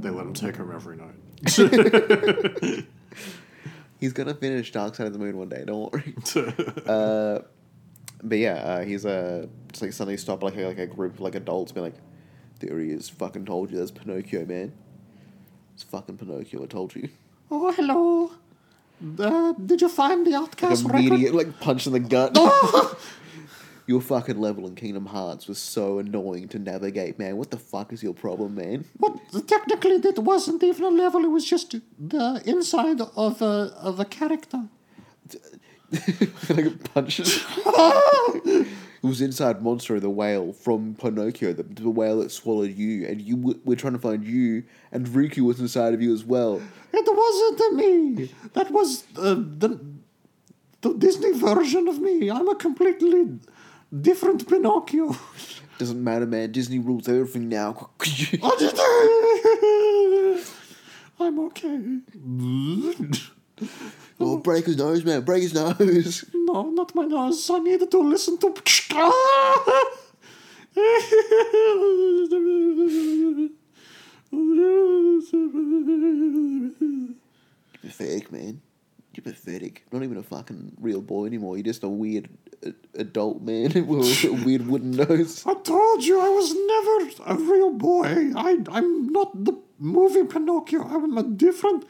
They 0.00 0.10
let 0.10 0.26
him 0.26 0.34
take 0.34 0.56
home 0.56 0.72
every 0.72 0.96
night. 0.96 1.14
He's 4.00 4.12
gonna 4.14 4.34
finish 4.34 4.72
Dark 4.72 4.94
Side 4.94 5.06
of 5.06 5.12
the 5.12 5.18
Moon 5.18 5.36
one 5.36 5.48
day. 5.48 5.64
Don't 5.66 5.92
worry. 5.92 6.14
uh, 6.86 7.40
but 8.22 8.38
yeah, 8.38 8.54
uh, 8.54 8.84
he's 8.84 9.04
uh, 9.04 9.46
just 9.68 9.82
like 9.82 9.92
suddenly 9.92 10.16
stopped 10.16 10.42
like 10.42 10.56
a, 10.56 10.66
like 10.66 10.78
a 10.78 10.86
group 10.86 11.14
of 11.14 11.20
like 11.20 11.34
adults, 11.34 11.72
be 11.72 11.80
like, 11.80 11.94
"There 12.60 12.78
he 12.78 12.90
is! 12.90 13.08
Fucking 13.10 13.44
told 13.44 13.70
you, 13.70 13.78
that's 13.78 13.90
Pinocchio, 13.90 14.46
man. 14.46 14.72
It's 15.74 15.82
fucking 15.82 16.16
Pinocchio. 16.18 16.62
I 16.62 16.66
told 16.66 16.94
you." 16.94 17.08
Oh, 17.50 17.72
hello. 17.72 18.30
Uh, 19.18 19.52
did 19.52 19.80
you 19.80 19.88
find 19.88 20.26
the 20.26 20.32
Like 20.32 20.50
OutKast 20.50 20.84
record? 20.84 21.04
immediate 21.04 21.34
like 21.34 21.60
punch 21.60 21.86
in 21.86 21.92
the 21.92 22.00
gut. 22.00 22.36
your 23.86 24.00
fucking 24.00 24.38
level 24.38 24.66
in 24.66 24.74
Kingdom 24.74 25.06
Hearts 25.06 25.48
was 25.48 25.58
so 25.58 25.98
annoying 25.98 26.48
to 26.48 26.58
navigate, 26.58 27.18
man. 27.18 27.36
What 27.36 27.50
the 27.50 27.56
fuck 27.56 27.92
is 27.92 28.02
your 28.02 28.14
problem, 28.14 28.54
man? 28.54 28.84
But 28.98 29.18
technically, 29.48 29.98
that 29.98 30.18
wasn't 30.18 30.62
even 30.62 30.84
a 30.84 30.90
level. 30.90 31.24
It 31.24 31.30
was 31.30 31.44
just 31.44 31.74
the 31.98 32.42
inside 32.44 33.00
of 33.00 33.42
a 33.42 33.72
of 33.82 33.98
a 34.00 34.04
character. 34.04 34.64
like 36.48 36.94
punches. 36.94 37.44
it 39.02 39.06
was 39.06 39.20
inside 39.20 39.60
Monstro 39.60 40.00
the 40.00 40.10
whale 40.10 40.52
from 40.52 40.94
Pinocchio, 40.94 41.52
the, 41.52 41.62
the 41.62 41.88
whale 41.90 42.20
that 42.20 42.30
swallowed 42.30 42.76
you, 42.76 43.06
and 43.06 43.20
you 43.20 43.36
w- 43.36 43.60
were 43.64 43.76
trying 43.76 43.94
to 43.94 43.98
find 43.98 44.24
you, 44.24 44.64
and 44.92 45.06
Riku 45.06 45.38
was 45.40 45.58
inside 45.58 45.94
of 45.94 46.02
you 46.02 46.12
as 46.12 46.24
well. 46.24 46.60
It 46.92 47.06
wasn't 47.06 47.74
me. 47.76 48.30
That 48.52 48.70
was 48.70 49.04
uh, 49.16 49.34
the 49.34 49.80
the 50.82 50.94
Disney 50.94 51.32
version 51.32 51.88
of 51.88 51.98
me. 52.00 52.30
I'm 52.30 52.48
a 52.48 52.54
completely 52.54 53.38
different 54.00 54.46
Pinocchio. 54.48 55.16
Doesn't 55.78 56.02
matter, 56.04 56.26
man. 56.26 56.52
Disney 56.52 56.78
rules 56.78 57.08
everything 57.08 57.48
now. 57.48 57.90
I'm 61.18 61.38
okay. 61.38 62.00
oh, 64.20 64.38
break 64.38 64.66
his 64.66 64.76
nose, 64.76 65.04
man. 65.04 65.22
Break 65.22 65.42
his 65.42 65.54
nose. 65.54 66.24
No, 66.50 66.68
not 66.70 66.92
my 66.96 67.04
nose. 67.04 67.48
I 67.48 67.60
needed 67.60 67.92
to 67.92 67.98
listen 67.98 68.36
to. 68.38 68.48
You're 68.52 69.12
pathetic, 77.82 78.32
man. 78.32 78.60
You're 79.14 79.22
pathetic. 79.22 79.84
Not 79.92 80.02
even 80.02 80.16
a 80.16 80.24
fucking 80.24 80.72
real 80.80 81.02
boy 81.02 81.26
anymore. 81.26 81.56
You're 81.56 81.64
just 81.64 81.84
a 81.84 81.88
weird 81.88 82.28
adult 82.94 83.42
man 83.42 83.72
with 83.86 84.24
a 84.24 84.32
weird 84.44 84.66
wooden 84.66 84.92
nose. 84.92 85.44
I 85.46 85.54
told 85.54 86.04
you 86.04 86.20
I 86.20 86.28
was 86.28 86.54
never 86.54 87.32
a 87.32 87.36
real 87.36 87.72
boy. 87.72 88.32
I 88.36 88.58
I'm 88.70 89.12
not 89.12 89.44
the 89.44 89.58
movie 89.78 90.24
Pinocchio. 90.24 90.82
I'm 90.82 91.16
a 91.16 91.22
different. 91.22 91.84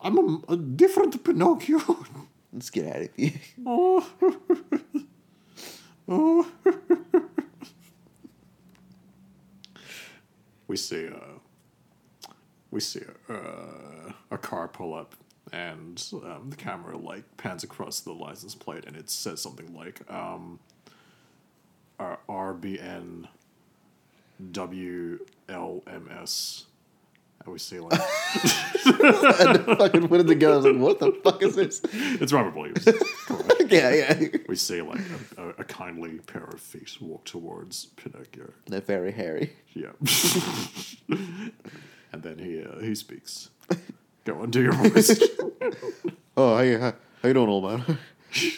I'm 0.00 0.18
a, 0.18 0.52
a 0.52 0.56
different 0.56 1.22
Pinocchio. 1.24 1.78
Let's 2.52 2.70
get 2.70 2.86
out 2.86 3.02
of 3.02 3.08
here. 3.16 3.32
Oh. 3.66 4.08
oh. 6.08 6.50
we 10.66 10.76
see 10.76 11.08
uh, 11.08 12.30
we 12.70 12.80
see 12.80 13.02
uh, 13.28 14.12
a 14.30 14.38
car 14.38 14.68
pull 14.68 14.94
up 14.94 15.14
and 15.52 16.02
um, 16.12 16.50
the 16.50 16.56
camera 16.56 16.96
like 16.96 17.24
pans 17.36 17.64
across 17.64 18.00
the 18.00 18.12
license 18.12 18.54
plate, 18.54 18.84
and 18.86 18.96
it 18.96 19.10
says 19.10 19.40
something 19.40 19.74
like 19.74 20.00
um, 20.10 20.58
R- 21.98 22.20
RBN 22.28 23.28
WLMS. 24.52 25.18
We 27.50 27.58
see 27.58 27.80
like 27.80 27.98
fucking 29.78 30.08
put 30.08 30.20
it 30.20 30.26
together. 30.26 30.54
I 30.54 30.56
was 30.56 30.66
like, 30.66 30.76
what 30.76 30.98
the 30.98 31.12
fuck 31.24 31.42
is 31.42 31.56
this? 31.56 31.80
it's 31.92 32.32
Robin 32.32 32.54
Williams. 32.54 32.86
yeah, 33.68 33.90
yeah. 33.92 34.28
we 34.48 34.56
see 34.56 34.82
like 34.82 35.00
a, 35.36 35.42
a, 35.42 35.48
a 35.58 35.64
kindly 35.64 36.18
pair 36.18 36.44
of 36.44 36.60
feet 36.60 36.96
walk 37.00 37.24
towards 37.24 37.86
Pinocchio. 37.96 38.52
They're 38.66 38.80
very 38.80 39.12
hairy. 39.12 39.54
Yeah. 39.74 39.92
and 41.08 42.22
then 42.22 42.38
he 42.38 42.62
uh, 42.62 42.80
he 42.80 42.94
speaks. 42.94 43.50
Go 44.24 44.42
on, 44.42 44.50
do 44.50 44.62
your 44.62 44.72
voice. 44.72 45.18
Oh, 46.40 46.56
hey, 46.56 46.74
how, 46.74 46.92
how 47.20 47.26
you 47.28 47.34
doing, 47.34 47.48
old 47.48 47.64
man? 47.64 47.98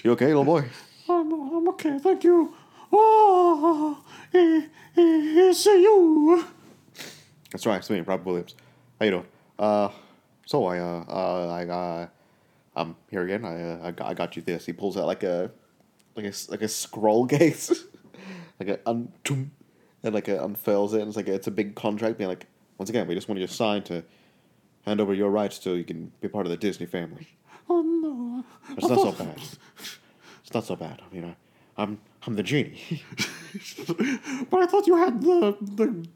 You 0.04 0.12
okay, 0.12 0.26
little 0.26 0.44
boy? 0.44 0.66
I'm, 1.08 1.32
I'm 1.32 1.66
okay, 1.68 1.98
thank 1.98 2.24
you. 2.24 2.52
Oh, 2.92 4.04
eh, 4.34 4.38
eh, 4.58 4.66
it's 4.96 5.64
you. 5.64 6.44
That's 7.50 7.64
right, 7.64 7.78
it's 7.78 7.88
me, 7.88 8.00
Robin 8.00 8.26
Williams. 8.26 8.54
How 9.00 9.06
you 9.06 9.12
doing? 9.12 9.26
Uh, 9.58 9.88
so 10.44 10.66
I, 10.66 10.78
uh, 10.78 11.04
uh, 11.08 11.46
I, 11.48 11.66
uh, 11.66 12.08
I'm 12.76 12.96
here 13.08 13.22
again. 13.22 13.46
I, 13.46 13.62
uh, 13.62 13.78
I, 13.84 13.90
got, 13.92 14.08
I 14.08 14.12
got 14.12 14.36
you 14.36 14.42
this. 14.42 14.66
He 14.66 14.74
pulls 14.74 14.98
out 14.98 15.06
like 15.06 15.22
a, 15.22 15.50
like 16.14 16.26
a, 16.26 16.32
like 16.50 16.60
a 16.60 16.68
scroll 16.68 17.26
case, 17.38 17.84
like 18.58 18.68
a 18.68 18.78
un, 18.86 19.10
and 20.02 20.14
like 20.14 20.28
a 20.28 20.44
unfurls 20.44 20.92
it. 20.92 21.00
And 21.00 21.08
it's 21.08 21.16
like 21.16 21.28
a, 21.28 21.34
it's 21.34 21.46
a 21.46 21.50
big 21.50 21.74
contract. 21.76 22.18
Being 22.18 22.28
like, 22.28 22.44
once 22.76 22.90
again, 22.90 23.06
we 23.06 23.14
just 23.14 23.26
want 23.26 23.40
you 23.40 23.46
to 23.46 23.52
sign 23.52 23.82
to 23.84 24.04
hand 24.82 25.00
over 25.00 25.14
your 25.14 25.30
rights 25.30 25.58
so 25.62 25.72
you 25.72 25.84
can 25.84 26.12
be 26.20 26.28
part 26.28 26.44
of 26.44 26.50
the 26.50 26.58
Disney 26.58 26.84
family. 26.84 27.26
Oh 27.70 27.80
no. 27.80 28.44
It's 28.76 28.86
not 28.86 28.98
so 28.98 29.12
bad. 29.12 29.40
It's 30.44 30.52
not 30.52 30.66
so 30.66 30.76
bad. 30.76 31.00
I 31.00 31.14
mean, 31.14 31.24
I, 31.24 31.82
I'm, 31.82 31.98
I'm 32.26 32.36
the 32.36 32.42
genie. 32.42 33.02
But 34.50 34.60
I 34.60 34.66
thought 34.66 34.86
you 34.86 34.96
had 34.96 35.22
the 35.22 35.56
the. 35.60 36.06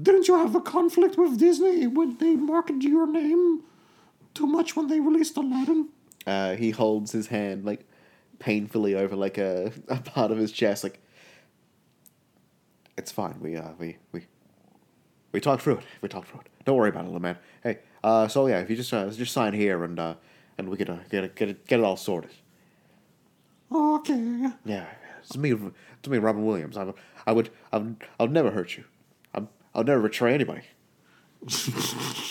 Didn't 0.00 0.28
you 0.28 0.36
have 0.36 0.54
a 0.54 0.60
conflict 0.60 1.18
with 1.18 1.38
Disney 1.38 1.86
when 1.86 2.16
they 2.18 2.34
marketed 2.36 2.84
your 2.84 3.06
name 3.06 3.62
too 4.34 4.46
much 4.46 4.74
when 4.74 4.88
they 4.88 5.00
released 5.00 5.36
Aladdin? 5.36 5.88
Uh, 6.26 6.54
he 6.54 6.70
holds 6.70 7.12
his 7.12 7.26
hand 7.26 7.64
like 7.64 7.84
painfully 8.38 8.94
over 8.94 9.14
like 9.16 9.38
a, 9.38 9.72
a 9.88 9.96
part 9.96 10.30
of 10.30 10.38
his 10.38 10.52
chest. 10.52 10.82
Like 10.84 11.00
it's 12.96 13.12
fine. 13.12 13.38
We 13.40 13.56
uh 13.56 13.70
we 13.78 13.98
we 14.12 14.26
we 15.32 15.40
talked 15.40 15.62
through 15.62 15.78
it. 15.78 15.84
We 16.00 16.08
talked 16.08 16.28
through 16.28 16.40
it. 16.40 16.48
Don't 16.64 16.76
worry 16.76 16.88
about 16.90 17.04
it, 17.04 17.08
little 17.08 17.20
man. 17.20 17.38
Hey, 17.62 17.78
uh, 18.04 18.28
so 18.28 18.46
yeah, 18.46 18.60
if 18.60 18.70
you 18.70 18.76
just 18.76 18.92
uh, 18.92 19.08
just 19.10 19.32
sign 19.32 19.52
here 19.52 19.84
and 19.84 19.98
uh 19.98 20.14
and 20.58 20.68
we 20.68 20.76
can 20.76 20.88
uh, 20.88 21.02
get 21.10 21.24
it 21.24 21.34
get 21.34 21.48
it 21.48 21.66
get 21.66 21.80
it 21.80 21.84
all 21.84 21.96
sorted. 21.96 22.30
Okay. 23.70 24.50
Yeah, 24.64 24.86
it's 25.20 25.36
me. 25.36 25.52
It's 25.52 26.08
me, 26.08 26.18
Robin 26.18 26.44
Williams. 26.44 26.76
I, 26.76 26.92
I 27.26 27.32
would 27.32 27.50
I 27.72 27.78
would 27.78 27.96
I'll 28.18 28.28
never 28.28 28.50
hurt 28.50 28.76
you. 28.76 28.84
I'll 29.74 29.84
never 29.84 30.02
betray 30.02 30.34
anybody. 30.34 30.62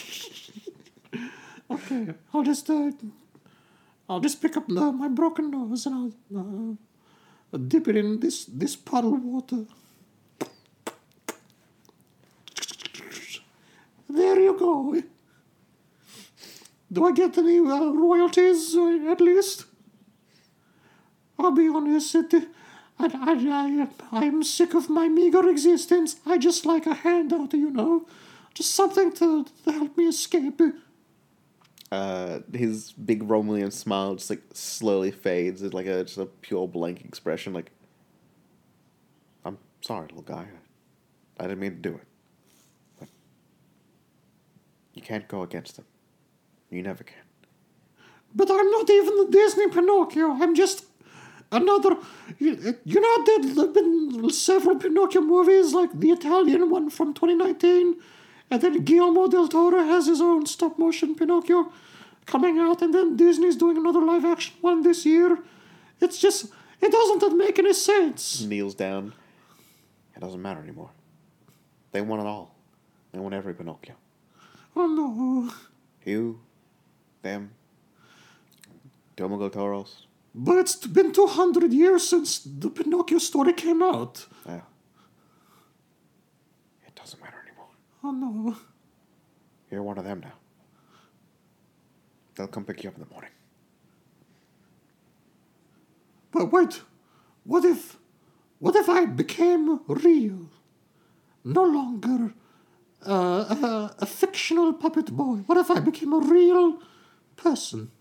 Okay. 1.71 2.13
I'll 2.33 2.43
just 2.43 2.69
uh, 2.69 2.91
I'll 4.09 4.19
just 4.19 4.41
pick 4.41 4.57
up 4.57 4.67
the, 4.67 4.91
my 4.91 5.07
broken 5.07 5.51
nose 5.51 5.85
and 5.85 6.13
I'll 6.35 6.77
uh, 7.53 7.57
dip 7.57 7.87
it 7.87 7.95
in 7.95 8.19
this 8.19 8.45
this 8.45 8.75
puddle 8.75 9.15
water. 9.15 9.65
There 14.09 14.39
you 14.39 14.59
go. 14.59 15.01
Do 16.91 17.05
I 17.05 17.13
get 17.13 17.37
any 17.37 17.59
uh, 17.59 17.91
royalties 17.91 18.75
uh, 18.75 19.11
at 19.11 19.21
least? 19.21 19.65
I'll 21.39 21.51
be 21.51 21.69
honest, 21.69 22.15
it, 22.15 22.33
I, 23.01 23.87
I, 24.11 24.19
I, 24.19 24.25
I'm 24.25 24.43
sick 24.43 24.73
of 24.73 24.89
my 24.89 25.07
meager 25.07 25.47
existence. 25.49 26.17
I 26.25 26.37
just 26.37 26.65
like 26.65 26.85
a 26.85 26.93
handout, 26.93 27.53
you 27.53 27.69
know? 27.69 28.07
Just 28.53 28.75
something 28.75 29.11
to, 29.13 29.45
to 29.65 29.71
help 29.71 29.97
me 29.97 30.07
escape. 30.07 30.61
Uh, 31.91 32.39
his 32.53 32.93
big 32.93 33.23
Romelian 33.23 33.71
smile 33.71 34.15
just 34.15 34.29
like 34.29 34.41
slowly 34.53 35.11
fades. 35.11 35.61
It's 35.61 35.73
like 35.73 35.87
a 35.87 36.03
just 36.03 36.17
a 36.17 36.25
pure 36.25 36.67
blank 36.67 37.03
expression. 37.03 37.53
Like, 37.53 37.71
I'm 39.43 39.57
sorry, 39.81 40.07
little 40.07 40.21
guy. 40.21 40.47
I 41.39 41.43
didn't 41.43 41.59
mean 41.59 41.71
to 41.71 41.77
do 41.77 41.95
it. 41.95 42.07
But 42.99 43.09
you 44.93 45.01
can't 45.01 45.27
go 45.27 45.41
against 45.41 45.75
them. 45.75 45.85
You 46.69 46.83
never 46.83 47.03
can. 47.03 47.17
But 48.33 48.49
I'm 48.49 48.71
not 48.71 48.89
even 48.89 49.17
the 49.17 49.27
Disney 49.29 49.67
Pinocchio. 49.67 50.31
I'm 50.31 50.55
just 50.55 50.85
another. 51.51 51.97
You, 52.39 52.77
you 52.85 53.01
know, 53.01 53.23
there 53.25 53.65
have 53.65 53.73
been 53.73 54.29
several 54.29 54.77
Pinocchio 54.77 55.21
movies, 55.21 55.73
like 55.73 55.91
the 55.99 56.11
Italian 56.11 56.69
one 56.69 56.89
from 56.89 57.13
2019, 57.13 57.95
and 58.49 58.61
then 58.61 58.83
Guillermo 58.83 59.27
del 59.27 59.47
Toro 59.47 59.83
has 59.83 60.07
his 60.07 60.21
own 60.21 60.45
stop 60.45 60.77
motion 60.79 61.15
Pinocchio 61.15 61.71
coming 62.25 62.57
out, 62.59 62.81
and 62.81 62.93
then 62.93 63.15
Disney's 63.15 63.55
doing 63.55 63.77
another 63.77 64.01
live 64.01 64.25
action 64.25 64.55
one 64.61 64.83
this 64.83 65.05
year. 65.05 65.39
It's 65.99 66.19
just. 66.19 66.51
It 66.83 66.91
doesn't 66.91 67.37
make 67.37 67.59
any 67.59 67.73
sense. 67.73 68.41
Kneels 68.41 68.73
down. 68.75 69.13
It 70.15 70.19
doesn't 70.19 70.41
matter 70.41 70.61
anymore. 70.61 70.89
They 71.91 72.01
want 72.01 72.23
it 72.23 72.27
all. 72.27 72.55
They 73.11 73.19
want 73.19 73.35
every 73.35 73.53
Pinocchio. 73.53 73.93
Oh 74.75 74.87
no. 74.87 75.53
You, 76.03 76.39
them, 77.21 77.51
del 79.15 79.49
Toro's. 79.49 80.07
But 80.33 80.57
it's 80.59 80.75
been 80.87 81.11
200 81.11 81.73
years 81.73 82.07
since 82.07 82.39
the 82.39 82.69
Pinocchio 82.69 83.17
story 83.17 83.53
came 83.53 83.83
out. 83.83 84.25
Yeah. 84.45 84.61
It 86.87 86.95
doesn't 86.95 87.21
matter 87.21 87.37
anymore. 87.45 87.67
Oh 88.03 88.11
no. 88.11 88.55
You're 89.69 89.83
one 89.83 89.97
of 89.97 90.05
them 90.05 90.21
now. 90.21 90.33
They'll 92.35 92.47
come 92.47 92.63
pick 92.63 92.83
you 92.83 92.89
up 92.89 92.95
in 92.95 93.03
the 93.03 93.09
morning. 93.09 93.31
But 96.31 96.51
wait, 96.51 96.81
what 97.43 97.65
if, 97.65 97.97
what 98.59 98.75
if 98.75 98.87
I 98.87 99.05
became 99.05 99.81
real? 99.87 100.49
No 101.43 101.63
longer 101.63 102.33
uh, 103.05 103.11
a, 103.11 103.95
a 103.99 104.05
fictional 104.05 104.73
puppet 104.73 105.11
boy. 105.11 105.37
What 105.45 105.57
if 105.57 105.69
I 105.69 105.79
became 105.79 106.13
a 106.13 106.19
real 106.19 106.79
person? 107.35 107.91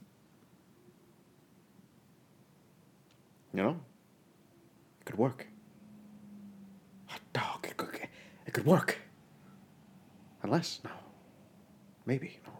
You 3.52 3.62
know? 3.62 3.80
It 5.00 5.06
could 5.06 5.18
work. 5.18 5.46
Hot 7.06 7.20
dog. 7.32 7.66
It 7.68 7.76
could, 7.76 8.00
it 8.46 8.52
could 8.52 8.66
work. 8.66 8.98
Unless, 10.42 10.80
no. 10.84 10.90
Maybe, 12.06 12.38
no. 12.46 12.52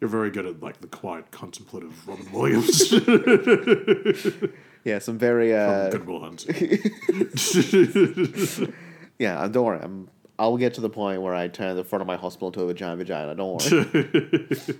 You're 0.00 0.10
very 0.10 0.30
good 0.30 0.44
at 0.44 0.62
like 0.62 0.80
the 0.80 0.86
quiet, 0.86 1.30
contemplative 1.30 2.06
Robin 2.06 2.30
Williams 2.30 2.92
Yeah, 4.84 4.98
some 4.98 5.16
very, 5.16 5.52
from 5.52 5.60
uh. 5.60 5.88
Goodwill 5.90 6.20
Hunt. 6.20 6.44
Yeah, 9.18 9.40
uh, 9.40 9.48
don't 9.48 9.64
worry. 9.64 9.80
I'm, 9.80 10.10
I'll 10.38 10.56
get 10.56 10.74
to 10.74 10.80
the 10.80 10.90
point 10.90 11.22
where 11.22 11.34
I 11.34 11.48
turn 11.48 11.76
the 11.76 11.84
front 11.84 12.00
of 12.00 12.06
my 12.06 12.16
hospital 12.16 12.48
into 12.48 12.68
a 12.68 12.74
giant 12.74 12.98
vagina. 12.98 13.34
Don't 13.34 13.70
worry. 13.70 14.46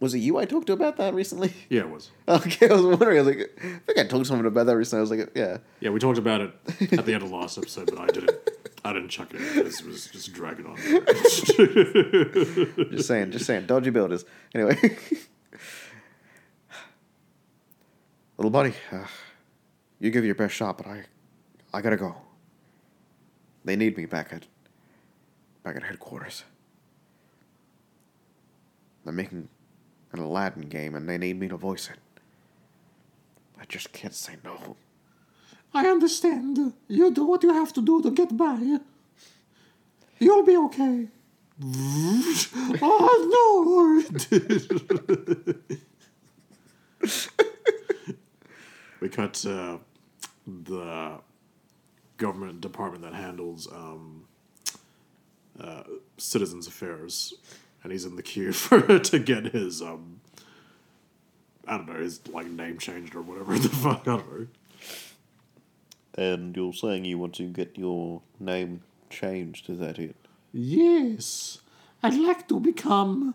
was 0.00 0.14
it 0.14 0.18
you 0.18 0.38
I 0.38 0.44
talked 0.44 0.68
to 0.68 0.72
about 0.72 0.96
that 0.98 1.14
recently? 1.14 1.52
Yeah, 1.68 1.80
it 1.80 1.90
was. 1.90 2.10
Okay, 2.28 2.68
I 2.68 2.72
was 2.74 2.82
wondering. 2.82 3.18
I 3.18 3.22
was 3.22 3.36
like, 3.36 3.50
I 3.58 3.78
think 3.78 3.98
I 3.98 4.04
talked 4.04 4.24
to 4.24 4.24
someone 4.24 4.46
about 4.46 4.66
that 4.66 4.76
recently. 4.76 4.98
I 4.98 5.02
was 5.02 5.10
like, 5.10 5.30
yeah. 5.34 5.58
Yeah, 5.80 5.90
we 5.90 5.98
talked 5.98 6.18
about 6.18 6.40
it 6.40 6.52
at 6.92 7.04
the 7.04 7.14
end 7.14 7.22
of 7.22 7.30
the 7.30 7.36
last 7.36 7.58
episode, 7.58 7.90
but 7.90 7.98
I 7.98 8.06
didn't. 8.06 8.36
I 8.84 8.92
didn't 8.92 9.10
chuck 9.10 9.32
it 9.32 9.40
in 9.40 9.46
because 9.54 9.80
it 9.80 9.86
was 9.86 10.06
just 10.08 10.32
dragging 10.32 10.66
on. 10.66 10.76
Just 12.90 13.06
saying, 13.06 13.30
just 13.30 13.46
saying. 13.46 13.66
Dodgy 13.66 13.90
builders. 13.90 14.24
Anyway. 14.54 14.76
Little 18.38 18.50
buddy, 18.50 18.74
uh, 18.90 19.04
you 20.00 20.10
give 20.10 20.24
your 20.24 20.34
best 20.34 20.54
shot, 20.54 20.78
but 20.78 20.88
I, 20.88 21.04
I 21.72 21.80
gotta 21.80 21.96
go. 21.96 22.16
They 23.64 23.76
need 23.76 23.96
me 23.96 24.06
back 24.06 24.32
at, 24.32 24.46
back 25.62 25.76
at 25.76 25.82
headquarters. 25.82 26.44
They're 29.04 29.12
making 29.12 29.48
an 30.12 30.18
Aladdin 30.20 30.68
game, 30.68 30.94
and 30.94 31.08
they 31.08 31.18
need 31.18 31.38
me 31.38 31.48
to 31.48 31.56
voice 31.56 31.88
it. 31.90 31.98
I 33.60 33.64
just 33.66 33.92
can't 33.92 34.14
say 34.14 34.36
no. 34.44 34.76
I 35.74 35.86
understand. 35.86 36.74
You 36.88 37.10
do 37.12 37.24
what 37.24 37.42
you 37.42 37.52
have 37.52 37.72
to 37.74 37.82
do 37.82 38.02
to 38.02 38.10
get 38.10 38.36
by. 38.36 38.78
You'll 40.18 40.44
be 40.44 40.56
okay. 40.56 41.08
oh 42.82 43.18
no! 43.34 44.02
We 49.02 49.08
cut 49.08 49.34
to 49.34 49.80
the 50.46 51.18
government 52.22 52.60
department 52.60 53.02
that 53.02 53.14
handles 53.14 53.66
um, 53.72 54.24
uh, 55.60 55.82
Citizens 56.18 56.68
Affairs, 56.68 57.34
and 57.82 57.90
he's 57.90 58.04
in 58.04 58.14
the 58.14 58.22
queue 58.22 58.52
for 58.64 58.98
to 58.98 59.18
get 59.18 59.46
his 59.46 59.82
um, 59.82 60.20
I 61.66 61.76
don't 61.76 61.88
know, 61.88 62.00
his 62.00 62.20
like 62.28 62.46
name 62.46 62.78
changed 62.78 63.14
or 63.14 63.22
whatever 63.22 63.58
the 63.66 63.68
fuck. 63.68 64.02
I 64.02 64.16
don't 64.16 64.40
know. 64.40 64.46
And 66.14 66.56
you're 66.56 66.72
saying 66.72 67.04
you 67.06 67.18
want 67.18 67.34
to 67.36 67.44
get 67.44 67.76
your 67.76 68.22
name 68.38 68.82
changed, 69.10 69.68
is 69.68 69.78
that 69.78 69.98
it? 69.98 70.14
Yes, 70.52 71.58
I'd 72.02 72.14
like 72.14 72.46
to 72.48 72.60
become 72.60 73.34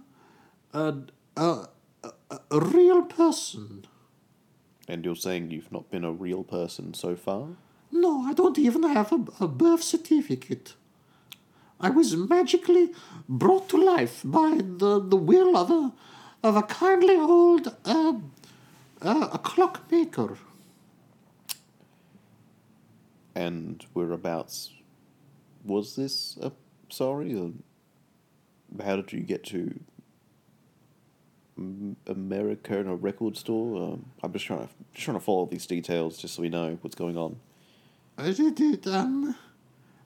a, 0.73 0.93
a, 1.35 1.67
a, 2.03 2.39
a 2.51 2.59
real 2.59 3.01
person. 3.01 3.85
And 4.87 5.03
you're 5.03 5.15
saying 5.15 5.51
you've 5.51 5.71
not 5.71 5.89
been 5.89 6.05
a 6.05 6.11
real 6.11 6.43
person 6.43 6.93
so 6.93 7.15
far? 7.15 7.47
No, 7.91 8.21
I 8.23 8.33
don't 8.33 8.57
even 8.59 8.83
have 8.83 9.11
a, 9.11 9.25
a 9.39 9.47
birth 9.47 9.83
certificate. 9.83 10.75
I 11.79 11.89
was 11.89 12.15
magically 12.15 12.89
brought 13.29 13.69
to 13.69 13.77
life 13.77 14.21
by 14.23 14.57
the, 14.57 14.99
the 14.99 15.15
will 15.15 15.55
of 15.55 15.69
a, 15.69 15.93
of 16.43 16.55
a 16.55 16.63
kindly 16.63 17.15
old 17.15 17.75
uh, 17.85 18.13
uh, 19.01 19.29
a 19.31 19.37
clockmaker. 19.37 20.37
And 23.35 23.85
whereabouts 23.93 24.73
was 25.63 25.95
this? 25.95 26.37
Uh, 26.41 26.49
sorry? 26.89 27.35
Or 27.35 27.51
how 28.83 28.95
did 28.95 29.13
you 29.13 29.19
get 29.19 29.43
to 29.45 29.79
America 32.07 32.77
in 32.79 32.87
a 32.87 32.95
record 32.95 33.37
store? 33.37 33.93
Um, 33.93 34.05
I'm 34.23 34.33
just 34.33 34.45
trying 34.45 34.61
to 34.61 34.69
just 34.93 35.05
trying 35.05 35.17
to 35.17 35.23
follow 35.23 35.45
these 35.45 35.67
details 35.67 36.17
just 36.17 36.35
so 36.35 36.41
we 36.41 36.49
know 36.49 36.77
what's 36.81 36.95
going 36.95 37.17
on. 37.17 37.37
I 38.19 38.31
did 38.31 38.59
it, 38.59 38.87
um, 38.87 39.35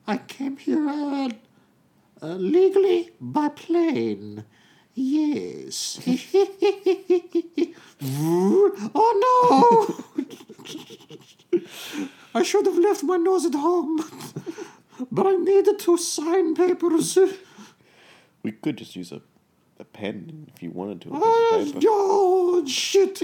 I 0.06 0.18
came 0.18 0.58
here 0.58 0.86
uh, 0.86 1.30
uh, 2.20 2.34
legally 2.34 3.10
by 3.18 3.48
plane. 3.48 4.44
Yes. 4.94 5.98
oh 8.94 10.04
no! 10.14 10.28
I 12.34 12.42
should 12.42 12.66
have 12.66 12.76
left 12.76 13.02
my 13.02 13.16
nose 13.16 13.46
at 13.46 13.54
home, 13.54 14.04
but 15.10 15.26
I 15.26 15.36
needed 15.36 15.78
to 15.78 15.96
sign 15.96 16.54
papers. 16.54 17.16
We 18.42 18.52
could 18.52 18.76
just 18.76 18.94
use 18.94 19.12
a, 19.12 19.22
a 19.78 19.84
pen 19.84 20.50
if 20.54 20.62
you 20.62 20.70
wanted 20.70 21.00
to. 21.02 21.08
a 21.08 21.12
Oh, 21.14 21.64
and 21.72 21.84
oh 21.88 22.66
shit! 22.66 23.22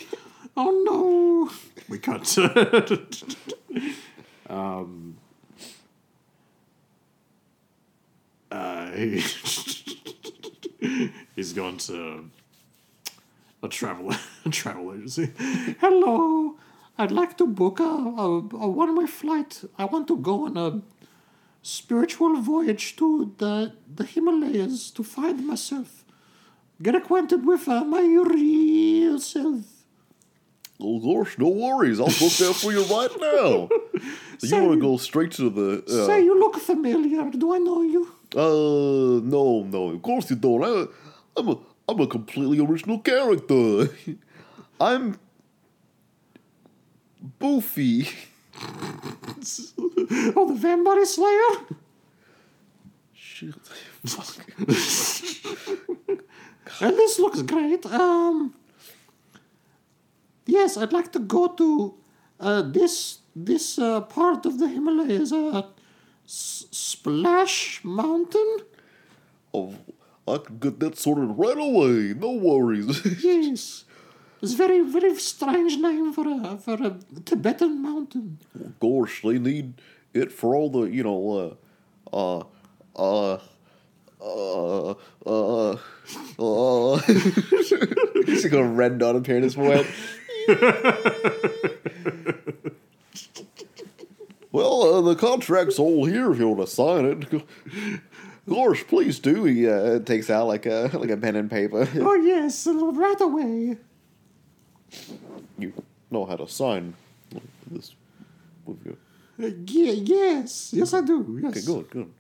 Oh 0.57 0.71
no! 0.87 1.51
We 1.91 1.99
cut 1.99 2.25
to 2.25 3.07
um, 4.49 5.17
uh, 8.51 8.91
he, 8.93 9.23
he's 11.37 11.53
gone 11.53 11.77
to 11.79 12.31
a 13.63 13.69
travel 13.69 14.13
a 14.45 14.51
travel 14.51 14.93
agency. 14.95 15.31
Hello, 15.81 16.57
I'd 16.97 17.13
like 17.13 17.37
to 17.39 17.47
book 17.47 17.81
a, 17.81 17.85
a, 17.85 18.39
a 18.39 18.69
one 18.69 18.97
way 18.97 19.07
flight. 19.07 19.65
I 19.79 19.85
want 19.85 20.09
to 20.09 20.17
go 20.17 20.47
on 20.47 20.57
a 20.57 20.81
spiritual 21.63 22.41
voyage 22.41 22.97
to 22.97 23.35
the, 23.39 23.73
the 23.95 24.05
Himalayas 24.05 24.91
to 24.93 25.03
find 25.03 25.47
myself. 25.47 26.05
Get 26.81 26.95
acquainted 26.95 27.45
with 27.45 27.69
uh, 27.69 27.85
my 27.85 28.03
real 28.03 29.19
self. 29.19 29.78
Oh 30.81 31.01
gosh, 31.01 31.37
no 31.39 31.49
worries. 31.49 31.99
I'll 31.99 32.07
book 32.07 32.33
that 32.39 32.55
for 32.61 32.71
you 32.73 32.83
right 32.85 33.11
now. 33.21 33.69
So 34.39 34.47
you 34.57 34.63
want 34.63 34.75
to 34.75 34.81
go 34.81 34.97
straight 34.97 35.33
to 35.33 35.51
the? 35.51 35.85
Uh, 35.89 36.07
Say, 36.07 36.23
you 36.25 36.39
look 36.39 36.57
familiar. 36.57 37.29
Do 37.31 37.53
I 37.55 37.59
know 37.59 37.83
you? 37.83 38.13
Uh, 38.37 39.21
no, 39.25 39.65
no. 39.65 39.89
Of 39.91 40.03
course 40.03 40.31
you 40.31 40.37
don't. 40.37 40.63
I, 40.63 40.87
I'm 41.37 41.49
a, 41.49 41.59
I'm 41.89 42.01
a 42.01 42.07
completely 42.07 42.61
original 42.61 43.01
character. 43.01 43.89
I'm 44.81 45.19
Boofy. 47.41 48.09
Oh, 50.37 50.47
the 50.49 50.55
Vampire 50.55 51.05
Slayer? 51.05 51.77
Shit. 53.15 53.55
Fuck. 54.07 54.37
And 56.81 56.97
this 56.97 57.19
looks 57.19 57.43
great. 57.43 57.85
Um, 57.87 58.55
yes, 60.49 60.77
I'd 60.77 60.93
like 60.93 61.13
to 61.13 61.21
go 61.21 61.49
to 61.61 61.95
uh, 62.41 62.63
this 62.63 63.21
this 63.37 63.79
uh, 63.79 64.01
part 64.01 64.47
of 64.47 64.59
the 64.59 64.67
Himalayas, 64.69 65.33
uh, 65.33 65.63
S- 66.27 66.67
Splash 66.73 67.81
Mountain. 67.85 68.51
Oh, 69.55 69.75
I 70.27 70.39
can 70.39 70.59
get 70.59 70.81
that 70.81 70.99
sorted 70.99 71.31
right 71.39 71.57
away. 71.69 72.15
No 72.15 72.33
worries. 72.33 73.01
Yes, 73.25 73.85
it's 74.43 74.55
very 74.55 74.81
very 74.83 75.15
strange 75.17 75.79
name 75.79 76.13
for 76.13 76.27
a 76.29 76.57
for 76.59 76.75
a 76.89 76.97
Tibetan 77.25 77.83
mountain. 77.83 78.39
of 78.55 78.79
course, 78.81 79.21
they 79.23 79.39
need 79.39 79.75
it 80.15 80.33
for 80.33 80.55
all 80.57 80.71
the, 80.71 80.83
you 80.85 81.03
know, 81.03 81.57
uh, 82.13 82.17
uh, 82.17 82.45
uh, 82.97 83.39
uh, 84.21 84.95
uh, 85.27 85.77
uh. 86.39 86.97
He's 88.27 88.47
got 88.47 88.61
a 88.61 88.65
red 88.83 88.99
dot 88.99 89.17
appear 89.17 89.37
in 89.37 89.43
his 89.43 89.55
forehead. 89.55 89.87
Well, 94.53 94.83
uh, 94.83 95.01
the 95.03 95.15
contract's 95.15 95.79
all 95.79 96.05
here 96.07 96.33
if 96.33 96.39
you 96.39 96.49
want 96.49 96.61
to 96.61 96.67
sign 96.75 97.05
it. 97.05 97.33
Of 97.33 98.55
course, 98.55 98.83
please 98.83 99.19
do. 99.19 99.45
He 99.45 99.69
uh, 99.69 99.99
takes 100.01 100.31
out 100.31 100.47
like 100.47 100.65
a 100.67 100.91
like 100.95 101.11
a 101.11 101.17
pen 101.17 101.37
and 101.37 101.51
paper. 101.51 101.87
Oh 102.01 102.15
yes, 102.15 102.67
right 102.67 103.21
away. 103.21 103.77
you 105.59 105.73
know 106.11 106.25
how 106.25 106.37
to 106.37 106.49
sign 106.49 106.95
this 107.71 107.95
with 108.65 108.79
your. 108.87 108.95
Uh, 109.41 109.53
ye- 109.67 109.93
yes, 109.93 110.73
yes 110.73 110.95
I 110.95 111.03
do. 111.03 111.39
Yes. 111.43 111.51
Okay, 111.57 111.67
good, 111.67 111.91
good. 111.91 112.11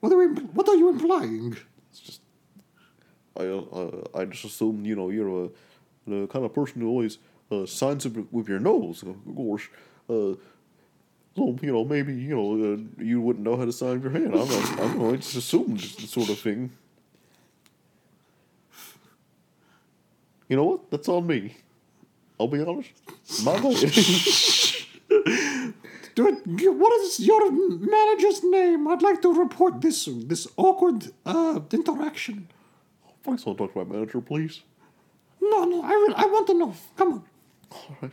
What 0.00 0.12
are 0.12 0.18
we? 0.18 0.26
What 0.26 0.68
are 0.68 0.76
you 0.76 0.90
implying? 0.90 1.56
It's 1.90 2.00
just 2.00 2.20
I 3.36 3.44
uh, 3.46 4.02
I 4.14 4.26
just 4.26 4.44
assume 4.44 4.84
you 4.84 4.94
know 4.94 5.08
you're 5.08 5.46
a 5.46 5.48
the 6.08 6.26
kind 6.28 6.44
of 6.44 6.52
person 6.54 6.80
who 6.80 6.88
always 6.88 7.18
uh, 7.50 7.66
signs 7.66 8.06
it 8.06 8.32
with 8.32 8.48
your 8.48 8.60
nose. 8.60 9.02
Of 9.02 9.34
course, 9.34 9.68
uh, 10.08 10.34
so 11.36 11.56
you 11.62 11.72
know 11.72 11.84
maybe 11.84 12.14
you 12.14 12.36
know 12.36 12.74
uh, 12.74 13.02
you 13.02 13.20
wouldn't 13.20 13.44
know 13.44 13.56
how 13.56 13.64
to 13.64 13.72
sign 13.72 14.00
with 14.00 14.04
your 14.04 14.12
hand. 14.12 14.34
I 14.34 14.38
don't 14.76 14.98
know. 14.98 15.12
I 15.12 15.16
just 15.16 15.36
assumed 15.36 15.78
the 15.78 16.06
sort 16.06 16.28
of 16.30 16.38
thing. 16.38 16.72
You 20.48 20.56
know 20.56 20.64
what? 20.64 20.90
That's 20.90 21.08
on 21.08 21.26
me. 21.26 21.56
I'll 22.40 22.48
be 22.48 22.62
honest. 22.62 22.90
My 23.44 23.52
bad. 23.60 23.74
Do 26.14 26.26
it. 26.26 26.42
What 26.74 26.92
is 27.02 27.20
your 27.20 27.52
manager's 27.52 28.42
name? 28.42 28.88
I'd 28.88 29.02
like 29.02 29.22
to 29.22 29.32
report 29.32 29.80
this 29.80 30.08
this 30.12 30.48
awkward 30.56 31.12
uh, 31.26 31.60
interaction. 31.70 32.48
Please 33.22 33.44
don't 33.44 33.56
talk 33.56 33.72
to 33.72 33.84
my 33.84 33.94
manager, 33.94 34.20
please. 34.20 34.62
No, 35.40 35.64
no, 35.64 35.82
I 35.82 35.90
will, 35.96 36.14
I 36.16 36.26
want 36.26 36.46
to 36.48 36.54
know. 36.54 36.74
Come 36.96 37.12
on. 37.12 37.24
All 37.70 37.96
right. 38.00 38.12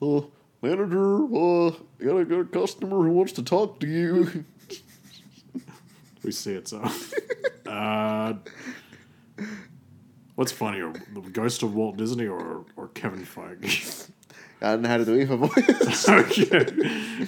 Uh, 0.00 0.26
manager, 0.62 1.24
uh, 1.24 1.70
got 1.98 2.16
a, 2.18 2.24
got 2.24 2.40
a 2.40 2.44
customer 2.44 3.02
who 3.02 3.10
wants 3.10 3.32
to 3.32 3.42
talk 3.42 3.80
to 3.80 3.86
you. 3.86 4.44
We 6.22 6.32
see 6.32 6.52
it 6.54 6.68
so. 6.68 6.82
uh, 7.66 8.34
what's 10.34 10.52
funnier, 10.52 10.92
the 11.14 11.20
ghost 11.20 11.62
of 11.62 11.74
Walt 11.74 11.96
Disney 11.96 12.26
or 12.26 12.64
or 12.76 12.88
Kevin 12.88 13.24
Feige? 13.24 14.10
I 14.60 14.72
don't 14.72 14.82
know 14.82 14.88
how 14.88 14.96
to 14.96 15.04
do 15.04 15.14
either 15.14 15.36
voice. 15.36 16.08
okay. 16.08 16.66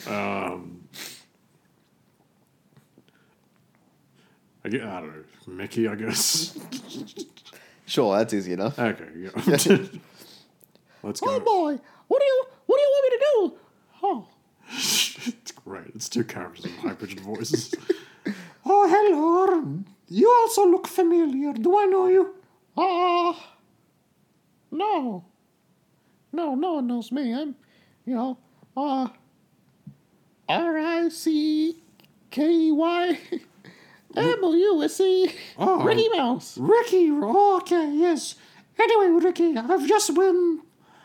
Um, 0.08 0.80
I, 4.64 4.68
get, 4.68 4.82
I 4.82 5.00
don't 5.00 5.06
know. 5.06 5.24
Mickey, 5.46 5.88
I 5.88 5.94
guess. 5.94 6.58
Sure, 7.90 8.16
that's 8.16 8.32
easy 8.34 8.52
enough. 8.52 8.78
Okay. 8.78 9.08
Yeah. 9.16 9.30
Let's 11.02 11.20
go. 11.20 11.26
Oh 11.30 11.40
boy, 11.40 11.78
what 12.08 12.20
do 12.20 12.24
you 12.26 12.44
what 12.66 12.76
do 12.76 12.82
you 12.82 12.90
want 12.92 13.04
me 13.04 13.16
to 13.16 13.24
do? 13.32 13.58
Oh, 14.02 14.28
it's 14.72 15.52
great. 15.52 15.86
It's 15.94 16.08
two 16.08 16.24
characters 16.24 16.64
with 16.64 16.76
high 16.76 16.94
pitched 16.94 17.20
voices. 17.20 17.74
Oh, 18.72 18.86
hello. 18.86 19.82
You 20.08 20.28
also 20.42 20.66
look 20.66 20.86
familiar. 20.86 21.54
Do 21.54 21.78
I 21.78 21.86
know 21.86 22.08
you? 22.08 22.34
uh, 22.76 23.32
no, 24.70 25.24
no, 26.30 26.54
no 26.54 26.74
one 26.74 26.86
knows 26.86 27.10
me. 27.10 27.32
I'm, 27.34 27.56
you 28.04 28.14
know, 28.14 28.38
uh, 28.76 29.08
R 30.46 30.78
I 30.78 31.08
C 31.08 31.78
K 32.30 32.70
Y 32.70 33.18
M 34.16 34.38
O 34.42 34.52
U 34.54 34.82
S 34.82 35.00
E 35.00 35.30
Oh. 35.58 35.82
Ricky 35.84 36.08
Mouse. 36.16 36.58
Ricky. 36.58 37.10
Okay, 37.12 37.92
yes. 37.94 38.34
Anyway, 38.78 39.08
Ricky, 39.24 39.56
I've 39.56 39.86
just 39.86 40.14
been. 40.14 40.60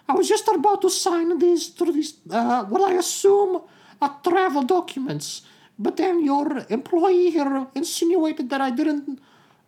I 0.08 0.14
was 0.14 0.30
just 0.30 0.48
about 0.48 0.82
to 0.82 0.90
sign 0.90 1.38
these 1.40 1.70
to 1.70 1.92
these 1.92 2.14
uh, 2.30 2.64
what 2.66 2.82
I 2.82 2.94
assume 2.96 3.62
are 4.02 4.20
travel 4.24 4.64
documents 4.64 5.42
but 5.78 5.98
then 5.98 6.24
your 6.24 6.66
employee 6.70 7.32
here 7.32 7.68
insinuated 7.76 8.50
that 8.50 8.62
I 8.62 8.72
didn't 8.72 9.20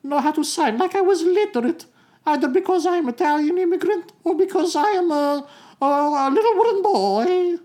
know 0.03 0.19
how 0.19 0.31
to 0.31 0.43
sign, 0.43 0.77
like 0.77 0.95
I 0.95 1.01
was 1.01 1.21
literate, 1.23 1.85
either 2.25 2.47
because 2.47 2.85
I 2.85 2.97
am 2.97 3.09
Italian 3.09 3.57
immigrant 3.57 4.11
or 4.23 4.35
because 4.35 4.75
I 4.75 4.89
am 4.91 5.11
a, 5.11 5.45
a, 5.81 5.85
a 5.85 6.29
little 6.31 6.55
wooden 6.55 6.81
boy. 6.81 7.63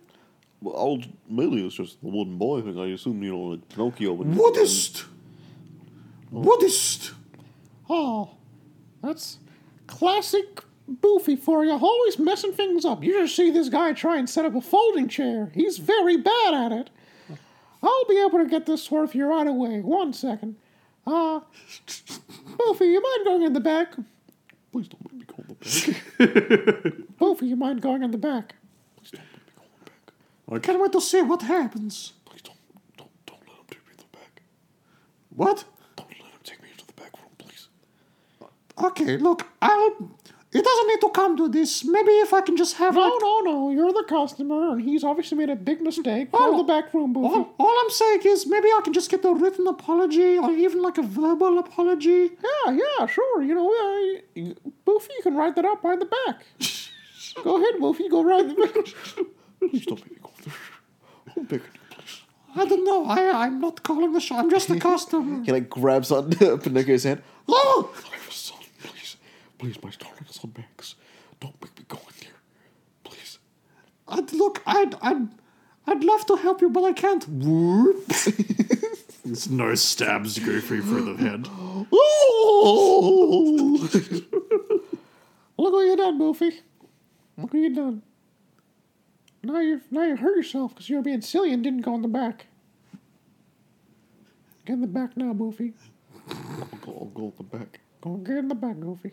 Well, 0.60 0.76
ultimately, 0.76 1.66
it's 1.66 1.76
just 1.76 2.00
the 2.02 2.08
wooden 2.08 2.38
boy 2.38 2.62
thing. 2.62 2.78
I 2.78 2.86
assume, 2.92 3.22
you 3.22 3.32
know, 3.32 3.42
like 3.42 3.68
Pinocchio 3.68 4.12
would. 4.14 4.28
Woodist! 4.28 5.04
Woodist! 6.32 7.12
Oh, 7.88 8.30
that's 9.02 9.38
classic 9.86 10.62
Boofy 10.90 11.38
for 11.38 11.64
you. 11.64 11.72
Always 11.72 12.18
messing 12.18 12.52
things 12.52 12.84
up. 12.84 13.02
You 13.04 13.20
just 13.20 13.36
see 13.36 13.50
this 13.50 13.68
guy 13.68 13.92
try 13.92 14.18
and 14.18 14.28
set 14.28 14.44
up 14.44 14.54
a 14.54 14.60
folding 14.60 15.08
chair. 15.08 15.50
He's 15.54 15.78
very 15.78 16.16
bad 16.16 16.54
at 16.54 16.72
it. 16.72 16.90
I'll 17.82 18.04
be 18.08 18.18
able 18.20 18.38
to 18.38 18.46
get 18.46 18.66
this 18.66 18.82
swerve 18.82 19.12
here 19.12 19.28
right 19.28 19.46
away. 19.46 19.80
One 19.80 20.12
second. 20.12 20.56
Uh, 21.06 21.40
Boofy, 21.86 22.92
you 22.92 23.02
mind 23.02 23.24
going 23.24 23.42
in 23.42 23.52
the 23.52 23.60
back? 23.60 23.94
Please 24.70 24.88
don't 24.88 25.12
make 25.12 25.20
me 25.20 25.26
go 25.26 25.34
in 25.38 25.48
the 25.48 25.54
back. 25.54 26.92
Boofy, 27.18 27.48
you 27.48 27.56
mind 27.56 27.82
going 27.82 28.02
in 28.02 28.10
the 28.12 28.18
back? 28.18 28.54
Please 28.96 29.10
don't 29.10 29.24
make 29.24 29.46
me 29.46 29.52
go 29.56 29.62
in 29.64 29.84
the 29.84 29.90
back. 29.90 30.12
I 30.50 30.58
can't 30.60 30.80
wait 30.80 30.92
to 30.92 31.00
see 31.00 31.22
what 31.22 31.42
happens. 31.42 32.12
Please 32.24 32.42
don't, 32.42 32.56
don't, 32.96 33.10
don't 33.26 33.40
let 33.40 33.56
him 33.58 33.64
take 33.68 33.86
me 33.88 33.94
to 33.96 34.04
the 34.04 34.16
back. 34.16 34.42
What? 35.30 35.64
Don't 35.96 36.08
let 36.08 36.18
him 36.18 36.40
take 36.44 36.62
me 36.62 36.68
into 36.70 36.86
the 36.86 36.92
back 36.92 37.12
room, 37.18 37.32
please. 37.36 37.68
Okay, 38.82 39.16
look, 39.16 39.46
I'll. 39.60 40.10
It 40.54 40.62
doesn't 40.62 40.86
need 40.88 41.00
to 41.00 41.08
come 41.08 41.34
to 41.38 41.48
this. 41.48 41.82
Maybe 41.82 42.10
if 42.24 42.34
I 42.34 42.42
can 42.42 42.58
just 42.58 42.76
have 42.76 42.94
No, 42.94 43.00
like. 43.00 43.12
no, 43.22 43.40
no. 43.40 43.70
You're 43.70 43.90
the 43.90 44.04
customer, 44.06 44.72
and 44.72 44.82
he's 44.82 45.02
obviously 45.02 45.38
made 45.38 45.48
a 45.48 45.56
big 45.56 45.80
mistake. 45.80 46.30
Go 46.30 46.38
to 46.38 46.44
Oh. 46.44 46.58
the 46.58 46.64
back 46.64 46.92
room, 46.92 47.14
Boofy. 47.14 47.24
All, 47.24 47.54
all 47.58 47.74
I'm 47.82 47.88
saying 47.88 48.20
is 48.26 48.46
maybe 48.46 48.68
I 48.68 48.80
can 48.84 48.92
just 48.92 49.08
get 49.10 49.24
a 49.24 49.32
written 49.32 49.66
apology 49.66 50.36
or 50.36 50.50
even 50.50 50.82
like 50.82 50.98
a 50.98 51.02
verbal 51.02 51.58
apology. 51.58 52.32
Yeah, 52.66 52.72
yeah, 52.82 53.06
sure. 53.06 53.42
You 53.42 53.54
know, 53.54 53.68
uh, 53.70 54.20
you- 54.34 54.54
Boofy, 54.86 55.08
you 55.16 55.22
can 55.22 55.36
write 55.36 55.54
that 55.56 55.64
up 55.64 55.80
by 55.80 55.96
the 55.96 56.04
back. 56.04 56.44
go 57.44 57.56
ahead, 57.56 57.80
Boofy. 57.80 58.10
Go 58.10 58.22
right 58.22 58.46
the 58.46 58.54
back. 58.54 59.26
Please 59.58 59.86
don't 59.86 60.00
make 60.04 60.10
me 60.12 60.18
go 60.22 60.30
there. 60.44 60.54
I'm 61.34 61.44
begging 61.44 61.66
you, 61.72 61.80
please. 61.96 62.20
I 62.56 62.66
don't 62.66 62.84
know. 62.84 63.06
I, 63.06 63.46
I'm 63.46 63.58
not 63.58 63.82
calling 63.82 64.12
the 64.12 64.20
shot. 64.20 64.40
I'm 64.40 64.50
just 64.50 64.68
a 64.68 64.78
customer. 64.90 65.42
He 65.44 65.50
like 65.50 65.70
grabs 65.70 66.10
on 66.12 66.28
Pinocchio's 66.30 67.04
hand. 67.04 67.22
Oh! 67.48 67.90
I 68.12 68.16
have 68.16 68.28
a 68.28 68.32
son, 68.32 68.58
please. 69.62 69.82
My 69.82 69.90
darling 69.98 70.26
son 70.28 70.52
Max. 70.56 70.96
Don't 71.40 71.54
make 71.62 71.78
me 71.78 71.84
go 71.86 71.98
in 71.98 72.14
there. 72.20 72.32
Please. 73.04 73.38
I'd, 74.08 74.32
look, 74.32 74.60
I'd, 74.66 74.96
I'd, 75.00 75.28
I'd 75.86 76.02
love 76.02 76.26
to 76.26 76.34
help 76.36 76.60
you, 76.60 76.68
but 76.68 76.82
I 76.82 76.92
can't. 76.92 77.24
Whoop. 77.28 78.08
His 79.24 79.48
nose 79.48 79.80
stabs 79.80 80.40
Goofy 80.40 80.80
through 80.80 81.14
the 81.14 81.22
head. 81.22 81.46
Oh! 81.92 83.08
Look 85.58 85.72
what 85.72 85.82
you 85.82 85.96
done, 85.96 86.18
Boofy. 86.18 86.60
Look 87.38 87.54
what 87.54 87.60
you 87.60 87.72
done. 87.72 88.02
Now 89.44 89.60
you've 89.60 89.84
now 89.92 90.02
you 90.02 90.16
hurt 90.16 90.36
yourself 90.36 90.74
because 90.74 90.88
you 90.88 90.96
were 90.96 91.02
being 91.02 91.20
silly 91.20 91.52
and 91.52 91.62
didn't 91.62 91.82
go 91.82 91.94
in 91.94 92.02
the 92.02 92.08
back. 92.08 92.46
Get 94.66 94.72
in 94.72 94.80
the 94.80 94.88
back 94.88 95.16
now, 95.16 95.32
Boofy. 95.32 95.72
I'll 96.28 96.66
go, 96.80 97.10
go 97.14 97.26
in 97.26 97.34
the 97.36 97.44
back. 97.44 97.78
Go 98.00 98.16
get 98.16 98.38
in 98.38 98.48
the 98.48 98.56
back, 98.56 98.80
Goofy. 98.80 99.12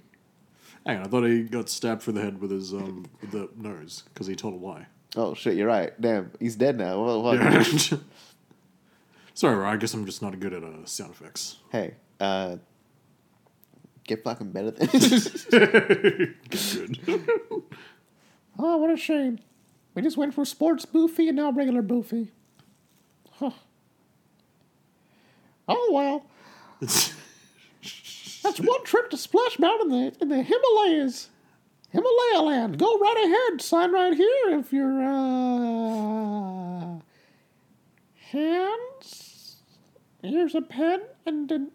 Hang 0.86 0.98
on, 1.00 1.06
I 1.06 1.10
thought 1.10 1.24
he 1.24 1.44
got 1.44 1.70
stabbed 1.70 2.02
through 2.02 2.14
the 2.14 2.22
head 2.22 2.42
with 2.42 2.52
his 2.52 2.74
um 2.74 3.06
with 3.22 3.32
the 3.32 3.50
nose 3.56 4.04
because 4.14 4.28
he 4.28 4.36
told 4.36 4.54
a 4.62 4.66
lie. 4.66 4.88
oh 5.16 5.34
shit! 5.34 5.56
You're 5.56 5.68
right. 5.68 6.00
Damn, 6.00 6.32
he's 6.40 6.56
dead 6.56 6.78
now. 6.78 7.04
What, 7.04 7.40
what? 7.40 7.94
Sorry, 9.34 9.56
Ron, 9.56 9.74
I 9.74 9.78
guess 9.78 9.94
I'm 9.94 10.06
just 10.06 10.22
not 10.22 10.38
good 10.40 10.54
at 10.54 10.64
uh, 10.64 10.86
sound 10.86 11.12
effects. 11.12 11.58
Hey, 11.72 11.96
uh, 12.20 12.58
get 14.04 14.24
fucking 14.24 14.52
better 14.52 14.72
than. 14.72 14.88
Good. 16.50 17.00
Oh, 18.58 18.78
what 18.78 18.92
a 18.92 18.98
shame. 18.98 19.40
We 19.96 20.02
just 20.02 20.18
went 20.18 20.34
for 20.34 20.44
sports 20.44 20.86
Boofy 20.86 21.30
and 21.30 21.38
now 21.38 21.52
regular 21.52 21.82
Boofy. 21.82 22.30
Huh. 23.32 23.52
Oh 25.70 25.90
well. 25.94 26.26
That's 28.44 28.60
one 28.60 28.84
trip 28.84 29.10
to 29.10 29.18
Splash 29.18 29.60
Mountain 29.60 29.92
in 29.92 30.06
the, 30.06 30.22
in 30.22 30.30
the 30.30 30.44
Himalayas. 30.44 31.30
Himalaya 31.92 32.42
land. 32.44 32.78
Go 32.78 32.98
right 32.98 33.26
ahead. 33.26 33.62
Sign 33.62 33.92
right 33.92 34.14
here 34.14 34.60
if 34.60 34.72
you're, 34.72 35.02
uh. 35.04 37.00
Hands. 38.32 39.56
Here's 40.22 40.54
a 40.54 40.62
pen 40.62 41.02
and 41.26 41.52
an 41.52 41.72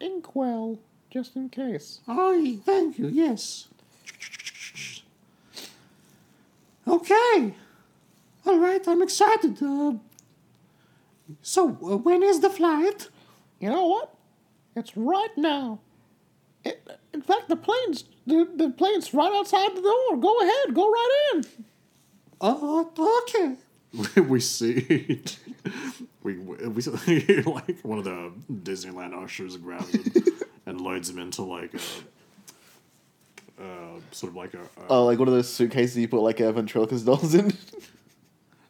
inkwell, 0.00 0.78
just 1.10 1.36
in 1.36 1.50
case. 1.50 2.00
Oh, 2.08 2.58
thank 2.64 2.98
you. 2.98 3.08
Yes. 3.08 3.68
Okay. 6.88 7.54
All 8.46 8.58
right. 8.58 8.86
I'm 8.88 9.02
excited. 9.02 9.62
Uh, 9.62 9.94
so, 11.42 11.78
uh, 11.82 11.98
when 11.98 12.22
is 12.22 12.40
the 12.40 12.50
flight? 12.50 13.08
You 13.60 13.68
know 13.70 13.86
what? 13.86 14.14
It's 14.74 14.96
right 14.96 15.36
now. 15.36 15.80
It, 16.64 16.86
in 17.12 17.22
fact, 17.22 17.48
the 17.48 17.56
plane's 17.56 18.04
the, 18.26 18.48
the 18.54 18.70
plane's 18.70 19.12
right 19.14 19.32
outside 19.32 19.76
the 19.76 19.82
door. 19.82 20.16
Go 20.16 20.40
ahead. 20.40 20.74
Go 20.74 20.90
right 20.90 21.30
in. 21.34 21.44
Uh, 22.40 22.84
okay. 23.28 23.56
we 24.28 24.38
see 24.38 25.20
we 26.22 26.38
we 26.38 26.80
see 26.80 27.42
like 27.46 27.80
one 27.82 27.98
of 27.98 28.04
the 28.04 28.32
Disneyland 28.50 29.20
ushers 29.20 29.56
grabs 29.56 29.90
him 29.90 30.24
and 30.66 30.80
loads 30.80 31.10
him 31.10 31.18
into 31.18 31.42
like 31.42 31.74
a 31.74 33.62
uh, 33.62 34.00
sort 34.12 34.30
of 34.30 34.36
like 34.36 34.54
a, 34.54 34.60
a 34.60 34.88
oh, 34.88 35.04
like 35.06 35.18
one 35.18 35.28
of 35.28 35.34
those 35.34 35.48
suitcases 35.48 35.96
you 35.96 36.08
put 36.08 36.20
like 36.20 36.40
a 36.40 36.52
ventriloquist 36.52 37.04
dolls 37.04 37.34
in. 37.34 37.52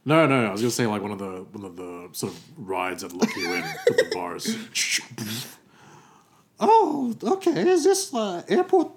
no 0.06 0.26
no 0.26 0.42
no 0.42 0.48
I 0.48 0.52
was 0.52 0.62
gonna 0.62 0.70
say 0.70 0.86
like 0.86 1.02
one 1.02 1.12
of 1.12 1.18
the 1.18 1.44
one 1.52 1.64
of 1.66 1.76
the 1.76 2.08
sort 2.12 2.32
of 2.32 2.40
rides 2.56 3.02
that 3.02 3.12
lock 3.12 3.36
you 3.36 3.52
in 3.52 3.62
with 3.62 3.96
the 3.98 4.10
bars. 4.14 4.56
Oh, 6.60 7.14
okay. 7.22 7.68
Is 7.68 7.84
this 7.84 8.12
uh, 8.12 8.42
airport 8.48 8.92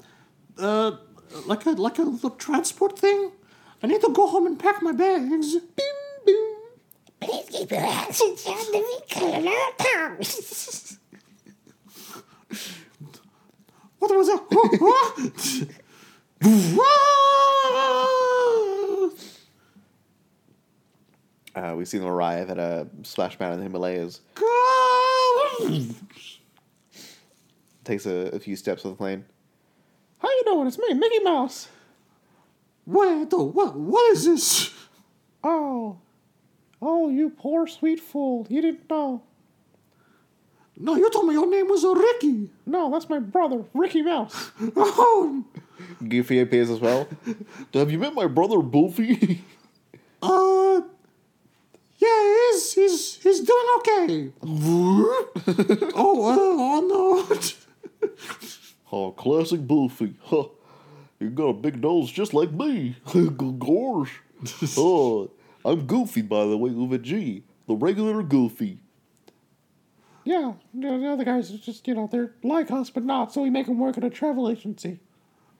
uh, 0.57 0.97
like 1.45 1.65
a 1.65 1.71
like 1.71 1.97
a 1.97 2.03
little 2.03 2.31
transport 2.31 2.99
thing? 2.99 3.31
I 3.81 3.87
need 3.87 4.01
to 4.01 4.11
go 4.11 4.27
home 4.27 4.47
and 4.47 4.59
pack 4.59 4.81
my 4.81 4.91
bags. 4.91 5.53
Bing, 5.53 5.95
bing. 6.25 6.55
Please 7.21 7.45
keep 7.49 7.71
your 7.71 7.79
accents 7.79 8.45
on 8.47 8.57
the 8.57 8.83
vehicle 9.11 9.33
at 9.33 9.47
all 9.47 9.71
times. 9.77 10.99
What 13.99 14.17
was 14.17 14.27
that? 14.27 14.43
Oh, 14.51 15.13
oh. 17.65 19.13
Uh, 21.55 21.75
we've 21.77 21.87
seen 21.87 21.99
them 22.01 22.09
arrive 22.09 22.49
at 22.49 22.57
a 22.57 22.87
splash 23.03 23.39
mountain 23.39 23.59
in 23.59 23.65
the 23.65 23.65
Himalayas. 23.65 24.21
Takes 27.83 28.05
a, 28.05 28.29
a 28.33 28.39
few 28.39 28.55
steps 28.55 28.83
with 28.83 28.93
the 28.93 28.97
plane. 28.97 29.25
How 30.19 30.29
you 30.29 30.43
doing? 30.45 30.67
It's 30.67 30.77
me, 30.77 30.93
Mickey 30.93 31.19
Mouse. 31.19 31.67
What 32.85 33.33
oh, 33.33 33.43
what? 33.45 33.75
What 33.75 34.11
is 34.13 34.25
this? 34.25 34.73
Oh, 35.43 35.97
oh, 36.81 37.09
you 37.09 37.29
poor 37.29 37.67
sweet 37.67 37.99
fool. 37.99 38.47
You 38.49 38.61
didn't 38.61 38.89
know. 38.89 39.23
No, 40.77 40.95
you 40.95 41.09
told 41.11 41.27
me 41.27 41.33
your 41.33 41.49
name 41.49 41.67
was 41.67 41.83
Ricky. 41.83 42.49
No, 42.65 42.89
that's 42.91 43.07
my 43.07 43.19
brother, 43.19 43.63
Ricky 43.73 44.01
Mouse. 44.01 44.51
Oh, 44.75 45.43
Goofy 46.07 46.39
appears 46.39 46.69
as 46.69 46.79
well. 46.79 47.07
Have 47.73 47.91
you 47.91 47.99
met 47.99 48.13
my 48.13 48.27
brother, 48.27 48.57
Boofy? 48.57 49.39
uh, 50.21 50.81
yeah, 51.97 52.35
he's 52.51 52.73
he's 52.73 53.15
he's 53.23 53.39
doing 53.41 53.65
okay. 53.77 54.31
oh, 55.95 56.29
uh, 56.29 56.37
oh 56.37 57.27
no. 57.29 57.37
oh, 58.91 59.11
classic 59.11 59.61
Boofy. 59.61 60.15
Huh. 60.23 60.45
You 61.19 61.29
got 61.29 61.47
a 61.47 61.53
big 61.53 61.81
nose 61.81 62.11
just 62.11 62.33
like 62.33 62.51
me. 62.51 62.95
Gosh. 63.59 64.19
Uh, 64.61 64.67
oh, 64.77 65.31
I'm 65.63 65.85
Goofy, 65.85 66.21
by 66.21 66.45
the 66.45 66.57
way, 66.57 66.71
with 66.71 66.91
a 66.91 66.97
G. 66.97 67.43
The 67.65 67.75
regular 67.75 68.21
Goofy. 68.23 68.79
Yeah, 70.25 70.53
the 70.73 70.97
the 70.97 71.07
other 71.07 71.23
guys 71.23 71.49
are 71.53 71.57
just, 71.57 71.87
you 71.87 71.95
know, 71.95 72.09
they're 72.11 72.31
like 72.43 72.69
us, 72.71 72.89
but 72.89 73.05
not, 73.05 73.31
so 73.31 73.41
we 73.41 73.49
make 73.49 73.67
them 73.67 73.79
work 73.79 73.97
at 73.97 74.03
a 74.03 74.09
travel 74.09 74.49
agency. 74.49 74.99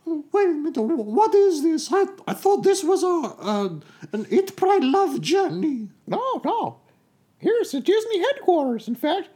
Oh, 0.06 0.26
wait 0.34 0.50
a 0.50 0.52
minute. 0.52 0.78
What 0.78 1.34
is 1.34 1.64
this? 1.64 1.90
I 1.92 2.06
I 2.28 2.34
thought 2.34 2.64
this 2.64 2.84
was 2.84 3.04
a, 3.04 3.08
a 3.08 3.80
an 4.12 4.28
Eat 4.30 4.56
Pray 4.58 4.80
Love 4.82 5.22
journey. 5.22 5.90
No, 6.08 6.42
no. 6.44 6.80
Here's 7.38 7.72
the 7.72 7.80
Disney 7.80 8.20
headquarters. 8.20 8.88
In 8.88 8.96
fact, 8.96 9.30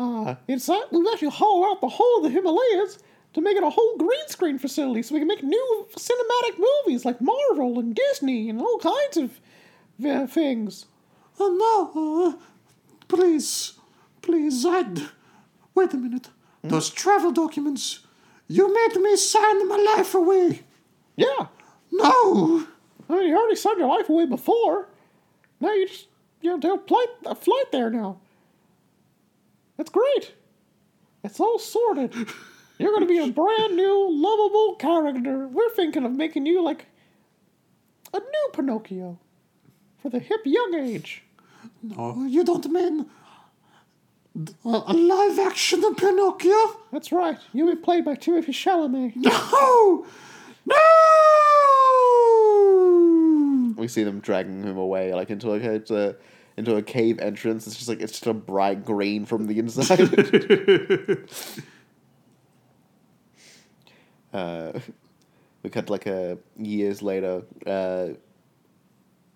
uh, 0.00 0.34
inside 0.48 0.82
we've 0.90 1.06
actually 1.12 1.30
hauled 1.30 1.66
out 1.66 1.80
the 1.80 1.88
whole 1.88 2.16
of 2.18 2.22
the 2.24 2.30
Himalayas 2.30 2.98
to 3.34 3.40
make 3.40 3.56
it 3.56 3.62
a 3.62 3.70
whole 3.70 3.96
green 3.96 4.26
screen 4.28 4.58
facility, 4.58 5.02
so 5.02 5.14
we 5.14 5.20
can 5.20 5.28
make 5.28 5.42
new 5.44 5.86
cinematic 5.96 6.58
movies 6.58 7.04
like 7.04 7.20
Marvel 7.20 7.78
and 7.78 7.94
Disney 7.94 8.48
and 8.50 8.60
all 8.60 8.78
kinds 8.78 9.16
of 9.16 9.40
uh, 10.04 10.26
things. 10.26 10.86
Oh 11.38 11.92
no. 11.94 12.30
Uh, 12.30 12.44
please, 13.06 13.74
Please, 14.22 14.66
I'd. 14.66 15.00
Wait 15.74 15.94
a 15.94 15.96
minute. 15.96 16.28
Those 16.62 16.90
travel 16.90 17.32
documents. 17.32 18.00
You 18.48 18.72
made 18.72 19.00
me 19.00 19.16
sign 19.16 19.66
my 19.68 19.76
life 19.96 20.14
away. 20.14 20.62
Yeah. 21.16 21.46
No! 21.92 22.66
I 23.08 23.16
mean, 23.16 23.28
you 23.28 23.36
already 23.36 23.56
signed 23.56 23.78
your 23.78 23.88
life 23.88 24.08
away 24.08 24.26
before. 24.26 24.88
Now 25.60 25.72
you 25.72 25.88
just, 25.88 26.06
you 26.42 26.50
know, 26.50 26.58
do 26.58 26.74
a 26.74 26.78
flight, 26.78 27.08
a 27.26 27.34
flight 27.34 27.72
there 27.72 27.90
now. 27.90 28.18
That's 29.80 29.88
great. 29.88 30.34
It's 31.24 31.40
all 31.40 31.58
sorted. 31.58 32.14
You're 32.78 32.90
going 32.90 33.00
to 33.00 33.06
be 33.06 33.18
a 33.18 33.30
brand 33.30 33.76
new, 33.76 34.10
lovable 34.10 34.74
character. 34.74 35.48
We're 35.48 35.70
thinking 35.70 36.04
of 36.04 36.12
making 36.12 36.44
you 36.44 36.62
like 36.62 36.84
a 38.12 38.18
new 38.18 38.50
Pinocchio 38.52 39.18
for 40.02 40.10
the 40.10 40.18
hip 40.18 40.42
young 40.44 40.74
age. 40.74 41.22
No, 41.82 42.26
you 42.26 42.44
don't 42.44 42.70
mean. 42.70 43.06
A, 44.66 44.82
a 44.88 44.92
live 44.92 45.38
action 45.38 45.82
of 45.82 45.96
Pinocchio? 45.96 46.76
That's 46.92 47.10
right. 47.10 47.38
You'll 47.54 47.74
be 47.74 47.80
played 47.80 48.04
by 48.04 48.16
Timothée 48.16 48.48
Chalamet. 48.48 49.16
No! 49.16 50.04
No! 50.66 50.76
We 53.78 53.88
see 53.88 54.04
them 54.04 54.20
dragging 54.20 54.62
him 54.62 54.76
away, 54.76 55.14
like 55.14 55.30
into 55.30 55.48
like 55.48 55.62
a, 55.62 55.72
it's 55.72 55.90
a 55.90 56.16
into 56.60 56.76
a 56.76 56.82
cave 56.82 57.18
entrance. 57.18 57.66
It's 57.66 57.76
just 57.76 57.88
like 57.88 58.00
it's 58.00 58.12
just 58.12 58.26
a 58.26 58.34
bright 58.34 58.84
green 58.84 59.26
from 59.26 59.46
the 59.46 59.58
inside. 59.58 59.98
uh, 64.32 64.78
we 65.62 65.70
cut 65.70 65.90
like 65.90 66.06
a 66.06 66.38
years 66.56 67.02
later. 67.02 67.42
Uh, 67.66 68.10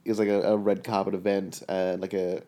it 0.05 0.11
was 0.11 0.19
like 0.19 0.29
a, 0.29 0.43
a 0.43 0.57
red 0.57 0.85
carpet 0.85 1.15
event 1.15 1.63
and 1.69 2.01
like 2.01 2.15
a. 2.15 2.43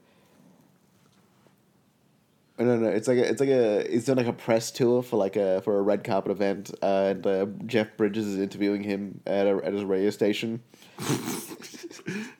I 2.59 2.65
don't 2.65 2.83
know. 2.83 2.89
It's 2.89 3.07
like 3.07 3.19
a, 3.19 3.29
it's 3.29 3.41
like 3.41 3.51
a 3.51 3.95
it's 3.95 4.07
done 4.07 4.17
like 4.17 4.29
a 4.29 4.33
press 4.33 4.71
tour 4.71 5.03
for 5.03 5.17
like 5.17 5.37
a 5.37 5.61
for 5.63 5.79
a 5.79 5.83
red 5.83 6.05
carpet 6.05 6.33
event, 6.33 6.71
uh, 6.83 7.15
and 7.15 7.27
uh, 7.27 7.47
Jeff 7.67 7.97
Bridges 7.99 8.27
is 8.27 8.39
interviewing 8.39 8.83
him 8.83 9.21
at 9.27 9.47
a, 9.47 9.61
at 9.63 9.75
his 9.75 9.85
radio 9.85 10.11
station. 10.11 10.63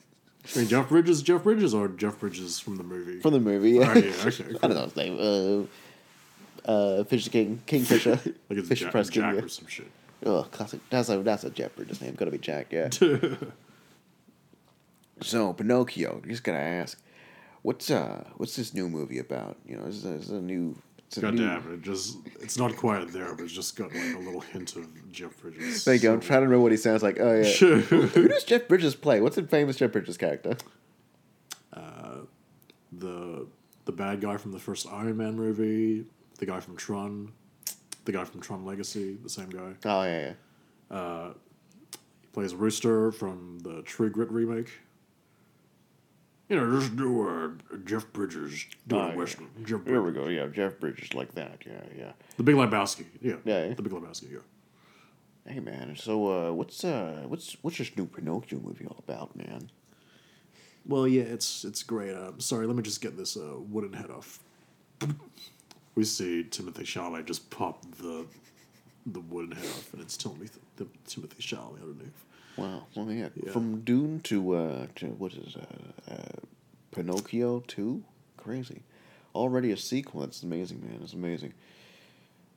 I 0.55 0.59
mean, 0.59 0.69
Jeff 0.69 0.89
Bridges, 0.89 1.23
Jeff 1.23 1.43
Bridges, 1.43 1.75
or 1.75 1.89
Jeff 1.89 2.21
Bridges 2.21 2.59
from 2.59 2.77
the 2.77 2.85
movie? 2.85 3.21
from 3.21 3.33
the 3.33 3.41
movie. 3.41 3.73
Yeah. 3.73 3.93
Oh, 3.95 3.99
yeah, 3.99 4.13
okay. 4.27 4.57
I 4.63 4.67
don't 4.69 4.75
know 4.75 4.85
his 4.85 4.97
name. 4.97 5.69
Uh, 6.67 6.71
uh, 6.71 7.05
Fisher 7.05 7.31
King, 7.31 7.63
Kingfisher, 7.67 8.11
Like 8.49 8.59
it's 8.59 8.69
Fisher 8.69 8.85
Jack, 8.87 8.93
Press 8.93 9.11
King. 9.11 9.23
Jack 9.23 9.35
yeah. 9.35 9.43
or 9.43 9.49
some 9.49 9.67
shit. 9.67 9.91
Oh, 10.25 10.47
classic. 10.51 10.81
That's 10.91 11.09
a 11.09 11.19
that's 11.19 11.45
a 11.45 11.51
Jeff 11.51 11.75
Bridges 11.77 12.01
name. 12.01 12.15
Gotta 12.15 12.31
be 12.31 12.39
Jack. 12.39 12.73
Yeah. 12.73 12.89
so 15.21 15.53
Pinocchio. 15.53 16.23
Just 16.27 16.43
gotta 16.43 16.59
ask, 16.59 17.01
what's 17.63 17.91
uh 17.91 18.25
what's 18.37 18.57
this 18.57 18.75
new 18.75 18.89
movie 18.89 19.19
about? 19.19 19.57
You 19.67 19.77
know, 19.77 19.85
is 19.85 20.03
this 20.03 20.29
a 20.29 20.41
new? 20.41 20.77
It's 21.09 21.19
a 21.19 21.21
God 21.21 21.37
damn 21.37 21.73
it! 21.73 21.83
Just 21.83 22.19
it's 22.41 22.59
not 22.59 22.75
quite 22.77 23.13
there, 23.13 23.33
but 23.35 23.45
it's 23.45 23.53
just 23.53 23.77
got 23.77 23.95
like 23.95 24.15
a 24.15 24.19
little 24.19 24.41
hint 24.41 24.75
of 24.77 25.13
Jeff 25.13 25.41
Bridges. 25.41 25.85
There 25.85 25.95
you 25.95 26.01
go. 26.01 26.15
I'm 26.15 26.21
trying 26.21 26.41
to 26.41 26.47
remember 26.47 26.63
what 26.63 26.73
he 26.73 26.79
sounds 26.79 27.03
like. 27.03 27.19
Oh 27.21 27.35
yeah. 27.43 27.45
Sure. 27.57 27.77
Who 27.79 28.29
does 28.29 28.43
Jeff 28.45 28.67
Bridges 28.67 28.97
play? 28.97 29.21
What's 29.21 29.37
the 29.37 29.45
famous 29.45 29.77
Jeff 29.77 29.93
Bridges 29.93 30.17
character? 30.17 30.57
Uh, 31.73 32.21
the 32.93 33.47
the 33.85 33.93
bad 33.93 34.21
guy 34.21 34.37
from 34.37 34.51
the 34.53 34.59
first 34.59 34.87
Iron 34.91 35.17
Man 35.17 35.37
movie, 35.37 36.05
the 36.39 36.47
guy 36.47 36.59
from 36.59 36.77
Tron, 36.77 37.33
the 38.05 38.13
guy 38.13 38.25
from 38.25 38.41
Tron 38.41 38.65
Legacy, 38.65 39.17
the 39.23 39.31
same 39.31 39.49
guy. 39.49 39.75
Oh 39.85 40.03
yeah, 40.03 40.33
yeah. 40.91 40.97
Uh, 40.97 41.33
he 41.93 42.27
plays 42.33 42.55
Rooster 42.55 43.13
from 43.13 43.61
the 43.61 43.83
True 43.83 44.11
Grit 44.11 44.31
remake. 44.33 44.73
You 46.49 46.57
know, 46.57 46.79
just 46.79 46.95
do 46.95 47.29
a, 47.29 47.75
a 47.75 47.79
Jeff 47.85 48.13
Bridges 48.13 48.67
doing 48.87 49.09
yeah. 49.09 49.17
western. 49.17 49.49
Jeff 49.65 49.85
Here 49.85 50.01
we 50.01 50.13
go. 50.13 50.29
Yeah, 50.29 50.47
Jeff 50.47 50.79
Bridges 50.79 51.13
like 51.13 51.35
that. 51.35 51.63
Yeah, 51.67 51.83
yeah. 51.97 52.13
The 52.37 52.45
Big 52.45 52.55
Lebowski. 52.55 53.07
Yeah. 53.21 53.37
Yeah, 53.45 53.67
yeah. 53.67 53.75
The 53.75 53.83
Big 53.83 53.93
Lebowski. 53.93 54.33
Yeah. 54.33 54.39
Hey 55.49 55.61
man, 55.61 55.95
so 55.97 56.49
uh, 56.49 56.53
what's 56.53 56.83
uh, 56.83 57.25
what's 57.29 57.57
what's 57.63 57.79
this 57.79 57.97
new 57.97 58.07
Pinocchio 58.07 58.59
movie 58.59 58.85
all 58.85 58.97
about, 58.99 59.37
man? 59.37 59.71
Well, 60.85 61.07
yeah, 61.07 61.23
it's 61.23 61.65
it's 61.65 61.85
great. 61.85 62.15
Uh, 62.15 62.33
sorry, 62.39 62.67
let 62.67 62.75
me 62.75 62.83
just 62.83 63.01
get 63.01 63.17
this 63.17 63.37
uh, 63.37 63.55
wooden 63.59 63.93
head 63.93 64.11
off. 64.11 64.41
We 65.95 66.05
see 66.05 66.45
Timothée 66.51 66.83
Chalamet 66.83 67.27
just 67.27 67.49
pop 67.51 67.85
the 67.99 68.27
the 69.07 69.21
wooden 69.21 69.53
head 69.53 69.67
off, 69.67 69.93
and 69.93 70.03
it's 70.03 70.17
Timothy 70.17 70.51
Timothée 70.79 71.39
Chalamet 71.39 71.83
underneath. 71.83 72.25
Wow. 72.57 72.87
Well, 72.95 73.11
yeah. 73.11 73.29
Yeah. 73.35 73.53
From 73.53 73.81
Dune 73.81 74.21
to 74.25 74.55
uh, 74.55 74.87
to 74.97 75.07
what 75.07 75.33
is 75.35 75.57
uh, 75.57 76.13
uh, 76.13 76.41
Pinocchio 76.93 77.61
two? 77.67 78.03
Crazy. 78.37 78.83
Already 79.35 79.73
a 79.73 79.77
sequel. 79.77 80.21
That's 80.23 80.43
amazing, 80.43 80.81
man. 80.81 81.01
It's 81.03 81.13
amazing. 81.13 81.53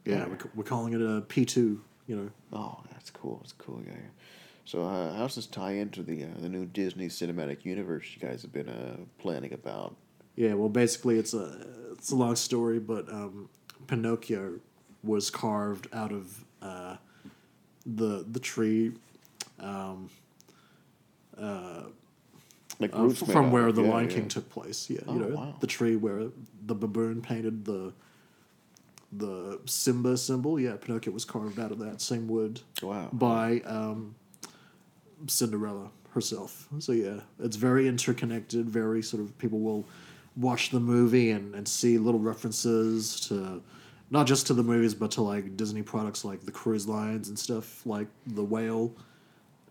Yeah, 0.05 0.27
we're, 0.27 0.37
we're 0.55 0.63
calling 0.63 0.93
it 0.93 1.01
a 1.01 1.21
P 1.21 1.45
two. 1.45 1.81
You 2.07 2.15
know, 2.15 2.29
Oh, 2.53 2.79
that's 2.91 3.11
cool. 3.11 3.37
That's 3.41 3.51
cool. 3.53 3.81
Yeah. 3.85 3.93
yeah. 3.93 4.09
So, 4.65 4.83
uh, 4.83 5.17
does 5.17 5.35
this 5.35 5.45
tie 5.47 5.73
into 5.73 6.03
the 6.03 6.23
uh, 6.23 6.27
the 6.39 6.49
new 6.49 6.65
Disney 6.65 7.07
cinematic 7.07 7.65
universe 7.65 8.05
you 8.15 8.27
guys 8.27 8.41
have 8.43 8.53
been 8.53 8.69
uh, 8.69 8.97
planning 9.17 9.53
about? 9.53 9.95
Yeah, 10.35 10.53
well, 10.53 10.69
basically, 10.69 11.19
it's 11.19 11.33
a 11.33 11.67
it's 11.91 12.11
a 12.11 12.15
long 12.15 12.35
story, 12.35 12.79
but 12.79 13.09
um, 13.09 13.49
Pinocchio 13.87 14.59
was 15.03 15.29
carved 15.29 15.87
out 15.91 16.11
of 16.11 16.45
uh, 16.61 16.97
the 17.85 18.25
the 18.29 18.39
tree 18.39 18.93
Like 22.81 22.95
uh, 22.95 23.05
f- 23.07 23.21
made 23.21 23.31
from 23.33 23.45
out 23.47 23.51
where 23.51 23.71
the 23.71 23.83
yeah, 23.83 23.89
Lion 23.89 24.09
yeah. 24.09 24.15
King 24.15 24.27
took 24.29 24.49
place. 24.49 24.89
Yeah, 24.89 24.99
Oh, 25.07 25.13
you 25.13 25.19
know, 25.19 25.35
wow. 25.35 25.55
the 25.59 25.67
tree 25.67 25.95
where 25.95 26.27
the 26.65 26.75
baboon 26.75 27.21
painted 27.21 27.65
the 27.65 27.93
the 29.11 29.59
Simba 29.65 30.15
symbol. 30.17 30.59
Yeah, 30.59 30.75
Pinocchio 30.79 31.11
was 31.11 31.25
carved 31.25 31.59
out 31.59 31.71
of 31.71 31.79
that 31.79 31.99
same 31.99 32.27
wood 32.27 32.61
Wow. 32.83 33.09
by 33.11 33.61
um, 33.65 34.15
Cinderella 35.27 35.89
herself. 36.13 36.67
So 36.79 36.91
yeah, 36.91 37.21
it's 37.39 37.55
very 37.57 37.87
interconnected. 37.87 38.69
Very 38.69 39.01
sort 39.01 39.23
of 39.23 39.35
people 39.39 39.59
will 39.59 39.83
watch 40.37 40.69
the 40.69 40.79
movie 40.79 41.31
and, 41.31 41.53
and 41.55 41.67
see 41.67 41.97
little 41.97 42.19
references 42.19 43.19
to 43.27 43.61
not 44.11 44.25
just 44.27 44.47
to 44.47 44.53
the 44.53 44.63
movies, 44.63 44.93
but 44.93 45.11
to 45.11 45.21
like 45.21 45.57
Disney 45.57 45.81
products 45.81 46.23
like 46.23 46.45
the 46.45 46.51
cruise 46.51 46.87
lines 46.87 47.29
and 47.29 47.37
stuff 47.37 47.85
like 47.85 48.07
the 48.27 48.43
whale 48.43 48.93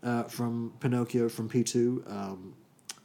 uh, 0.03 0.23
from 0.23 0.73
Pinocchio 0.79 1.29
from 1.29 1.49
P 1.49 1.63
two. 1.63 2.03
Um, 2.07 2.53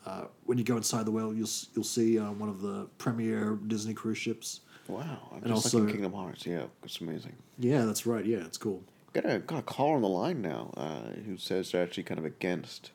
uh, 0.07 0.25
when 0.45 0.59
you 0.59 0.65
go 0.65 0.77
inside 0.77 1.07
the 1.07 1.11
whale, 1.11 1.35
you'll 1.35 1.49
you'll 1.75 1.85
see 1.85 2.19
uh, 2.19 2.31
one 2.33 2.49
of 2.49 2.61
the 2.61 2.87
premier 2.99 3.57
Disney 3.67 3.95
cruise 3.95 4.19
ships. 4.19 4.61
Wow. 4.89 5.31
I'm 5.33 5.39
And 5.39 5.47
just 5.55 5.75
also- 5.75 5.87
Kingdom 5.87 6.13
Hearts. 6.13 6.45
Yeah, 6.45 6.65
it's 6.83 7.01
amazing. 7.01 7.33
Yeah, 7.59 7.85
that's 7.87 8.05
right. 8.07 8.25
Yeah, 8.25 8.39
it's 8.45 8.59
cool. 8.59 8.83
Got 9.15 9.25
a 9.31 9.39
got 9.39 9.59
a 9.61 9.63
caller 9.63 9.97
on 9.97 10.03
the 10.03 10.09
line 10.09 10.43
now 10.43 10.73
uh, 10.77 11.11
who 11.27 11.37
says 11.39 11.71
they're 11.73 11.83
actually 11.83 12.03
kind 12.03 12.19
of 12.19 12.25
against 12.27 12.91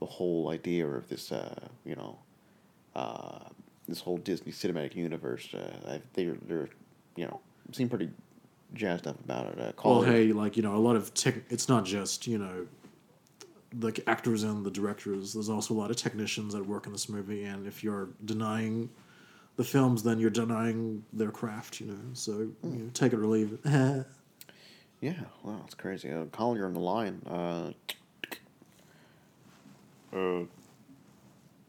the 0.00 0.06
whole 0.06 0.50
idea 0.50 0.86
of 0.86 1.08
this, 1.08 1.32
uh, 1.32 1.68
you 1.84 1.94
know, 1.96 2.18
uh, 2.94 3.38
this 3.88 4.00
whole 4.00 4.18
Disney 4.18 4.52
cinematic 4.52 4.94
universe. 4.96 5.54
Uh, 5.54 5.76
I, 5.92 6.02
they're 6.14 6.36
they're 6.46 6.68
you 7.16 7.24
know 7.26 7.40
seem 7.72 7.88
pretty 7.88 8.10
jazzed 8.74 9.06
up 9.06 9.18
about 9.24 9.46
it. 9.46 9.58
Uh, 9.60 9.72
Well, 9.84 10.02
hey, 10.02 10.32
like 10.32 10.56
you 10.56 10.62
know, 10.62 10.74
a 10.74 10.78
lot 10.78 10.96
of 10.96 11.14
tech. 11.14 11.36
It's 11.48 11.68
not 11.68 11.84
just 11.84 12.26
you 12.26 12.36
know, 12.38 12.66
the 13.72 14.02
actors 14.06 14.42
and 14.42 14.64
the 14.64 14.70
directors. 14.70 15.34
There's 15.34 15.48
also 15.48 15.74
a 15.74 15.76
lot 15.76 15.90
of 15.90 15.96
technicians 15.96 16.54
that 16.54 16.66
work 16.66 16.86
in 16.86 16.92
this 16.92 17.08
movie, 17.08 17.44
and 17.44 17.66
if 17.66 17.84
you're 17.84 18.08
denying 18.24 18.88
the 19.56 19.64
films, 19.64 20.02
then 20.02 20.18
you're 20.18 20.30
denying 20.30 21.04
their 21.12 21.30
craft. 21.30 21.80
You 21.80 21.88
know, 21.88 21.98
so 22.14 22.32
you 22.32 22.56
know, 22.62 22.90
take 22.94 23.12
it 23.12 23.18
or 23.18 23.26
leave 23.26 23.58
it. 23.64 23.70
yeah, 25.00 25.20
wow, 25.42 25.60
it's 25.64 25.74
crazy. 25.74 26.10
Uh, 26.10 26.24
you're 26.54 26.66
on 26.66 26.74
the 26.74 26.80
line. 26.80 27.20
Uh, 27.26 27.72
uh, 30.16 30.44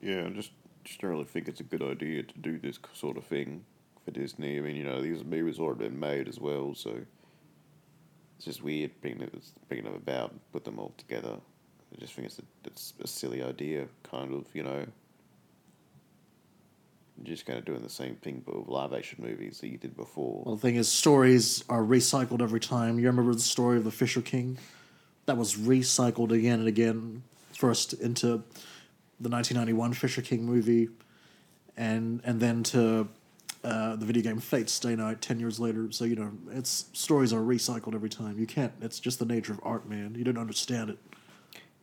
yeah, 0.01 0.25
I 0.25 0.29
just 0.29 0.51
just 0.85 1.01
don't 1.01 1.11
really 1.11 1.25
think 1.25 1.47
it's 1.47 1.59
a 1.59 1.63
good 1.63 1.83
idea 1.83 2.23
to 2.23 2.39
do 2.39 2.57
this 2.57 2.79
sort 2.93 3.17
of 3.17 3.25
thing 3.25 3.63
for 4.05 4.11
Disney. 4.11 4.57
I 4.57 4.61
mean, 4.61 4.75
you 4.75 4.85
know, 4.85 5.01
these 5.01 5.23
movies 5.23 5.59
already 5.59 5.89
been 5.89 5.99
made 5.99 6.27
as 6.27 6.39
well, 6.39 6.73
so 6.73 7.01
it's 8.37 8.45
just 8.45 8.63
weird 8.63 8.91
bringing 9.01 9.23
it 9.23 9.43
bringing 9.67 9.85
them 9.85 9.95
about, 9.95 10.33
put 10.51 10.63
them 10.63 10.79
all 10.79 10.93
together. 10.97 11.37
I 11.93 11.99
just 11.99 12.13
think 12.13 12.27
it's 12.27 12.39
a 12.39 12.43
it's 12.65 12.93
a 13.01 13.07
silly 13.07 13.43
idea, 13.43 13.87
kind 14.03 14.33
of, 14.33 14.45
you 14.53 14.63
know. 14.63 14.85
You're 17.17 17.35
just 17.35 17.45
kind 17.45 17.59
of 17.59 17.65
doing 17.65 17.81
the 17.81 17.89
same 17.89 18.15
thing, 18.15 18.43
but 18.45 18.57
with 18.57 18.69
live 18.69 18.93
action 18.93 19.21
movies 19.21 19.59
that 19.59 19.67
you 19.67 19.77
did 19.77 19.95
before. 19.97 20.43
Well, 20.45 20.55
the 20.55 20.61
thing 20.61 20.75
is, 20.75 20.87
stories 20.87 21.65
are 21.67 21.81
recycled 21.81 22.41
every 22.41 22.61
time. 22.61 22.97
You 22.97 23.07
remember 23.07 23.33
the 23.33 23.41
story 23.41 23.77
of 23.77 23.83
the 23.83 23.91
Fisher 23.91 24.21
King? 24.21 24.57
That 25.25 25.35
was 25.35 25.55
recycled 25.55 26.31
again 26.31 26.59
and 26.59 26.67
again. 26.67 27.23
First 27.53 27.93
into 27.93 28.43
the 29.19 29.29
1991 29.29 29.93
Fisher 29.93 30.21
King 30.21 30.45
movie, 30.45 30.89
and 31.75 32.21
and 32.23 32.39
then 32.39 32.63
to 32.63 33.09
uh, 33.63 33.97
the 33.97 34.05
video 34.05 34.23
game 34.23 34.39
Fate 34.39 34.69
Stay 34.69 34.95
Night 34.95 35.21
ten 35.21 35.39
years 35.39 35.59
later. 35.59 35.91
So 35.91 36.05
you 36.05 36.15
know, 36.15 36.31
it's 36.51 36.85
stories 36.93 37.33
are 37.33 37.41
recycled 37.41 37.95
every 37.95 38.09
time. 38.09 38.39
You 38.39 38.45
can't. 38.45 38.71
It's 38.81 38.99
just 38.99 39.19
the 39.19 39.25
nature 39.25 39.51
of 39.51 39.59
art, 39.63 39.89
man. 39.89 40.15
You 40.15 40.23
don't 40.23 40.37
understand 40.37 40.91
it. 40.91 40.99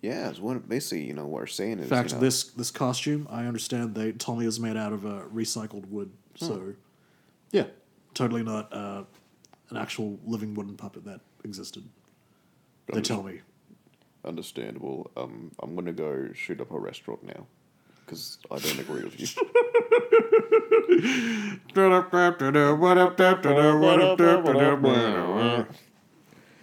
Yeah, 0.02 0.28
it's 0.28 0.38
one 0.38 0.58
basically, 0.60 1.04
you 1.04 1.14
know, 1.14 1.26
what 1.26 1.40
we're 1.40 1.46
saying 1.46 1.78
is 1.78 1.84
In 1.84 1.88
fact, 1.88 2.10
you 2.10 2.16
know, 2.16 2.20
this 2.20 2.44
this 2.44 2.70
costume, 2.70 3.26
I 3.30 3.46
understand 3.46 3.94
they 3.94 4.12
told 4.12 4.38
me 4.38 4.44
it 4.44 4.48
was 4.48 4.60
made 4.60 4.76
out 4.76 4.92
of 4.92 5.06
uh, 5.06 5.22
recycled 5.32 5.88
wood. 5.88 6.10
So 6.36 6.74
Yeah, 7.50 7.66
totally 8.14 8.42
not 8.42 8.72
uh, 8.72 9.04
an 9.70 9.76
actual 9.76 10.18
living 10.24 10.54
wooden 10.54 10.76
puppet 10.76 11.04
that 11.04 11.20
existed. 11.44 11.88
They 12.92 13.00
tell 13.00 13.22
me. 13.22 13.40
Understandable. 14.24 15.10
Um, 15.16 15.50
I'm 15.60 15.74
gonna 15.74 15.92
go 15.92 16.30
shoot 16.34 16.60
up 16.60 16.70
a 16.70 16.78
restaurant 16.78 17.24
now 17.24 17.46
because 18.04 18.38
I 18.50 18.58
don't 18.58 18.78
agree 18.78 19.04
with 19.04 19.18
you. 19.18 19.26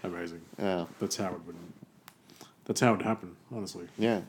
Amazing. 0.04 0.42
Yeah. 0.60 0.86
That's 1.00 1.16
how 1.16 1.28
it 1.28 1.46
would. 1.46 1.56
That's 2.66 2.80
how 2.80 2.94
it 2.94 3.02
happened. 3.02 3.36
Honestly. 3.54 3.88
Yeah. 3.98 4.22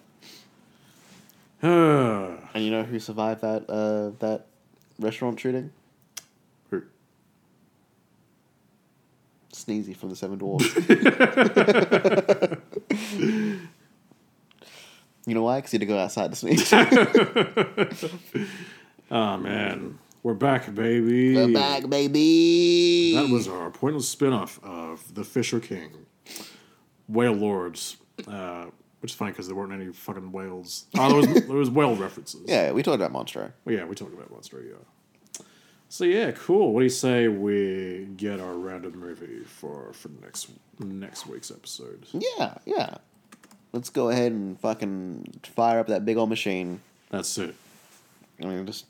And 1.62 2.62
you 2.62 2.70
know 2.70 2.82
who 2.84 3.00
survived 3.00 3.40
that 3.40 3.68
uh, 3.68 4.10
that 4.20 4.46
restaurant 5.00 5.40
shooting? 5.40 5.72
Who? 6.70 6.82
Sneezy 9.52 9.96
from 9.96 10.10
the 10.10 10.16
Seven 10.16 10.38
Dwarfs. 10.38 10.72
you 15.26 15.34
know 15.34 15.42
why? 15.42 15.56
Because 15.58 15.70
he 15.72 15.76
had 15.76 15.80
to 15.80 15.86
go 15.86 15.98
outside 15.98 16.30
to 16.30 16.36
sneeze. 16.36 16.72
Oh 19.10 19.36
man, 19.38 19.98
we're 20.22 20.34
back, 20.34 20.72
baby. 20.74 21.34
We're 21.34 21.52
back, 21.52 21.88
baby. 21.88 23.14
That 23.16 23.30
was 23.30 23.48
our 23.48 23.70
pointless 23.70 24.08
spin-off 24.08 24.60
of 24.62 25.14
The 25.14 25.24
Fisher 25.24 25.60
King, 25.60 26.06
Whale 27.08 27.32
Lords, 27.32 27.96
uh, 28.28 28.66
which 29.00 29.12
is 29.12 29.16
funny 29.16 29.32
because 29.32 29.46
there 29.46 29.56
weren't 29.56 29.72
any 29.72 29.92
fucking 29.92 30.32
whales. 30.32 30.86
Oh, 30.96 31.20
there 31.20 31.32
was, 31.32 31.46
there 31.46 31.56
was 31.56 31.70
whale 31.70 31.94
references. 31.96 32.42
Yeah, 32.46 32.72
we 32.72 32.82
talked 32.82 33.00
about 33.00 33.12
Monstro. 33.12 33.52
Well, 33.64 33.74
yeah, 33.74 33.84
we 33.84 33.94
talked 33.94 34.14
about 34.14 34.32
Monstro, 34.32 34.64
yeah. 34.66 34.76
So 35.88 36.04
yeah, 36.04 36.32
cool. 36.32 36.72
What 36.72 36.80
do 36.80 36.84
you 36.84 36.90
say 36.90 37.28
we 37.28 38.08
get 38.16 38.40
our 38.40 38.54
random 38.54 38.98
movie 38.98 39.44
for 39.44 39.92
for 39.92 40.08
next 40.22 40.48
next 40.80 41.26
week's 41.26 41.52
episode? 41.52 42.04
Yeah, 42.12 42.54
yeah. 42.64 42.96
Let's 43.72 43.90
go 43.90 44.08
ahead 44.08 44.32
and 44.32 44.58
fucking 44.58 45.40
fire 45.42 45.78
up 45.78 45.86
that 45.88 46.04
big 46.04 46.16
old 46.16 46.30
machine. 46.30 46.80
That's 47.10 47.38
it. 47.38 47.54
I 48.42 48.46
mean, 48.46 48.66
just. 48.66 48.86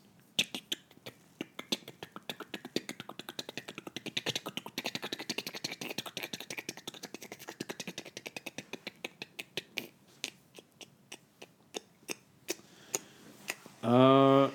Uh, 13.83 14.49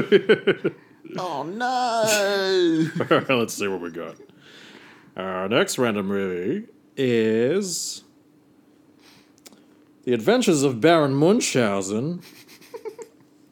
Oh 1.18 1.42
no! 1.42 2.88
let's 3.36 3.54
see 3.54 3.66
what 3.66 3.80
we 3.80 3.90
got. 3.90 4.16
Our 5.16 5.48
next 5.48 5.76
random 5.78 6.06
movie 6.06 6.68
is 6.96 8.04
The 10.04 10.12
Adventures 10.12 10.62
of 10.62 10.80
Baron 10.80 11.14
Munchausen. 11.14 12.22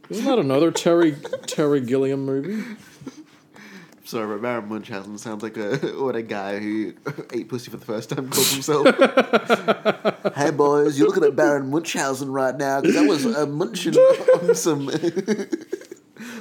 Isn't 0.08 0.24
that 0.24 0.38
another 0.38 0.70
Terry 0.70 1.16
Terry 1.46 1.80
Gilliam 1.80 2.24
movie? 2.24 2.62
Sorry, 4.04 4.26
but 4.26 4.40
Baron 4.40 4.68
Munchausen 4.70 5.18
sounds 5.18 5.42
like 5.42 5.58
a 5.58 5.76
what 6.00 6.16
a 6.16 6.22
guy 6.22 6.58
who 6.58 6.94
ate 7.30 7.48
pussy 7.48 7.70
for 7.70 7.76
the 7.76 7.84
first 7.84 8.08
time 8.08 8.30
calls 8.30 8.52
himself. 8.52 8.86
hey 10.34 10.50
boys, 10.50 10.98
you're 10.98 11.08
looking 11.08 11.24
at 11.24 11.36
Baron 11.36 11.70
Munchausen 11.70 12.32
right 12.32 12.56
now 12.56 12.80
because 12.80 12.96
I 12.96 13.04
was 13.04 13.26
uh, 13.26 13.44
munching 13.46 13.94
on 13.96 14.54
some. 14.54 14.88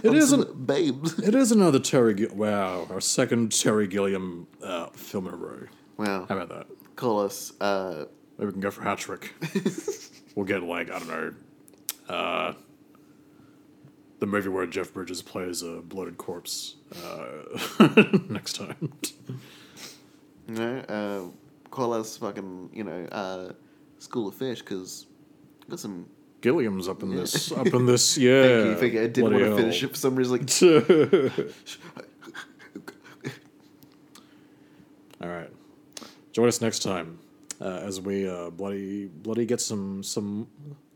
It 0.03 0.13
isn't. 0.13 0.47
some 0.47 0.65
babes. 0.65 1.19
It 1.27 1.35
is 1.35 1.51
another 1.51 1.79
Terry. 1.79 2.13
Gill- 2.13 2.35
wow, 2.35 2.87
our 2.89 3.01
second 3.01 3.51
Terry 3.51 3.87
Gilliam 3.87 4.47
uh, 4.63 4.87
film 4.87 5.27
in 5.27 5.33
a 5.33 5.37
row. 5.37 5.67
Wow. 5.97 6.25
How 6.29 6.37
about 6.37 6.49
that? 6.49 6.67
Call 6.95 7.19
us. 7.21 7.53
Uh, 7.59 8.05
Maybe 8.37 8.45
we 8.47 8.51
can 8.53 8.61
go 8.61 8.69
for 8.71 8.83
hat 8.83 8.99
trick. 8.99 9.33
we'll 10.35 10.45
get 10.45 10.61
like 10.63 10.91
I 10.91 10.99
don't 10.99 11.07
know, 11.07 11.33
uh, 12.13 12.53
the 14.19 14.25
movie 14.27 14.49
where 14.49 14.65
Jeff 14.67 14.93
Bridges 14.93 15.21
plays 15.21 15.61
a 15.63 15.81
bloated 15.81 16.17
corpse 16.17 16.75
uh, 17.03 17.85
next 18.29 18.55
time. 18.57 18.93
you 20.47 20.53
know, 20.55 20.77
uh, 20.89 21.69
call 21.69 21.93
us 21.93 22.17
fucking, 22.17 22.69
you 22.73 22.83
know, 22.83 23.05
uh, 23.11 23.51
School 23.99 24.27
of 24.27 24.35
Fish 24.35 24.59
because 24.61 25.05
got 25.69 25.79
some. 25.79 26.07
Gilliam's 26.41 26.87
up 26.87 27.03
in 27.03 27.15
this. 27.15 27.51
Up 27.51 27.67
in 27.67 27.85
this. 27.85 28.17
Yeah. 28.17 28.41
Thank 28.41 28.65
you. 28.65 28.75
Thank 28.75 28.93
you. 28.93 29.01
I 29.01 29.07
didn't 29.07 29.33
want 29.33 29.43
to 29.43 29.55
finish 29.55 29.83
it 29.83 29.89
for 29.89 29.95
some 29.95 30.15
reason. 30.15 30.37
Like, 30.37 30.61
All 35.21 35.29
right. 35.29 35.49
Join 36.31 36.47
us 36.47 36.61
next 36.61 36.83
time 36.83 37.19
uh, 37.59 37.81
as 37.83 37.99
we 37.99 38.29
uh, 38.29 38.51
bloody 38.51 39.07
bloody 39.07 39.45
get 39.45 39.59
some 39.61 40.03
some 40.03 40.47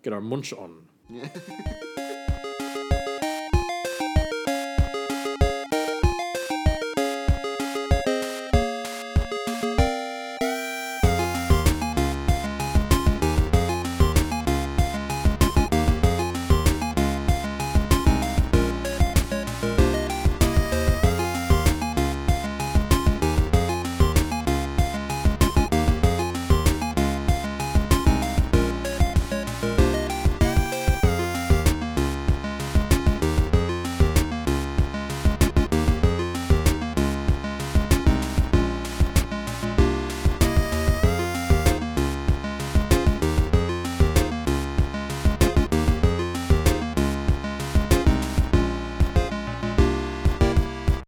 get 0.04 0.14
our 0.14 0.22
munch 0.22 0.54
on. 0.54 0.84
yeah. 1.10 1.28